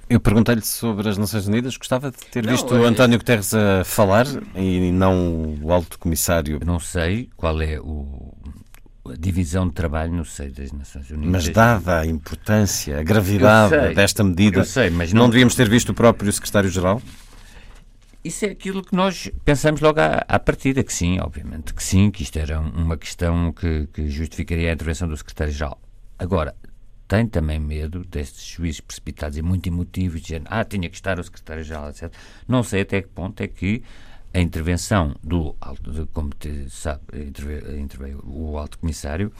Eu 0.10 0.19
perguntei-lhe 0.19 0.62
sobre 0.62 1.08
as 1.08 1.17
Nações 1.17 1.45
Unidas, 1.45 1.77
gostava 1.77 2.10
de 2.10 2.17
ter 2.32 2.43
não, 2.43 2.51
visto 2.51 2.73
o 2.73 2.84
António 2.84 3.19
Guterres 3.19 3.53
a 3.53 3.84
falar 3.84 4.25
e 4.55 4.91
não 4.91 5.55
o 5.62 5.71
alto 5.71 5.99
comissário. 5.99 6.60
Não 6.65 6.79
sei 6.79 7.29
qual 7.38 7.62
é 7.62 7.79
o, 7.79 8.34
a 9.08 9.15
divisão 9.15 9.67
de 9.67 9.73
trabalho 9.73 10.12
no 10.12 10.25
seio 10.25 10.51
das 10.51 10.71
Nações 10.71 11.12
Unidas. 11.12 11.32
Mas 11.32 11.49
dada 11.49 11.99
a 11.99 12.05
importância, 12.08 12.99
a 12.99 13.03
gravidade 13.03 13.69
sei, 13.69 13.93
desta 13.93 14.23
medida, 14.23 14.63
sei, 14.63 14.89
mas 14.89 15.13
não, 15.13 15.23
não 15.23 15.29
devíamos 15.29 15.53
ter 15.53 15.69
visto 15.69 15.89
o 15.89 15.93
próprio 15.93 16.32
secretário-geral? 16.34 17.01
Isso 18.23 18.45
é 18.45 18.49
aquilo 18.49 18.84
que 18.84 18.93
nós 18.93 19.32
pensamos 19.45 19.79
logo 19.79 19.99
à, 19.99 20.25
à, 20.27 20.38
partida, 20.38 20.84
que 20.84 20.91
sim, 20.91 21.19
obviamente, 21.19 21.73
que 21.73 21.82
sim, 21.82 22.12
que 22.12 22.21
isto 22.21 22.38
era 22.38 22.60
uma 22.60 22.97
questão 22.97 23.53
que, 23.53 23.88
que 23.93 24.10
justificaria 24.10 24.69
a 24.69 24.73
intervenção 24.73 25.08
do 25.08 25.15
secretário-geral. 25.15 25.79
Agora, 26.17 26.53
tem 27.08 27.25
também 27.25 27.60
medo 27.60 28.03
destes 28.05 28.45
juízes 28.45 28.82
precipitados 28.82 29.38
e 29.38 29.41
muito 29.41 29.67
emotivos, 29.67 30.21
dizendo, 30.21 30.47
ah, 30.49 30.65
tinha 30.65 30.89
que 30.89 30.95
estar 30.95 31.17
o 31.17 31.23
secretário-geral, 31.23 31.89
etc. 31.89 32.13
Não 32.45 32.61
sei 32.61 32.82
até 32.82 33.01
que 33.01 33.07
ponto 33.07 33.41
é 33.41 33.47
que 33.47 33.82
a 34.34 34.39
intervenção 34.39 35.15
do 35.24 35.55
como 36.13 36.30
te 36.38 36.70
sabe, 36.70 37.01
interveio, 37.80 38.22
o 38.26 38.57
alto 38.57 38.78
comissário, 38.78 39.32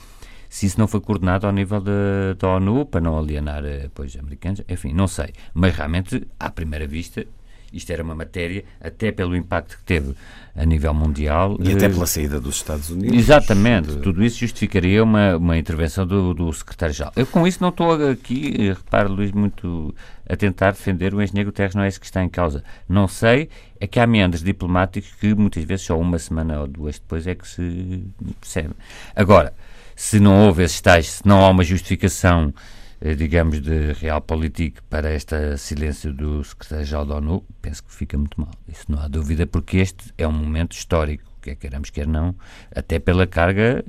se 0.48 0.66
isso 0.66 0.80
não 0.80 0.88
foi 0.88 1.00
coordenado 1.00 1.46
ao 1.46 1.52
nível 1.52 1.80
da 1.80 2.48
ONU 2.48 2.86
para 2.86 3.00
não 3.00 3.16
alienar 3.16 3.62
apoios 3.86 4.16
americanos, 4.16 4.62
enfim, 4.68 4.92
não 4.92 5.06
sei. 5.06 5.32
Mas 5.54 5.76
realmente, 5.76 6.26
à 6.40 6.50
primeira 6.50 6.88
vista, 6.88 7.24
isto 7.72 7.90
era 7.90 8.02
uma 8.02 8.14
matéria, 8.14 8.64
até 8.80 9.12
pelo 9.12 9.36
impacto 9.36 9.76
que 9.78 9.84
teve 9.84 10.14
a 10.54 10.64
nível 10.64 10.92
mundial. 10.92 11.56
E 11.60 11.72
até 11.72 11.86
eh, 11.86 11.88
pela 11.88 12.06
saída 12.06 12.40
dos 12.40 12.56
Estados 12.56 12.90
Unidos. 12.90 13.16
Exatamente, 13.16 13.92
de... 13.92 13.98
tudo 13.98 14.24
isso 14.24 14.38
justificaria 14.38 15.02
uma, 15.02 15.36
uma 15.36 15.56
intervenção 15.56 16.06
do, 16.06 16.34
do 16.34 16.52
secretário-geral. 16.52 17.12
Eu 17.16 17.26
com 17.26 17.46
isso 17.46 17.58
não 17.60 17.70
estou 17.70 17.92
aqui, 18.10 18.54
eh, 18.58 18.72
repare 18.72 19.08
Luís, 19.08 19.32
muito 19.32 19.94
a 20.28 20.36
tentar 20.36 20.72
defender 20.72 21.12
o 21.14 21.22
engenheiro 21.22 21.50
Guterres, 21.50 21.74
não 21.74 21.82
é 21.82 21.88
isso 21.88 21.98
que 21.98 22.06
está 22.06 22.22
em 22.22 22.28
causa. 22.28 22.62
Não 22.88 23.08
sei, 23.08 23.48
é 23.80 23.86
que 23.86 23.98
há 23.98 24.06
meandros 24.06 24.42
diplomáticos 24.42 25.12
que 25.14 25.34
muitas 25.34 25.64
vezes 25.64 25.86
só 25.86 25.98
uma 25.98 26.18
semana 26.18 26.60
ou 26.60 26.66
duas 26.68 26.98
depois 26.98 27.26
é 27.26 27.34
que 27.34 27.48
se 27.48 28.04
percebe. 28.40 28.74
Agora, 29.14 29.52
se 29.96 30.20
não 30.20 30.46
houve 30.46 30.62
esses 30.62 30.80
tais, 30.80 31.10
se 31.10 31.26
não 31.26 31.44
há 31.44 31.48
uma 31.48 31.64
justificação, 31.64 32.54
digamos, 33.16 33.60
de 33.60 33.92
realpolitik 33.94 34.82
para 34.82 35.14
este 35.14 35.56
silêncio 35.56 36.12
do 36.12 36.44
secretário-geral 36.44 37.06
da 37.06 37.14
ONU, 37.16 37.44
penso 37.62 37.82
que 37.82 37.92
fica 37.92 38.18
muito 38.18 38.40
mal. 38.40 38.50
Isso 38.68 38.84
não 38.88 39.00
há 39.00 39.08
dúvida, 39.08 39.46
porque 39.46 39.78
este 39.78 40.12
é 40.18 40.28
um 40.28 40.32
momento 40.32 40.72
histórico 40.72 41.30
quer 41.40 41.56
queiramos, 41.56 41.90
quer 41.90 42.06
não, 42.06 42.34
até 42.74 42.98
pela 42.98 43.26
carga 43.26 43.84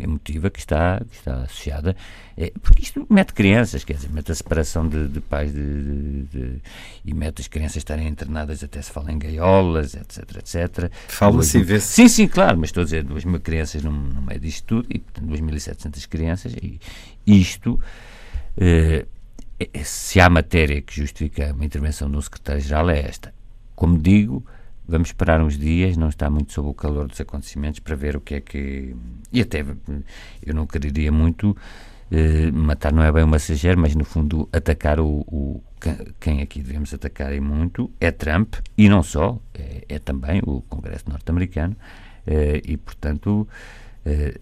emotiva 0.00 0.50
que 0.50 0.58
está, 0.58 1.00
que 1.08 1.16
está 1.16 1.42
associada, 1.42 1.94
é, 2.36 2.52
porque 2.62 2.82
isto 2.82 3.06
mete 3.08 3.32
crianças, 3.32 3.84
quer 3.84 3.94
dizer, 3.94 4.10
mete 4.10 4.32
a 4.32 4.34
separação 4.34 4.88
de, 4.88 5.08
de 5.08 5.20
pais 5.20 5.52
de, 5.52 6.22
de, 6.24 6.62
e 7.04 7.14
mete 7.14 7.40
as 7.40 7.48
crianças 7.48 7.76
estarem 7.76 8.08
internadas 8.08 8.64
até 8.64 8.80
se 8.80 8.90
fala 8.90 9.12
em 9.12 9.18
gaiolas, 9.18 9.94
etc, 9.94 10.36
etc. 10.38 10.90
Fala-se 11.08 11.58
e 11.58 11.62
vê-se. 11.62 11.86
Sim, 11.86 12.08
sim, 12.08 12.26
claro, 12.26 12.58
mas 12.58 12.70
estou 12.70 12.80
a 12.80 12.84
dizer, 12.84 13.04
2 13.04 13.24
mil 13.24 13.40
crianças 13.40 13.82
no, 13.82 13.92
no 13.92 14.22
meio 14.22 14.40
disto 14.40 14.64
tudo, 14.64 14.88
e 14.90 14.98
portanto 14.98 15.28
2.700 15.28 16.08
crianças, 16.08 16.54
e 16.54 16.80
isto... 17.26 17.78
Eh, 18.56 19.06
se 19.84 20.20
há 20.20 20.28
matéria 20.28 20.82
que 20.82 20.94
justifica 20.94 21.52
uma 21.52 21.64
intervenção 21.64 22.10
do 22.10 22.20
secretário-geral 22.20 22.90
é 22.90 23.00
esta. 23.00 23.34
Como 23.74 23.98
digo, 23.98 24.44
Vamos 24.86 25.08
esperar 25.08 25.40
uns 25.40 25.58
dias, 25.58 25.96
não 25.96 26.10
está 26.10 26.28
muito 26.28 26.52
sob 26.52 26.68
o 26.68 26.74
calor 26.74 27.08
dos 27.08 27.18
acontecimentos, 27.18 27.80
para 27.80 27.96
ver 27.96 28.16
o 28.16 28.20
que 28.20 28.34
é 28.34 28.40
que. 28.40 28.94
E 29.32 29.40
até 29.40 29.64
eu 30.44 30.54
não 30.54 30.66
quereria 30.66 31.10
muito. 31.10 31.56
Eh, 32.10 32.50
matar 32.52 32.92
não 32.92 33.02
é 33.02 33.10
bem 33.10 33.24
o 33.24 33.26
massageiro, 33.26 33.80
mas 33.80 33.94
no 33.94 34.04
fundo 34.04 34.46
atacar 34.52 35.00
o, 35.00 35.24
o, 35.26 35.62
quem 36.20 36.42
aqui 36.42 36.62
devemos 36.62 36.92
atacar 36.92 37.32
e 37.32 37.40
muito 37.40 37.90
é 37.98 38.10
Trump 38.10 38.56
e 38.76 38.90
não 38.90 39.02
só, 39.02 39.40
é, 39.54 39.84
é 39.88 39.98
também 39.98 40.42
o 40.44 40.60
Congresso 40.68 41.04
norte-americano 41.08 41.74
eh, 42.26 42.60
e 42.62 42.76
portanto 42.76 43.48
eh, 44.04 44.38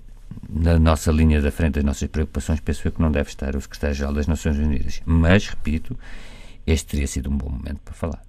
na 0.49 0.79
nossa 0.79 1.11
linha 1.11 1.41
da 1.41 1.51
frente 1.51 1.75
das 1.75 1.85
nossas 1.85 2.09
preocupações 2.09 2.61
penso 2.61 2.87
eu 2.87 2.93
que 2.93 3.01
não 3.01 3.11
deve 3.11 3.29
estar 3.29 3.55
o 3.57 3.61
secretário-geral 3.61 4.13
das 4.13 4.27
Nações 4.27 4.59
Unidas, 4.59 5.03
mas 5.05 5.49
repito, 5.49 5.99
este 6.67 6.89
teria 6.89 7.07
sido 7.07 7.31
um 7.31 7.37
bom 7.37 7.49
momento 7.49 7.81
para 7.85 7.95
falar. 7.95 8.23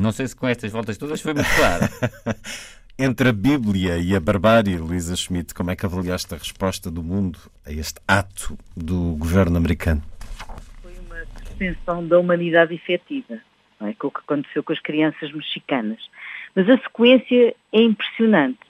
Não 0.00 0.12
sei 0.12 0.26
se 0.26 0.36
com 0.36 0.46
estas 0.46 0.70
voltas 0.72 0.98
todas 0.98 1.20
foi 1.20 1.32
muito 1.32 1.48
claro. 1.54 1.84
Entre 2.98 3.28
a 3.28 3.32
Bíblia 3.32 3.98
e 3.98 4.16
a 4.16 4.20
barbárie, 4.20 4.78
Luísa 4.78 5.14
Schmidt, 5.16 5.54
como 5.54 5.70
é 5.70 5.76
que 5.76 5.84
avaliaste 5.84 6.34
a 6.34 6.38
resposta 6.38 6.90
do 6.90 7.02
mundo 7.02 7.38
a 7.66 7.70
este 7.70 8.00
ato 8.08 8.58
do 8.74 9.14
governo 9.16 9.58
americano? 9.58 10.02
Foi 10.82 10.94
uma 11.00 11.24
suspensão 11.38 12.06
da 12.06 12.18
humanidade 12.18 12.74
efetiva, 12.74 13.38
não 13.78 13.88
é? 13.88 13.94
com 13.94 14.08
o 14.08 14.10
que 14.10 14.20
aconteceu 14.20 14.62
com 14.62 14.72
as 14.72 14.80
crianças 14.80 15.30
mexicanas. 15.30 16.00
Mas 16.54 16.70
a 16.70 16.78
sequência 16.78 17.54
é 17.70 17.82
impressionante, 17.82 18.60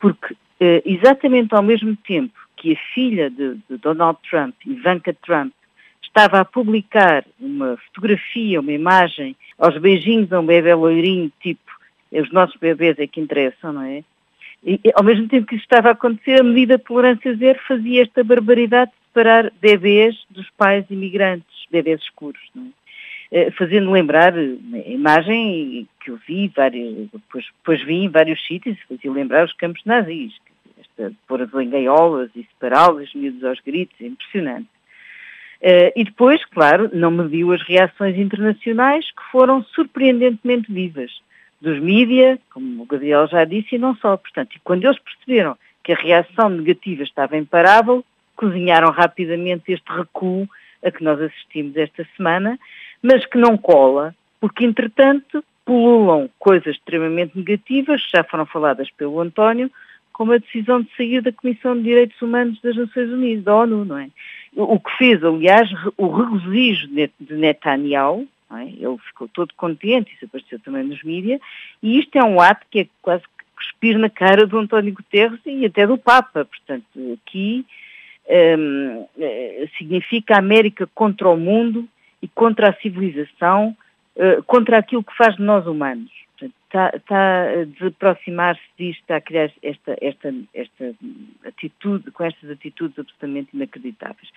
porque 0.00 0.36
exatamente 0.84 1.54
ao 1.54 1.62
mesmo 1.62 1.96
tempo 1.96 2.38
que 2.56 2.72
a 2.72 2.94
filha 2.94 3.30
de, 3.30 3.54
de 3.68 3.78
Donald 3.78 4.18
Trump, 4.28 4.54
Ivanka 4.66 5.14
Trump, 5.24 5.52
estava 6.02 6.40
a 6.40 6.44
publicar 6.44 7.24
uma 7.38 7.76
fotografia, 7.76 8.60
uma 8.60 8.72
imagem, 8.72 9.34
aos 9.58 9.78
beijinhos 9.78 10.32
a 10.32 10.40
um 10.40 10.46
bebê 10.46 10.74
loirinho, 10.74 11.32
tipo, 11.40 11.70
os 12.12 12.30
nossos 12.32 12.56
bebês 12.56 12.98
é 12.98 13.06
que 13.06 13.20
interessam, 13.20 13.72
não 13.72 13.82
é? 13.82 14.02
E, 14.64 14.78
ao 14.94 15.04
mesmo 15.04 15.26
tempo 15.28 15.46
que 15.46 15.54
isso 15.54 15.64
estava 15.64 15.88
a 15.88 15.92
acontecer, 15.92 16.40
a 16.40 16.44
medida 16.44 16.76
de 16.76 16.84
tolerância 16.84 17.34
zero 17.34 17.58
fazia 17.66 18.02
esta 18.02 18.22
barbaridade 18.22 18.90
de 18.90 18.96
separar 19.06 19.50
bebês 19.60 20.16
dos 20.28 20.50
pais 20.50 20.84
imigrantes, 20.90 21.66
bebês 21.70 22.00
escuros, 22.02 22.42
não 22.54 22.66
é? 22.66 22.80
Eh, 23.32 23.50
fazendo 23.52 23.92
lembrar 23.92 24.36
eh, 24.36 24.56
a 24.74 24.90
imagem 24.90 25.88
que 26.00 26.10
eu 26.10 26.18
vi, 26.26 26.48
vários, 26.54 27.08
depois, 27.12 27.46
depois 27.58 27.82
vi 27.84 27.94
em 28.04 28.08
vários 28.08 28.44
sítios, 28.44 28.76
fazia 28.88 29.10
lembrar 29.10 29.44
os 29.44 29.52
campos 29.52 29.82
nazis, 29.84 30.34
pôr-as 31.26 31.52
em 31.54 31.70
gaiolas 31.70 32.30
e 32.34 32.42
separá-los, 32.44 33.14
miúdos 33.14 33.44
aos 33.44 33.60
gritos, 33.60 33.96
é 34.00 34.06
impressionante. 34.06 34.68
Uh, 35.62 35.92
e 35.94 36.04
depois, 36.04 36.42
claro, 36.46 36.90
não 36.92 37.10
mediu 37.10 37.52
as 37.52 37.62
reações 37.62 38.16
internacionais 38.16 39.04
que 39.10 39.22
foram 39.30 39.62
surpreendentemente 39.62 40.72
vivas. 40.72 41.10
Dos 41.60 41.78
mídia, 41.78 42.38
como 42.52 42.82
o 42.82 42.86
Gabriel 42.86 43.26
já 43.26 43.44
disse, 43.44 43.74
e 43.74 43.78
não 43.78 43.94
só. 43.96 44.16
Portanto, 44.16 44.54
e 44.56 44.60
quando 44.60 44.84
eles 44.84 44.98
perceberam 44.98 45.56
que 45.84 45.92
a 45.92 45.96
reação 45.96 46.48
negativa 46.48 47.02
estava 47.02 47.36
imparável, 47.36 48.02
cozinharam 48.34 48.90
rapidamente 48.90 49.70
este 49.70 49.84
recuo 49.92 50.48
a 50.82 50.90
que 50.90 51.04
nós 51.04 51.20
assistimos 51.20 51.76
esta 51.76 52.06
semana, 52.16 52.58
mas 53.02 53.26
que 53.26 53.36
não 53.36 53.58
cola, 53.58 54.14
porque 54.40 54.64
entretanto 54.64 55.44
pululam 55.64 56.28
coisas 56.38 56.74
extremamente 56.74 57.36
negativas, 57.36 58.02
já 58.12 58.24
foram 58.24 58.46
faladas 58.46 58.90
pelo 58.90 59.20
António, 59.20 59.70
como 60.12 60.32
a 60.32 60.38
decisão 60.38 60.82
de 60.82 60.88
sair 60.96 61.22
da 61.22 61.32
Comissão 61.32 61.76
de 61.76 61.82
Direitos 61.82 62.20
Humanos 62.20 62.60
das 62.60 62.76
Nações 62.76 63.10
Unidas, 63.10 63.44
da 63.44 63.56
ONU, 63.56 63.84
não 63.84 63.98
é? 63.98 64.08
O 64.54 64.78
que 64.80 64.90
fez, 64.98 65.22
aliás, 65.22 65.70
o 65.96 66.08
regozijo 66.08 66.88
de 66.88 67.34
Netanyahu, 67.34 68.26
é? 68.52 68.64
ele 68.64 68.98
ficou 69.06 69.28
todo 69.28 69.54
contente, 69.54 70.12
isso 70.14 70.24
apareceu 70.24 70.58
também 70.58 70.82
nos 70.82 71.02
mídias, 71.04 71.40
e 71.82 71.98
isto 71.98 72.16
é 72.16 72.24
um 72.24 72.40
ato 72.40 72.66
que 72.70 72.80
é 72.80 72.86
quase 73.00 73.22
que 73.22 73.44
cuspir 73.56 73.96
na 73.98 74.10
cara 74.10 74.46
do 74.46 74.58
António 74.58 74.92
Guterres 74.92 75.40
e 75.46 75.64
até 75.64 75.86
do 75.86 75.96
Papa. 75.96 76.44
Portanto, 76.44 76.84
aqui 77.14 77.64
um, 78.28 79.06
eh, 79.18 79.68
significa 79.78 80.34
a 80.34 80.38
América 80.38 80.88
contra 80.94 81.28
o 81.28 81.36
mundo 81.36 81.88
e 82.20 82.28
contra 82.28 82.70
a 82.70 82.74
civilização, 82.74 83.76
uh, 84.16 84.42
contra 84.44 84.78
aquilo 84.78 85.02
que 85.02 85.16
faz 85.16 85.36
de 85.36 85.42
nós 85.42 85.66
humanos 85.66 86.10
está, 86.70 86.92
está 86.94 87.42
a 87.50 87.64
desaproximar-se 87.64 88.62
disto, 88.78 89.00
está 89.00 89.16
a 89.16 89.20
criar 89.20 89.50
esta, 89.62 89.96
esta, 90.00 90.34
esta 90.54 90.94
atitude, 91.44 92.10
com 92.12 92.24
estas 92.24 92.50
atitudes 92.50 92.98
absolutamente 92.98 93.50
inacreditáveis. 93.54 94.28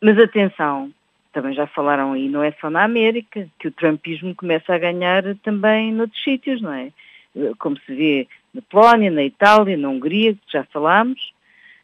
Mas 0.00 0.18
atenção, 0.18 0.92
também 1.32 1.54
já 1.54 1.66
falaram 1.66 2.12
aí, 2.12 2.28
não 2.28 2.42
é 2.42 2.52
só 2.60 2.68
na 2.68 2.84
América, 2.84 3.48
que 3.58 3.68
o 3.68 3.72
trumpismo 3.72 4.34
começa 4.34 4.74
a 4.74 4.78
ganhar 4.78 5.22
também 5.36 5.92
noutros 5.92 6.22
sítios, 6.22 6.60
não 6.60 6.72
é? 6.72 6.92
Como 7.58 7.78
se 7.78 7.94
vê 7.94 8.28
na 8.52 8.60
Polónia, 8.62 9.10
na 9.10 9.24
Itália, 9.24 9.76
na 9.76 9.88
Hungria, 9.88 10.34
que 10.34 10.52
já 10.52 10.64
falámos. 10.64 11.32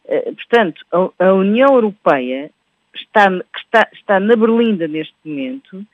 Eh, 0.06 0.32
portanto, 0.32 0.84
a 1.18 1.32
União 1.32 1.74
Europeia 1.74 2.50
está, 2.94 3.30
que 3.30 3.58
está, 3.58 3.88
está 3.92 4.20
na 4.20 4.34
Berlinda 4.34 4.88
neste 4.88 5.14
momento, 5.24 5.86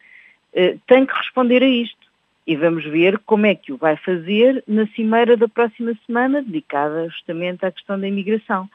eh, 0.55 0.77
tem 0.87 1.05
que 1.05 1.13
responder 1.13 1.63
a 1.63 1.69
isto. 1.69 2.02
E 2.47 2.57
vamos 2.57 2.85
ver 2.85 3.19
como 3.21 3.47
é 3.47 3.55
que 3.55 3.73
o 3.73 3.77
vai 3.77 3.97
fazer 3.97 4.63
na 4.67 4.87
cimeira 4.89 5.37
da 5.37 5.47
próxima 5.47 5.97
semana, 6.07 6.43
dedicada 6.43 7.09
justamente 7.09 7.65
à 7.65 7.71
questão 7.71 7.99
da 7.99 8.09
imigração. 8.09 8.69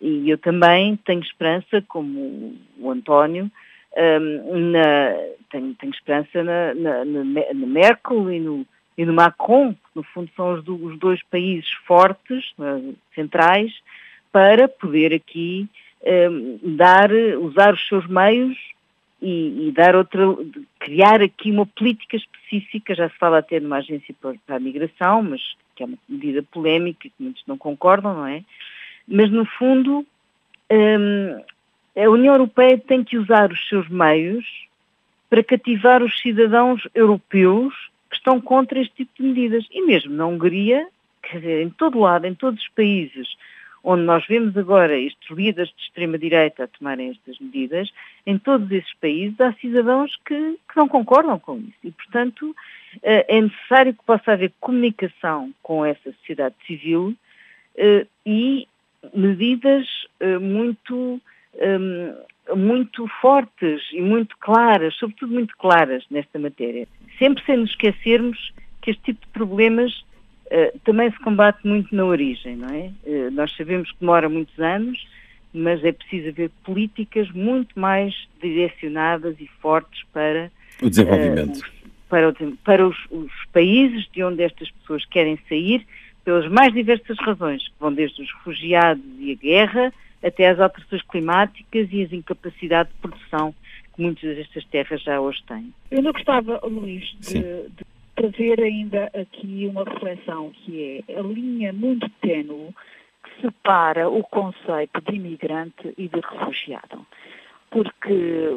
E 0.00 0.28
eu 0.28 0.36
também 0.36 0.96
tenho 0.96 1.20
esperança, 1.20 1.80
como 1.86 2.56
o 2.78 2.90
António, 2.90 3.48
um, 3.96 4.70
na, 4.70 5.14
tenho, 5.50 5.74
tenho, 5.74 5.92
esperança 5.92 6.42
na, 6.42 6.74
na, 6.74 7.04
na, 7.04 7.66
Merkel 7.66 8.32
e 8.32 8.40
no, 8.40 8.66
e 8.98 9.04
no 9.04 9.12
Macron, 9.12 9.74
no 9.94 10.02
fundo 10.02 10.30
são 10.34 10.54
os, 10.54 10.64
do, 10.64 10.74
os 10.84 10.98
dois 10.98 11.22
países 11.22 11.70
fortes, 11.86 12.52
uh, 12.58 12.94
centrais, 13.14 13.72
para 14.32 14.66
poder 14.66 15.14
aqui 15.14 15.68
um, 16.02 16.58
dar, 16.76 17.10
usar 17.40 17.74
os 17.74 17.86
seus 17.86 18.06
meios 18.06 18.58
e, 19.22 19.68
e, 19.68 19.72
dar 19.72 19.94
outra, 19.94 20.20
criar 20.80 21.22
aqui 21.22 21.50
uma 21.50 21.64
política 21.64 22.16
específica, 22.16 22.94
já 22.94 23.08
se 23.08 23.16
fala 23.16 23.38
até 23.38 23.60
de 23.60 23.66
uma 23.66 23.76
agência 23.76 24.12
para 24.20 24.56
a 24.56 24.60
migração, 24.60 25.22
mas 25.22 25.40
que 25.76 25.82
é 25.84 25.86
uma 25.86 25.96
medida 26.08 26.42
polémica 26.42 27.08
que 27.08 27.14
muitos 27.22 27.42
não 27.46 27.56
concordam, 27.56 28.14
não 28.14 28.26
é? 28.26 28.42
Mas 29.06 29.30
no 29.30 29.44
fundo 29.44 30.04
hum, 30.70 31.42
a 31.96 32.10
União 32.10 32.34
Europeia 32.34 32.76
tem 32.78 33.04
que 33.04 33.16
usar 33.16 33.52
os 33.52 33.68
seus 33.68 33.88
meios 33.88 34.44
para 35.30 35.44
cativar 35.44 36.02
os 36.02 36.20
cidadãos 36.20 36.86
europeus 36.94 37.74
que 38.10 38.16
estão 38.16 38.40
contra 38.40 38.80
este 38.80 38.94
tipo 38.96 39.12
de 39.18 39.22
medidas. 39.22 39.64
E 39.70 39.82
mesmo 39.82 40.12
na 40.14 40.26
Hungria, 40.26 40.86
quer 41.22 41.38
dizer, 41.38 41.62
em 41.62 41.70
todo 41.70 42.00
lado, 42.00 42.26
em 42.26 42.34
todos 42.34 42.60
os 42.60 42.68
países 42.70 43.28
onde 43.84 44.02
nós 44.02 44.24
vemos 44.26 44.56
agora 44.56 44.96
estes 44.96 45.28
líderes 45.30 45.70
de 45.70 45.82
extrema-direita 45.82 46.68
tomarem 46.68 47.10
estas 47.10 47.38
medidas, 47.40 47.92
em 48.26 48.38
todos 48.38 48.70
esses 48.70 48.94
países 48.94 49.40
há 49.40 49.52
cidadãos 49.54 50.16
que, 50.24 50.58
que 50.68 50.76
não 50.76 50.88
concordam 50.88 51.38
com 51.38 51.58
isso. 51.58 51.78
E, 51.82 51.90
portanto, 51.90 52.54
eh, 53.02 53.26
é 53.28 53.40
necessário 53.40 53.94
que 53.94 54.04
possa 54.04 54.32
haver 54.32 54.52
comunicação 54.60 55.52
com 55.62 55.84
essa 55.84 56.12
sociedade 56.12 56.54
civil 56.66 57.14
eh, 57.76 58.06
e 58.24 58.68
medidas 59.12 59.86
eh, 60.20 60.38
muito, 60.38 61.20
muito 62.54 63.08
fortes 63.20 63.82
e 63.92 64.00
muito 64.00 64.36
claras, 64.38 64.94
sobretudo 64.94 65.34
muito 65.34 65.56
claras 65.56 66.04
nesta 66.08 66.38
matéria. 66.38 66.86
Sempre 67.18 67.44
sem 67.44 67.56
nos 67.56 67.70
esquecermos 67.70 68.52
que 68.80 68.92
este 68.92 69.02
tipo 69.02 69.26
de 69.26 69.32
problemas 69.32 70.04
eh, 70.54 70.74
também 70.84 71.10
se 71.10 71.18
combate 71.20 71.66
muito 71.66 71.96
na 71.96 72.04
origem, 72.04 72.56
não 72.56 72.68
é? 72.68 72.92
Uh, 73.06 73.30
nós 73.30 73.50
sabemos 73.56 73.90
que 73.90 74.00
demora 74.00 74.28
muitos 74.28 74.58
anos, 74.58 75.02
mas 75.50 75.82
é 75.82 75.92
preciso 75.92 76.28
haver 76.28 76.50
políticas 76.62 77.30
muito 77.30 77.80
mais 77.80 78.14
direcionadas 78.38 79.34
e 79.40 79.48
fortes 79.62 80.04
para 80.12 80.52
o 80.82 80.90
desenvolvimento. 80.90 81.56
Uh, 81.56 81.88
para, 82.06 82.28
o, 82.28 82.56
para 82.58 82.86
os, 82.86 82.98
os, 83.10 83.32
países 83.50 84.06
de 84.12 84.22
onde 84.22 84.42
estas 84.42 84.70
pessoas 84.70 85.06
querem 85.06 85.38
sair, 85.48 85.86
pelas 86.22 86.46
mais 86.48 86.70
diversas 86.74 87.16
razões, 87.20 87.66
que 87.66 87.74
vão 87.80 87.90
desde 87.90 88.20
os 88.20 88.30
refugiados 88.34 89.02
e 89.20 89.32
a 89.32 89.34
guerra, 89.34 89.94
até 90.22 90.50
às 90.50 90.60
alterações 90.60 91.00
climáticas 91.00 91.88
e 91.90 92.02
as 92.02 92.12
incapacidades 92.12 92.92
de 92.92 92.98
produção 93.00 93.54
que 93.96 94.02
muitas 94.02 94.36
destas 94.36 94.66
terras 94.66 95.02
já 95.02 95.18
hoje 95.18 95.42
têm. 95.48 95.72
Eu 95.90 96.02
não 96.02 96.12
gostava, 96.12 96.60
Luís, 96.62 97.16
de, 97.20 97.40
de 97.40 97.84
trazer 98.14 98.60
ainda 98.60 99.10
aqui 99.14 99.66
uma 99.70 99.84
reflexão 99.84 100.50
que 100.50 101.04
é 101.08 101.18
a 101.18 101.22
linha 101.22 101.72
muito 101.72 102.08
tênue 102.20 102.74
que 103.22 103.40
separa 103.40 104.08
o 104.08 104.22
conceito 104.24 105.00
de 105.00 105.16
imigrante 105.16 105.94
e 105.96 106.08
de 106.08 106.20
refugiado. 106.20 107.06
Porque 107.70 108.48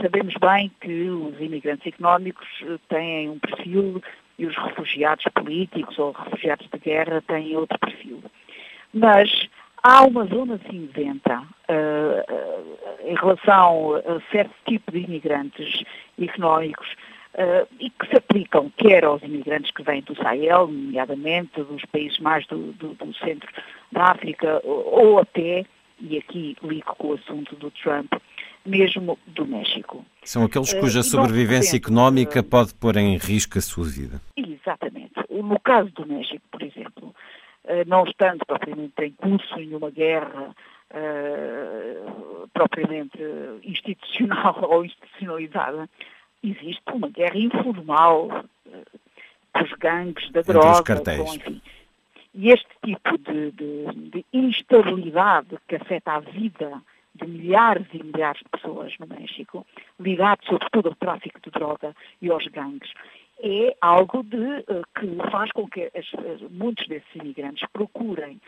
sabemos 0.00 0.34
bem 0.40 0.70
que 0.80 1.08
os 1.08 1.40
imigrantes 1.40 1.86
económicos 1.86 2.48
têm 2.88 3.30
um 3.30 3.38
perfil 3.38 4.02
e 4.38 4.46
os 4.46 4.56
refugiados 4.56 5.24
políticos 5.34 5.98
ou 5.98 6.12
refugiados 6.12 6.66
de 6.68 6.78
guerra 6.78 7.22
têm 7.26 7.56
outro 7.56 7.78
perfil. 7.78 8.22
Mas 8.92 9.48
há 9.82 10.02
uma 10.02 10.24
zona 10.26 10.58
cinzenta 10.70 11.40
uh, 11.40 12.32
uh, 12.32 13.08
em 13.08 13.14
relação 13.14 13.94
a 13.94 14.20
certo 14.32 14.54
tipo 14.66 14.90
de 14.90 14.98
imigrantes 14.98 15.84
económicos 16.20 16.88
uh, 17.34 17.68
e 17.78 17.90
que 17.90 18.06
se 18.08 18.16
aplicam 18.16 18.70
quer 18.76 19.04
aos 19.04 19.22
imigrantes 19.22 19.70
que 19.70 19.82
vêm 19.82 20.02
do 20.02 20.14
Sahel, 20.16 20.68
nomeadamente 20.68 21.62
dos 21.62 21.84
países 21.86 22.18
mais 22.18 22.46
do, 22.46 22.72
do, 22.72 22.94
do 22.94 23.14
centro 23.14 23.48
da 23.92 24.04
África, 24.04 24.60
ou, 24.64 25.06
ou 25.06 25.18
até, 25.18 25.64
e 26.00 26.18
aqui 26.18 26.56
ligo 26.62 26.94
com 26.96 27.08
o 27.08 27.14
assunto 27.14 27.56
do 27.56 27.70
Trump, 27.70 28.12
mesmo 28.64 29.18
do 29.26 29.46
México. 29.46 30.04
São 30.22 30.44
aqueles 30.44 30.72
cuja 30.74 31.02
sobrevivência 31.02 31.76
económica 31.76 32.42
pode 32.42 32.74
pôr 32.74 32.96
em 32.96 33.16
risco 33.16 33.58
a 33.58 33.62
sua 33.62 33.84
vida. 33.84 34.20
Exatamente. 34.36 35.14
No 35.30 35.58
caso 35.60 35.90
do 35.92 36.06
México, 36.06 36.42
por 36.50 36.62
exemplo, 36.62 37.14
não 37.86 38.04
estando 38.04 38.44
propriamente 38.44 38.92
em 39.02 39.12
curso 39.12 39.56
nenhuma 39.56 39.90
guerra 39.90 40.54
uh, 40.90 42.48
propriamente 42.52 43.18
institucional 43.62 44.58
ou 44.68 44.84
institucionalizada, 44.84 45.88
existe 46.42 46.82
uma 46.92 47.08
guerra 47.08 47.38
informal 47.38 48.26
uh, 48.66 49.00
com 49.52 49.64
os 49.64 49.72
gangues 49.72 50.30
da 50.30 50.42
droga, 50.42 51.00
com, 51.00 51.34
enfim. 51.34 51.60
E 52.34 52.50
este 52.50 52.68
tipo 52.84 53.18
de, 53.18 53.50
de, 53.52 54.10
de, 54.10 54.26
instabilidade 54.32 55.58
que 55.66 55.76
afeta 55.76 56.12
a 56.12 56.20
vida 56.20 56.80
de 57.14 57.26
milhares 57.26 57.86
e 57.92 58.02
milhares 58.02 58.40
de 58.40 58.48
pessoas 58.50 58.94
no 59.00 59.06
México, 59.06 59.66
ligado 59.98 60.44
sobretudo 60.44 60.90
ao 60.90 60.94
tráfico 60.94 61.40
de 61.40 61.50
droga 61.50 61.96
e 62.22 62.30
aos 62.30 62.46
gangues, 62.46 62.92
é 63.40 63.76
algo 63.80 64.22
de, 64.22 64.36
uh, 64.36 64.84
que 64.94 65.30
faz 65.30 65.50
com 65.52 65.68
que 65.68 65.90
as, 65.94 66.50
muitos 66.50 66.86
desses 66.86 67.14
imigrantes 67.14 67.66
procurem 67.72 68.40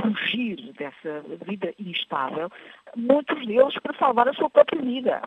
fugir 0.00 0.56
dessa 0.72 1.22
vida 1.46 1.72
instável, 1.78 2.50
muitos 2.96 3.46
deles 3.46 3.74
para 3.80 3.96
salvar 3.96 4.28
a 4.28 4.34
sua 4.34 4.50
própria 4.50 4.80
vida 4.82 5.22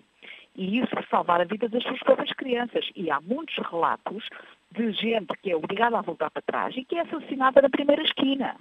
e 0.55 0.79
isso 0.79 0.95
salvar 1.09 1.41
a 1.41 1.45
vida 1.45 1.67
das 1.69 1.83
suas 1.83 1.99
próprias 1.99 2.31
crianças. 2.33 2.89
E 2.95 3.09
há 3.09 3.19
muitos 3.21 3.55
relatos 3.57 4.27
de 4.71 4.91
gente 4.91 5.33
que 5.41 5.51
é 5.51 5.55
obrigada 5.55 5.97
a 5.97 6.01
voltar 6.01 6.29
para 6.29 6.41
trás 6.41 6.75
e 6.75 6.83
que 6.83 6.95
é 6.95 7.01
assassinada 7.01 7.61
na 7.61 7.69
primeira 7.69 8.01
esquina. 8.03 8.55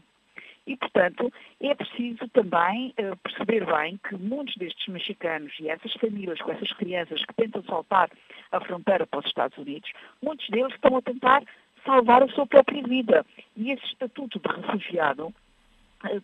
E, 0.66 0.76
portanto, 0.76 1.32
é 1.60 1.74
preciso 1.74 2.28
também 2.28 2.94
uh, 2.98 3.16
perceber 3.24 3.64
bem 3.66 3.98
que 4.06 4.14
muitos 4.16 4.54
destes 4.56 4.86
mexicanos 4.88 5.52
e 5.58 5.68
essas 5.68 5.92
famílias 5.94 6.40
com 6.40 6.52
essas 6.52 6.72
crianças 6.74 7.24
que 7.24 7.34
tentam 7.34 7.62
saltar 7.64 8.10
a 8.52 8.60
fronteira 8.60 9.06
para 9.06 9.20
os 9.20 9.26
Estados 9.26 9.56
Unidos, 9.58 9.90
muitos 10.22 10.48
deles 10.48 10.72
estão 10.74 10.96
a 10.96 11.02
tentar 11.02 11.42
salvar 11.84 12.22
a 12.22 12.28
sua 12.28 12.46
própria 12.46 12.82
vida. 12.82 13.24
E 13.56 13.72
esse 13.72 13.84
estatuto 13.86 14.38
de 14.38 14.48
refugiado 14.54 15.34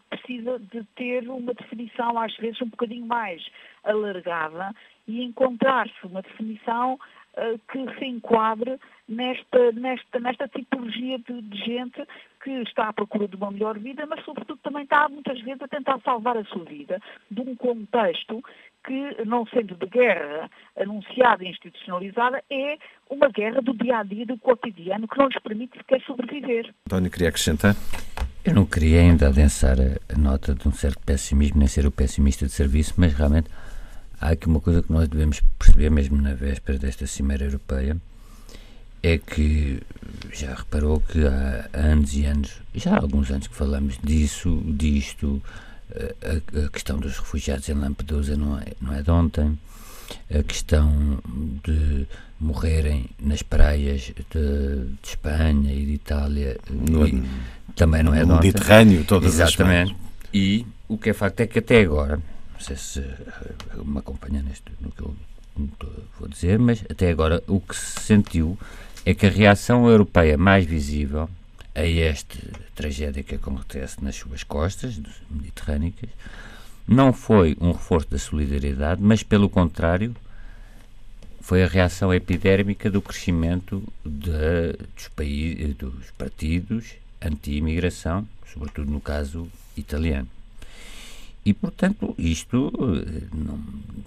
precisa 0.09 0.59
de 0.59 0.85
ter 0.97 1.29
uma 1.29 1.53
definição, 1.55 2.19
às 2.19 2.35
vezes, 2.37 2.61
um 2.63 2.69
bocadinho 2.69 3.07
mais 3.07 3.45
alargada 3.85 4.75
e 5.07 5.23
encontrar-se 5.23 5.95
uma 6.05 6.23
definição 6.23 6.95
uh, 6.95 7.61
que 7.71 7.99
se 7.99 8.07
enquadre 8.07 8.79
nesta, 9.09 9.73
nesta, 9.73 10.19
nesta 10.19 10.49
tipologia 10.49 11.19
de, 11.19 11.43
de, 11.43 11.59
gente 11.59 12.07
que 12.43 12.51
está 12.63 12.89
à 12.89 12.93
procura 12.93 13.29
de 13.29 13.37
uma 13.37 13.51
melhor 13.51 13.79
vida, 13.79 14.07
mas 14.07 14.25
sobretudo 14.25 14.59
também 14.63 14.85
está 14.85 15.09
muitas 15.09 15.41
vezes 15.43 15.63
a 15.63 15.69
tentar 15.69 16.01
salvar 16.01 16.37
a 16.37 16.45
sua 16.45 16.65
vida 16.65 17.01
de 17.31 17.41
um 17.41 17.55
contexto 17.55 18.43
que, 18.85 19.25
não 19.25 19.47
sendo 19.47 19.75
de 19.75 19.87
guerra 19.87 20.51
anunciada 20.79 21.45
e 21.45 21.49
institucionalizada, 21.49 22.43
é 22.51 22.79
uma 23.11 23.29
guerra 23.29 23.61
do 23.61 23.75
dia 23.75 23.99
a 23.99 24.03
dia, 24.03 24.27
do 24.27 24.39
cotidiano, 24.39 25.09
que 25.09 25.19
não 25.19 25.27
lhes 25.27 25.43
permite 25.43 25.77
sequer 25.77 26.01
sobreviver. 26.03 26.73
António, 26.87 27.11
queria 27.11 27.29
acrescentar? 27.29 27.75
Eu 28.47 28.55
não 28.55 28.65
queria 28.65 29.01
ainda 29.01 29.27
adensar 29.27 29.77
a, 29.81 30.17
nota 30.17 30.55
de 30.55 30.69
um 30.69 30.73
certo 30.73 31.01
pessimismo, 31.05 31.59
nem 31.59 31.67
ser 31.67 31.85
o 31.85 31.91
pessimista 31.91 32.47
de 32.47 32.53
serviço, 32.53 32.95
mas 32.97 33.13
realmente 33.13 33.49
há 34.21 34.31
aqui 34.31 34.47
uma 34.47 34.61
coisa 34.61 34.85
que 34.85 34.93
nós 34.93 35.09
devemos 35.09 35.43
perceber, 35.59 35.91
mesmo 35.91 36.23
na 36.23 36.33
véspera 36.33 36.79
desta 36.79 37.09
Cimeira 37.09 37.45
Europeia, 37.45 37.97
é 39.03 39.19
que 39.19 39.83
já 40.33 40.55
reparou 40.55 41.01
que 41.01 41.27
há 41.27 41.69
anos 41.73 42.15
e 42.15 42.25
anos, 42.25 42.53
já 42.73 42.95
há 42.95 43.01
alguns 43.01 43.33
anos 43.33 43.49
que 43.49 43.55
falamos 43.57 43.99
disso, 44.01 44.63
disto, 44.65 45.43
a, 46.23 46.67
a 46.67 46.69
questão 46.69 47.01
dos 47.01 47.19
refugiados 47.19 47.69
em 47.69 47.75
Lampedusa 47.75 48.37
não 48.37 48.59
é, 48.59 48.67
não 48.81 48.93
é 48.95 49.03
de 49.03 49.11
ontem, 49.11 49.59
a 50.33 50.43
questão 50.45 51.19
de 51.65 52.07
morrerem 52.39 53.07
nas 53.19 53.43
praias 53.43 54.13
de, 54.31 54.87
de 55.03 55.09
Espanha 55.09 55.73
e 55.73 55.85
de 55.85 55.93
Itália 55.95 56.59
no, 56.71 57.07
e, 57.07 57.25
também 57.77 58.03
não 58.03 58.13
é 58.13 58.21
no 58.21 58.27
de 58.27 58.33
ontem. 58.33 58.47
Mediterrâneo, 58.49 59.05
todas 59.05 59.35
Exatamente. 59.35 59.93
as 59.93 60.29
E 60.35 60.67
o 60.89 60.99
que 60.99 61.11
é 61.11 61.13
facto 61.13 61.41
é 61.41 61.47
que 61.47 61.61
até 61.61 61.81
agora 61.81 62.21
não 62.57 62.61
sei 62.61 62.77
se 62.77 63.05
me 63.85 63.99
acompanha 63.99 64.43
neste, 64.43 64.73
no 64.81 64.91
que 64.91 65.03
eu 65.03 65.15
vou 66.19 66.29
dizer, 66.29 66.59
mas 66.59 66.83
até 66.91 67.11
agora 67.11 67.43
o 67.47 67.61
que 67.61 67.77
se 67.77 68.01
sentiu 68.01 68.59
é 69.05 69.15
que 69.15 69.27
a 69.27 69.31
reação 69.31 69.89
europeia 69.89 70.37
mais 70.37 70.65
visível 70.65 71.29
a 71.75 71.87
esta 71.87 72.39
tragédia 72.75 73.23
que 73.23 73.35
acontece 73.35 74.03
nas 74.03 74.17
suas 74.17 74.43
costas 74.43 74.99
mediterrâneas 75.31 75.95
não 76.89 77.13
foi 77.13 77.57
um 77.61 77.73
reforço 77.73 78.09
da 78.11 78.19
solidariedade, 78.19 79.03
mas 79.03 79.23
pelo 79.23 79.51
contrário 79.51 80.17
foi 81.41 81.63
a 81.63 81.67
reação 81.67 82.13
epidérmica 82.13 82.91
do 82.91 83.03
crescimento 83.03 83.83
de, 84.05 84.73
dos, 84.95 85.09
países, 85.09 85.77
dos 85.77 86.11
partidos 86.17 86.95
anti-imigração, 87.27 88.27
sobretudo 88.53 88.91
no 88.91 89.01
caso 89.01 89.49
italiano. 89.77 90.29
E, 91.45 91.55
portanto, 91.55 92.13
isto 92.19 92.73
eh, 92.75 93.29
não 93.33 93.61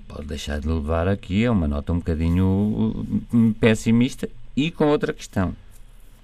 pode 0.07 0.27
deixar 0.27 0.59
de 0.59 0.67
levar 0.67 1.07
aqui 1.07 1.45
a 1.45 1.51
uma 1.51 1.69
nota 1.69 1.93
um 1.93 1.99
bocadinho 1.99 3.05
hum, 3.33 3.53
pessimista 3.53 4.27
e 4.55 4.69
com 4.69 4.87
outra 4.87 5.13
questão. 5.13 5.55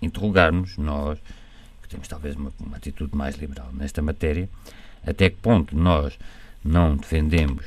Interrogar-nos, 0.02 0.78
nós, 0.78 1.18
que 1.82 1.88
temos 1.88 2.08
talvez 2.10 2.36
uma, 2.36 2.52
uma 2.60 2.76
atitude 2.76 3.16
mais 3.16 3.38
liberal 3.38 3.70
nesta 3.74 4.02
matéria, 4.02 4.50
até 5.06 5.30
que 5.30 5.38
ponto 5.38 5.74
nós 5.74 6.20
não 6.64 6.98
defendemos 6.98 7.66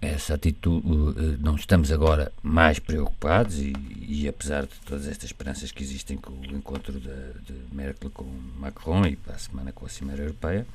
essa 0.00 0.34
atitude, 0.34 0.86
eh, 0.86 1.36
não 1.40 1.56
estamos 1.56 1.90
agora 1.90 2.30
mais 2.42 2.78
preocupados 2.78 3.58
e, 3.58 3.72
e, 4.00 4.28
apesar 4.28 4.62
de 4.62 4.74
todas 4.86 5.08
estas 5.08 5.26
esperanças 5.26 5.72
que 5.72 5.82
existem 5.82 6.16
com 6.16 6.32
o 6.32 6.56
encontro 6.56 6.92
de, 6.92 7.08
de 7.44 7.54
Merkel 7.72 8.10
com 8.10 8.24
Macron 8.58 9.04
e 9.06 9.16
para 9.16 9.34
a 9.34 9.38
semana 9.38 9.72
com 9.72 9.86
a 9.86 9.88
Cimeira 9.88 10.22
Europeia, 10.22 10.66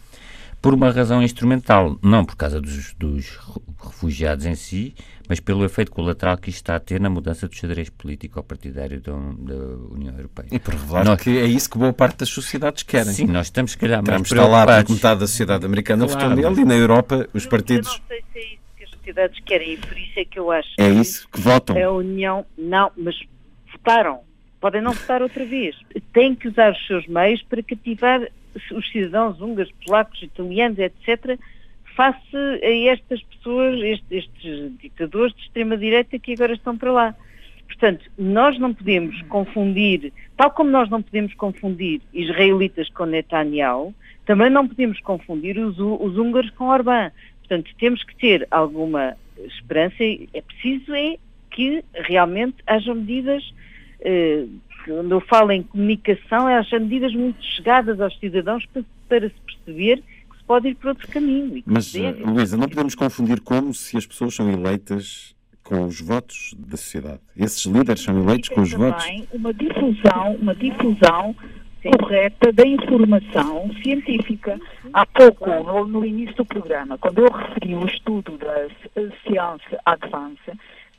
por 0.62 0.74
uma 0.74 0.92
razão 0.92 1.22
instrumental, 1.22 1.98
não 2.02 2.26
por 2.26 2.36
causa 2.36 2.60
dos, 2.60 2.94
dos, 2.94 3.38
refugiados 3.82 4.46
em 4.46 4.56
si, 4.56 4.94
mas 5.28 5.40
pelo 5.40 5.64
efeito 5.64 5.92
colateral 5.92 6.38
que 6.38 6.50
isto 6.50 6.60
está 6.60 6.76
a 6.76 6.80
ter 6.80 7.00
na 7.00 7.10
mudança 7.10 7.48
do 7.48 7.56
xadrez 7.56 7.90
político-partidário 7.90 9.02
da, 9.02 9.12
da, 9.12 9.56
União 9.92 10.14
Europeia. 10.16 10.48
E 10.52 10.60
por 10.60 10.74
revelar 10.74 11.06
nós, 11.06 11.22
que 11.22 11.38
é 11.38 11.46
isso 11.46 11.70
que 11.70 11.78
boa 11.78 11.94
parte 11.94 12.20
das 12.20 12.30
sociedades 12.30 12.84
querem. 12.84 13.14
Sim, 13.14 13.28
nós 13.28 13.48
estamos, 13.48 13.72
se 13.72 13.78
calhar, 13.78 14.02
mais 14.06 14.22
Estamos 14.22 14.52
lá 14.52 14.66
porque 14.66 14.94
metade 14.94 15.20
da 15.22 15.28
sociedade 15.28 15.66
americana 15.66 16.06
claro. 16.06 16.30
votou 16.30 16.50
nele 16.50 16.62
e 16.62 16.66
na 16.66 16.76
Europa 16.76 17.28
os 17.34 17.46
partidos... 17.46 17.88
Eu 17.88 18.00
não 18.00 18.08
sei 18.08 18.24
se 18.34 18.63
sociedades 19.04 19.40
querem 19.46 19.74
e 19.74 19.78
por 19.78 19.98
isso 19.98 20.20
é 20.20 20.26
que 20.26 20.40
eu 20.40 20.50
acho 20.50 20.70
É 20.80 20.90
isso 20.90 21.28
que 21.30 21.40
votam. 21.40 21.78
A 21.78 21.92
União, 21.92 22.46
não, 22.58 22.92
mas 22.96 23.16
votaram. 23.72 24.22
Podem 24.62 24.82
não 24.82 24.94
votar 24.94 25.22
outra 25.22 25.46
vez. 25.46 25.76
Têm 26.14 26.34
que 26.34 26.48
usar 26.48 26.72
os 26.72 26.88
seus 26.88 27.06
meios 27.08 27.44
para 27.44 27.62
cativar 27.62 28.26
os 28.72 28.92
cidadãos 28.92 29.42
húngaros, 29.42 29.74
polacos, 29.86 30.22
italianos, 30.22 30.80
etc., 30.80 31.38
face 31.96 32.38
a 32.64 32.92
estas 32.92 33.22
pessoas, 33.24 33.80
estes, 33.82 34.12
estes 34.12 34.78
ditadores 34.80 35.36
de 35.36 35.42
extrema-direita 35.44 36.18
que 36.18 36.34
agora 36.34 36.54
estão 36.54 36.78
para 36.78 36.92
lá. 36.92 37.16
Portanto, 37.68 38.10
nós 38.18 38.58
não 38.60 38.74
podemos 38.74 39.22
confundir, 39.24 40.14
tal 40.38 40.52
como 40.52 40.70
nós 40.70 40.90
não 40.90 41.02
podemos 41.02 41.34
confundir 41.34 42.02
israelitas 42.14 42.90
com 42.90 43.06
Netanyahu, 43.06 43.94
também 44.26 44.50
não 44.50 44.68
podemos 44.68 45.00
confundir 45.02 45.58
os, 45.58 45.78
os 45.78 46.18
húngaros 46.18 46.50
com 46.52 46.66
Orbán. 46.70 47.12
Portanto, 47.54 47.76
temos 47.78 48.04
que 48.04 48.16
ter 48.16 48.48
alguma 48.50 49.16
esperança, 49.38 49.98
é 50.02 50.42
preciso 50.42 50.94
é 50.96 51.18
que 51.52 51.84
realmente 51.94 52.58
haja 52.66 52.96
medidas 52.96 53.44
eh, 54.02 54.46
quando 54.86 55.12
eu 55.12 55.22
falo 55.22 55.52
em 55.52 55.62
comunicação, 55.62 56.50
é 56.50 56.58
as 56.58 56.70
medidas 56.72 57.14
muito 57.14 57.44
chegadas 57.44 58.02
aos 58.02 58.18
cidadãos 58.20 58.66
para, 58.66 58.84
para 59.08 59.30
se 59.30 59.36
perceber 59.46 59.98
que 59.98 60.38
se 60.38 60.44
se 60.44 60.48
pode 60.48 60.68
ir 60.68 60.76
por 60.76 60.90
outro 60.90 61.08
caminho. 61.08 61.64
Mas, 61.66 61.94
Luísa, 61.94 62.58
não 62.58 62.68
podemos 62.68 62.96
confundir 62.96 63.40
como 63.40 63.74
se 63.74 63.96
as 63.98 64.06
pessoas 64.06 64.36
são 64.36 64.52
eleitas 64.52 65.34
com 65.64 65.86
os 65.86 66.02
votos 66.02 66.54
da 66.58 66.76
sociedade. 66.76 67.22
Esses 67.38 67.66
líderes 67.66 68.02
são 68.02 68.22
eleitos 68.22 68.50
com 68.50 68.62
os 68.62 68.74
votos. 68.74 69.06
Uma 69.32 69.54
difusão, 69.54 70.36
uma 70.42 70.54
difusão 70.54 71.36
correta 71.84 72.52
da 72.52 72.66
informação 72.66 73.72
científica. 73.82 74.60
Há 74.94 75.06
pouco, 75.06 75.50
no, 75.50 75.86
no, 75.86 76.06
início 76.06 76.36
do 76.36 76.46
programa, 76.46 76.98
quando 76.98 77.20
eu 77.20 77.32
referi 77.32 77.76
o 77.76 77.86
estudo 77.86 78.38
da 78.38 78.68
Ciência 79.24 79.80
Advance, 79.86 80.52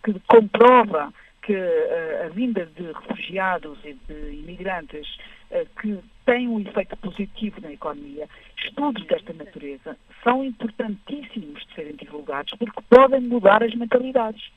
que 0.02 0.14
comprova 0.26 1.12
que 1.42 1.54
uh, 1.54 2.26
a 2.26 2.28
vinda 2.28 2.66
de 2.66 2.82
refugiados 2.92 3.78
e 3.84 3.94
de 4.08 4.34
imigrantes 4.34 5.06
uh, 5.50 5.66
que 5.80 5.98
tem 6.24 6.48
um 6.48 6.60
efeito 6.60 6.96
positivo 6.96 7.60
na 7.60 7.72
economia, 7.72 8.26
estudos 8.56 9.06
desta 9.06 9.32
natureza 9.34 9.96
são 10.22 10.42
importantíssimos 10.42 11.64
de 11.66 11.74
serem 11.74 11.96
divulgados 11.96 12.54
porque 12.58 12.80
podem 12.88 13.20
mudar 13.20 13.62
as 13.62 13.74
mentalidades. 13.74 14.50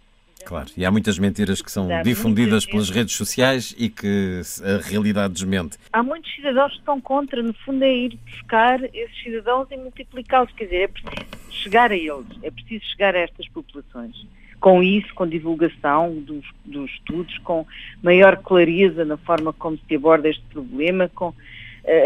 Claro, 0.45 0.69
e 0.77 0.85
há 0.85 0.91
muitas 0.91 1.19
mentiras 1.19 1.61
que 1.61 1.71
são 1.71 1.87
difundidas 2.03 2.65
pelas 2.65 2.89
redes 2.89 3.15
sociais 3.15 3.75
e 3.77 3.89
que 3.89 4.41
a 4.63 4.87
realidade 4.87 5.33
desmente. 5.33 5.77
Há 5.91 6.01
muitos 6.01 6.33
cidadãos 6.33 6.71
que 6.71 6.79
estão 6.79 7.01
contra, 7.01 7.41
no 7.43 7.53
fundo 7.53 7.83
é 7.83 7.93
ir 7.93 8.17
buscar 8.25 8.81
esses 8.93 9.23
cidadãos 9.23 9.67
e 9.71 9.77
multiplicá-los, 9.77 10.51
quer 10.53 10.65
dizer, 10.65 10.81
é 10.83 10.87
preciso 10.87 11.27
chegar 11.51 11.91
a 11.91 11.95
eles, 11.95 12.25
é 12.43 12.51
preciso 12.51 12.85
chegar 12.85 13.15
a 13.15 13.19
estas 13.19 13.47
populações. 13.49 14.25
Com 14.59 14.81
isso, 14.81 15.13
com 15.13 15.27
divulgação 15.27 16.15
dos, 16.15 16.43
dos 16.65 16.89
estudos, 16.91 17.37
com 17.39 17.65
maior 18.01 18.37
clareza 18.37 19.05
na 19.05 19.17
forma 19.17 19.53
como 19.53 19.77
se 19.87 19.95
aborda 19.95 20.29
este 20.29 20.43
problema, 20.51 21.09
com 21.13 21.29
uh, 21.29 21.35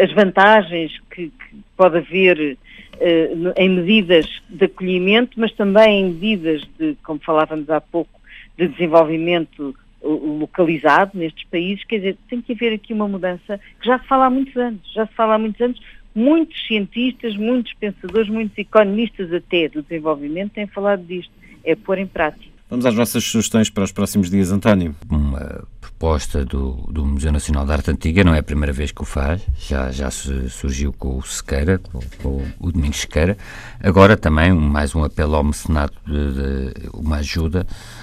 as 0.04 0.12
vantagens 0.14 1.00
que, 1.12 1.30
que 1.30 1.56
pode 1.78 2.00
haver 2.00 2.58
uh, 2.96 3.54
em 3.56 3.70
medidas 3.70 4.26
de 4.50 4.66
acolhimento, 4.66 5.40
mas 5.40 5.54
também 5.54 6.02
em 6.02 6.06
medidas 6.10 6.62
de, 6.78 6.98
como 7.04 7.20
falávamos 7.20 7.70
há 7.70 7.80
pouco, 7.80 8.21
de 8.58 8.68
desenvolvimento 8.68 9.76
localizado 10.04 11.12
nestes 11.14 11.46
países, 11.46 11.84
quer 11.86 11.98
dizer, 11.98 12.18
tem 12.30 12.42
que 12.42 12.54
haver 12.54 12.74
aqui 12.74 12.94
uma 12.94 13.08
mudança 13.08 13.60
que 13.80 13.86
já 13.86 14.00
se 14.00 14.08
fala 14.08 14.26
há 14.26 14.30
muitos 14.30 14.56
anos, 14.58 14.82
já 14.94 15.06
se 15.06 15.14
fala 15.14 15.36
há 15.36 15.38
muitos 15.38 15.62
anos, 15.62 15.80
muitos 16.16 16.68
cientistas, 16.68 17.36
muitos 17.38 17.74
pensadores, 17.74 18.30
muitos 18.30 18.58
economistas 18.58 19.32
até 19.32 19.70
do 19.70 19.84
desenvolvimento 19.84 20.54
têm 20.54 20.68
falado 20.68 21.04
disto, 21.04 21.32
é 21.64 21.76
pôr 21.76 22.00
em 22.00 22.08
prática. 22.08 22.52
Vamos 22.72 22.86
às 22.86 22.96
vossas 22.96 23.26
sugestões 23.26 23.70
para 23.70 23.84
os 23.84 23.92
próximos 23.92 24.30
dias, 24.30 24.50
António. 24.50 24.96
Uma 25.10 25.68
proposta 25.82 26.46
do, 26.46 26.72
do 26.90 27.06
Museu 27.06 27.30
Nacional 27.30 27.66
de 27.66 27.74
Arte 27.74 27.92
Antiga, 27.92 28.24
não 28.24 28.34
é 28.34 28.40
a 28.40 28.44
primeira 28.44 28.72
vez 28.72 28.94
que 28.94 29.02
o 29.02 29.06
faz, 29.06 29.46
já, 29.60 29.92
já 29.92 30.10
surgiu 30.10 30.94
com 30.94 31.18
o 31.18 31.22
Sequeira, 31.22 31.80
com, 31.80 32.00
com 32.24 32.42
o 32.62 32.72
Domingos 32.72 33.02
Sequeira. 33.02 33.38
Agora 33.82 34.16
também 34.16 34.54
mais 34.54 34.96
um 34.96 35.04
apelo 35.04 35.36
ao 35.36 35.44
mecenato 35.44 35.98
de, 36.08 36.34
de 36.34 36.90
uma 36.94 37.18
ajuda 37.18 37.68
eh, 37.68 38.01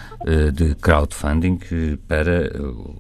de 0.53 0.75
crowdfunding 0.75 1.59
para 2.07 2.47
eh, 2.47 2.51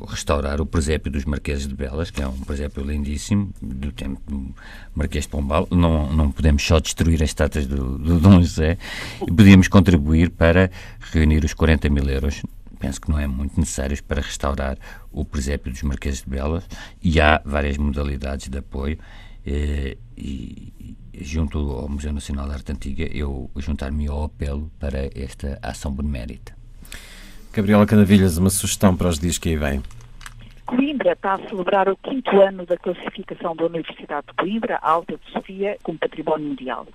restaurar 0.06 0.60
o 0.60 0.66
presépio 0.66 1.10
dos 1.10 1.24
Marqueses 1.24 1.66
de 1.66 1.74
Belas, 1.74 2.10
que 2.10 2.22
é 2.22 2.28
um 2.28 2.38
presépio 2.40 2.84
lindíssimo, 2.84 3.52
do 3.60 3.90
tempo 3.90 4.20
do 4.26 4.54
Marquês 4.94 5.24
de 5.24 5.30
Pombal. 5.30 5.66
Não, 5.70 6.12
não 6.12 6.30
podemos 6.30 6.62
só 6.62 6.78
destruir 6.78 7.22
as 7.22 7.30
estátuas 7.30 7.66
do, 7.66 7.98
do 7.98 8.20
Dom 8.20 8.40
José, 8.40 8.78
e 9.26 9.32
podíamos 9.32 9.66
contribuir 9.68 10.30
para 10.30 10.70
reunir 11.12 11.44
os 11.44 11.54
40 11.54 11.88
mil 11.88 12.08
euros 12.08 12.42
penso 12.78 13.00
que 13.00 13.10
não 13.10 13.18
é 13.18 13.26
muito 13.26 13.58
necessários 13.58 14.00
para 14.00 14.20
restaurar 14.20 14.78
o 15.10 15.24
presépio 15.24 15.72
dos 15.72 15.82
Marqueses 15.82 16.22
de 16.22 16.30
Belas 16.30 16.64
e 17.02 17.20
há 17.20 17.42
várias 17.44 17.76
modalidades 17.76 18.48
de 18.48 18.58
apoio 18.58 18.96
eh, 19.44 19.96
e, 20.16 20.96
e, 21.12 21.24
junto 21.24 21.58
ao 21.72 21.88
Museu 21.88 22.12
Nacional 22.12 22.46
de 22.46 22.54
Arte 22.54 22.70
Antiga 22.70 23.04
eu 23.04 23.50
juntar-me 23.56 24.06
ao 24.06 24.22
apelo 24.22 24.70
para 24.78 25.10
esta 25.12 25.58
ação 25.60 25.92
benemérita. 25.92 26.57
Gabriela 27.52 27.86
Canavilhas, 27.86 28.38
uma 28.38 28.50
sugestão 28.50 28.96
para 28.96 29.08
os 29.08 29.18
dias 29.18 29.38
que 29.38 29.50
aí 29.50 29.56
vêm. 29.56 29.82
Coimbra 30.66 31.12
está 31.12 31.34
a 31.34 31.48
celebrar 31.48 31.88
o 31.88 31.96
quinto 31.96 32.40
ano 32.40 32.66
da 32.66 32.76
classificação 32.76 33.56
da 33.56 33.64
Universidade 33.64 34.26
de 34.26 34.34
Coimbra, 34.34 34.78
Alta 34.82 35.16
de 35.16 35.32
Sofia, 35.32 35.78
como 35.82 35.98
Património 35.98 36.48
Mundial 36.48 36.86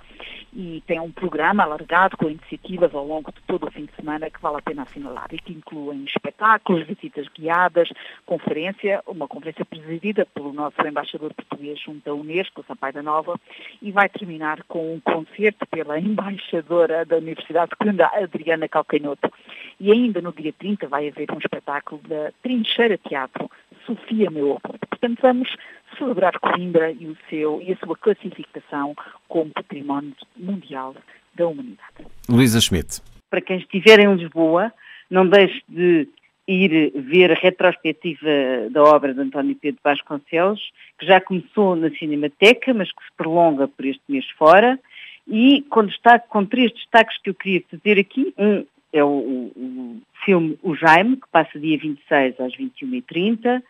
e 0.55 0.83
tem 0.85 0.99
um 0.99 1.11
programa 1.11 1.63
alargado 1.63 2.15
com 2.15 2.29
iniciativas 2.29 2.93
ao 2.93 3.05
longo 3.05 3.31
de 3.31 3.41
todo 3.47 3.67
o 3.67 3.71
fim 3.71 3.85
de 3.85 3.95
semana 3.95 4.29
que 4.29 4.41
vale 4.41 4.57
a 4.57 4.61
pena 4.61 4.83
assinalar 4.83 5.27
e 5.31 5.39
que 5.39 5.51
incluem 5.51 6.03
espetáculos, 6.05 6.85
visitas 6.85 7.27
guiadas, 7.29 7.89
conferência, 8.25 9.01
uma 9.07 9.27
conferência 9.27 9.65
presidida 9.65 10.27
pelo 10.27 10.53
nosso 10.53 10.75
embaixador 10.85 11.33
português 11.33 11.79
junto 11.79 12.07
à 12.09 12.13
Unesco, 12.13 12.63
Sampaio 12.67 12.93
da 12.93 13.01
Nova, 13.01 13.39
e 13.81 13.91
vai 13.91 14.07
terminar 14.07 14.63
com 14.63 14.93
um 14.93 14.99
concerto 14.99 15.65
pela 15.67 15.97
embaixadora 15.99 17.03
da 17.05 17.17
Universidade 17.17 17.71
de 17.71 17.75
Coimbra, 17.77 18.11
Adriana 18.13 18.67
Calcanhoto. 18.67 19.31
E 19.79 19.91
ainda 19.91 20.21
no 20.21 20.31
dia 20.31 20.53
30 20.53 20.87
vai 20.87 21.07
haver 21.07 21.31
um 21.31 21.39
espetáculo 21.39 22.01
da 22.07 22.31
Trincheira 22.43 22.97
Teatro, 22.97 23.49
Sofia 23.85 24.29
Meu. 24.29 24.59
Portanto, 24.61 25.19
vamos 25.21 25.55
celebrar 25.97 26.39
Coimbra 26.39 26.91
e, 26.91 27.07
o 27.07 27.17
seu, 27.29 27.61
e 27.61 27.73
a 27.73 27.77
sua 27.77 27.95
classificação 27.95 28.95
como 29.27 29.51
património 29.51 30.13
mundial 30.37 30.95
da 31.35 31.47
humanidade. 31.47 32.05
Luísa 32.29 32.61
Schmidt. 32.61 33.01
Para 33.29 33.41
quem 33.41 33.57
estiver 33.57 33.99
em 33.99 34.13
Lisboa, 34.15 34.71
não 35.09 35.27
deixe 35.27 35.61
de 35.67 36.07
ir 36.47 36.91
ver 36.95 37.31
a 37.31 37.35
retrospectiva 37.35 38.27
da 38.69 38.83
obra 38.83 39.13
de 39.13 39.21
António 39.21 39.55
Pedro 39.55 39.79
Vasconcelos, 39.83 40.61
que 40.99 41.05
já 41.05 41.21
começou 41.21 41.75
na 41.75 41.89
Cinemateca, 41.91 42.73
mas 42.73 42.91
que 42.91 43.03
se 43.03 43.11
prolonga 43.15 43.67
por 43.67 43.85
este 43.85 44.03
mês 44.09 44.29
fora, 44.37 44.79
e 45.27 45.61
com, 45.69 45.85
destaque, 45.85 46.27
com 46.27 46.45
três 46.45 46.71
destaques 46.73 47.17
que 47.21 47.29
eu 47.29 47.33
queria 47.33 47.63
fazer 47.71 47.97
aqui. 47.97 48.33
Um 48.37 48.65
é 48.91 49.03
o, 49.03 49.07
o, 49.07 49.51
o 49.55 50.01
filme 50.23 50.57
O 50.61 50.75
Jaime, 50.75 51.17
que 51.17 51.27
passa 51.31 51.59
dia 51.59 51.77
26 51.77 52.39
às 52.39 52.55
21h30. 52.55 53.63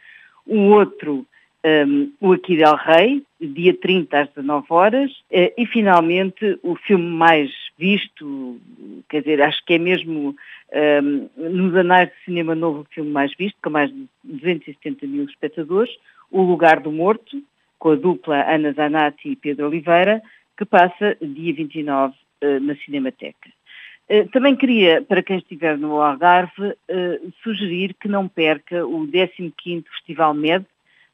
O 0.46 0.58
outro 0.72 1.26
um, 1.64 2.12
o 2.20 2.34
Aqui 2.34 2.58
del 2.58 2.76
Rei, 2.76 3.24
dia 3.40 3.74
30 3.74 4.20
às 4.20 4.30
19 4.30 4.68
horas, 4.70 5.12
uh, 5.12 5.54
e 5.58 5.66
finalmente 5.66 6.60
o 6.62 6.76
filme 6.76 7.06
mais 7.06 7.52
visto, 7.78 8.60
quer 9.10 9.22
dizer, 9.22 9.42
acho 9.42 9.64
que 9.66 9.76
é 9.76 9.78
mesmo 9.78 10.36
um, 10.74 11.30
nos 11.38 11.76
anais 11.76 12.10
de 12.10 12.26
cinema 12.26 12.54
novo 12.54 12.82
o 12.82 12.94
filme 12.94 13.12
mais 13.12 13.34
visto, 13.36 13.58
com 13.62 13.70
mais 13.70 13.92
de 13.92 14.08
270 14.24 15.08
mil 15.08 15.24
espectadores, 15.26 15.96
O 16.30 16.42
Lugar 16.42 16.80
do 16.80 16.92
Morto, 16.92 17.42
com 17.80 17.92
a 17.92 17.96
dupla 17.96 18.44
Ana 18.50 18.74
Zanatti 18.74 19.30
e 19.30 19.36
Pedro 19.36 19.68
Oliveira, 19.68 20.22
que 20.58 20.66
passa 20.66 21.18
dia 21.22 21.54
29 21.54 22.14
uh, 22.14 22.60
na 22.60 22.76
Cinemateca. 22.76 23.50
Uh, 24.10 24.28
também 24.32 24.56
queria, 24.56 25.02
para 25.02 25.24
quem 25.24 25.38
estiver 25.38 25.78
no 25.78 26.02
Algarve, 26.02 26.74
sugerir 27.42 27.96
que 28.00 28.10
não 28.10 28.28
perca 28.28 28.86
o 28.86 29.08
15º 29.08 29.86
Festival 29.96 30.34
MED, 30.34 30.66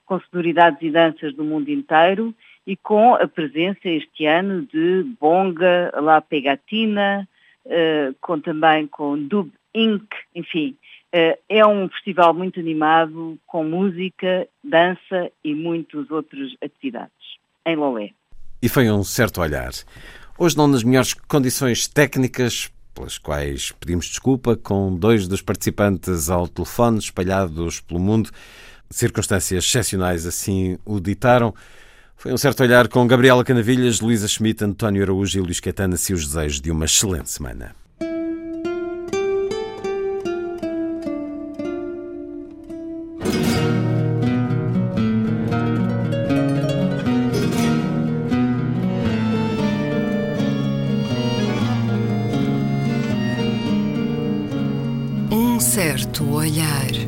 com 0.09 0.19
sonoridades 0.21 0.81
e 0.81 0.89
danças 0.89 1.35
do 1.35 1.43
mundo 1.43 1.69
inteiro 1.69 2.33
e 2.65 2.75
com 2.75 3.13
a 3.13 3.27
presença 3.27 3.87
este 3.87 4.25
ano 4.25 4.65
de 4.65 5.03
Bonga, 5.21 5.93
La 6.01 6.19
Pegatina, 6.19 7.29
uh, 7.63 8.15
com 8.19 8.39
também 8.39 8.87
com 8.87 9.15
Dub 9.27 9.51
Inc., 9.71 10.07
enfim. 10.33 10.75
Uh, 11.13 11.37
é 11.47 11.63
um 11.63 11.87
festival 11.89 12.33
muito 12.33 12.59
animado, 12.59 13.37
com 13.45 13.63
música, 13.63 14.47
dança 14.63 15.31
e 15.43 15.53
muitas 15.53 16.09
outras 16.09 16.55
atividades, 16.63 17.37
em 17.67 17.75
Lolé. 17.75 18.09
E 18.63 18.67
foi 18.67 18.89
um 18.89 19.03
certo 19.03 19.41
olhar. 19.41 19.71
Hoje 20.39 20.57
não 20.57 20.67
nas 20.67 20.83
melhores 20.83 21.13
condições 21.13 21.87
técnicas, 21.87 22.71
pelas 22.95 23.19
quais 23.19 23.71
pedimos 23.73 24.07
desculpa, 24.07 24.57
com 24.57 24.95
dois 24.95 25.27
dos 25.27 25.43
participantes 25.43 26.31
ao 26.31 26.47
telefone 26.47 26.97
espalhados 26.97 27.79
pelo 27.79 27.99
mundo, 27.99 28.31
circunstâncias 28.89 29.65
excepcionais 29.65 30.25
assim 30.25 30.77
o 30.85 30.99
ditaram. 30.99 31.53
Foi 32.17 32.33
um 32.33 32.37
certo 32.37 32.61
olhar 32.63 32.89
com 32.89 33.07
Gabriela 33.07 33.45
Canavilhas, 33.45 34.01
Luísa 34.01 34.27
Schmidt, 34.27 34.63
António 34.63 35.01
Araújo 35.03 35.37
e 35.37 35.41
Luís 35.41 35.59
Caetano 35.61 35.95
e 35.95 36.13
os 36.13 36.27
desejos 36.27 36.59
de 36.59 36.69
uma 36.69 36.83
excelente 36.83 37.29
semana. 37.29 37.73
Um 55.31 55.57
certo 55.57 56.29
olhar. 56.33 56.98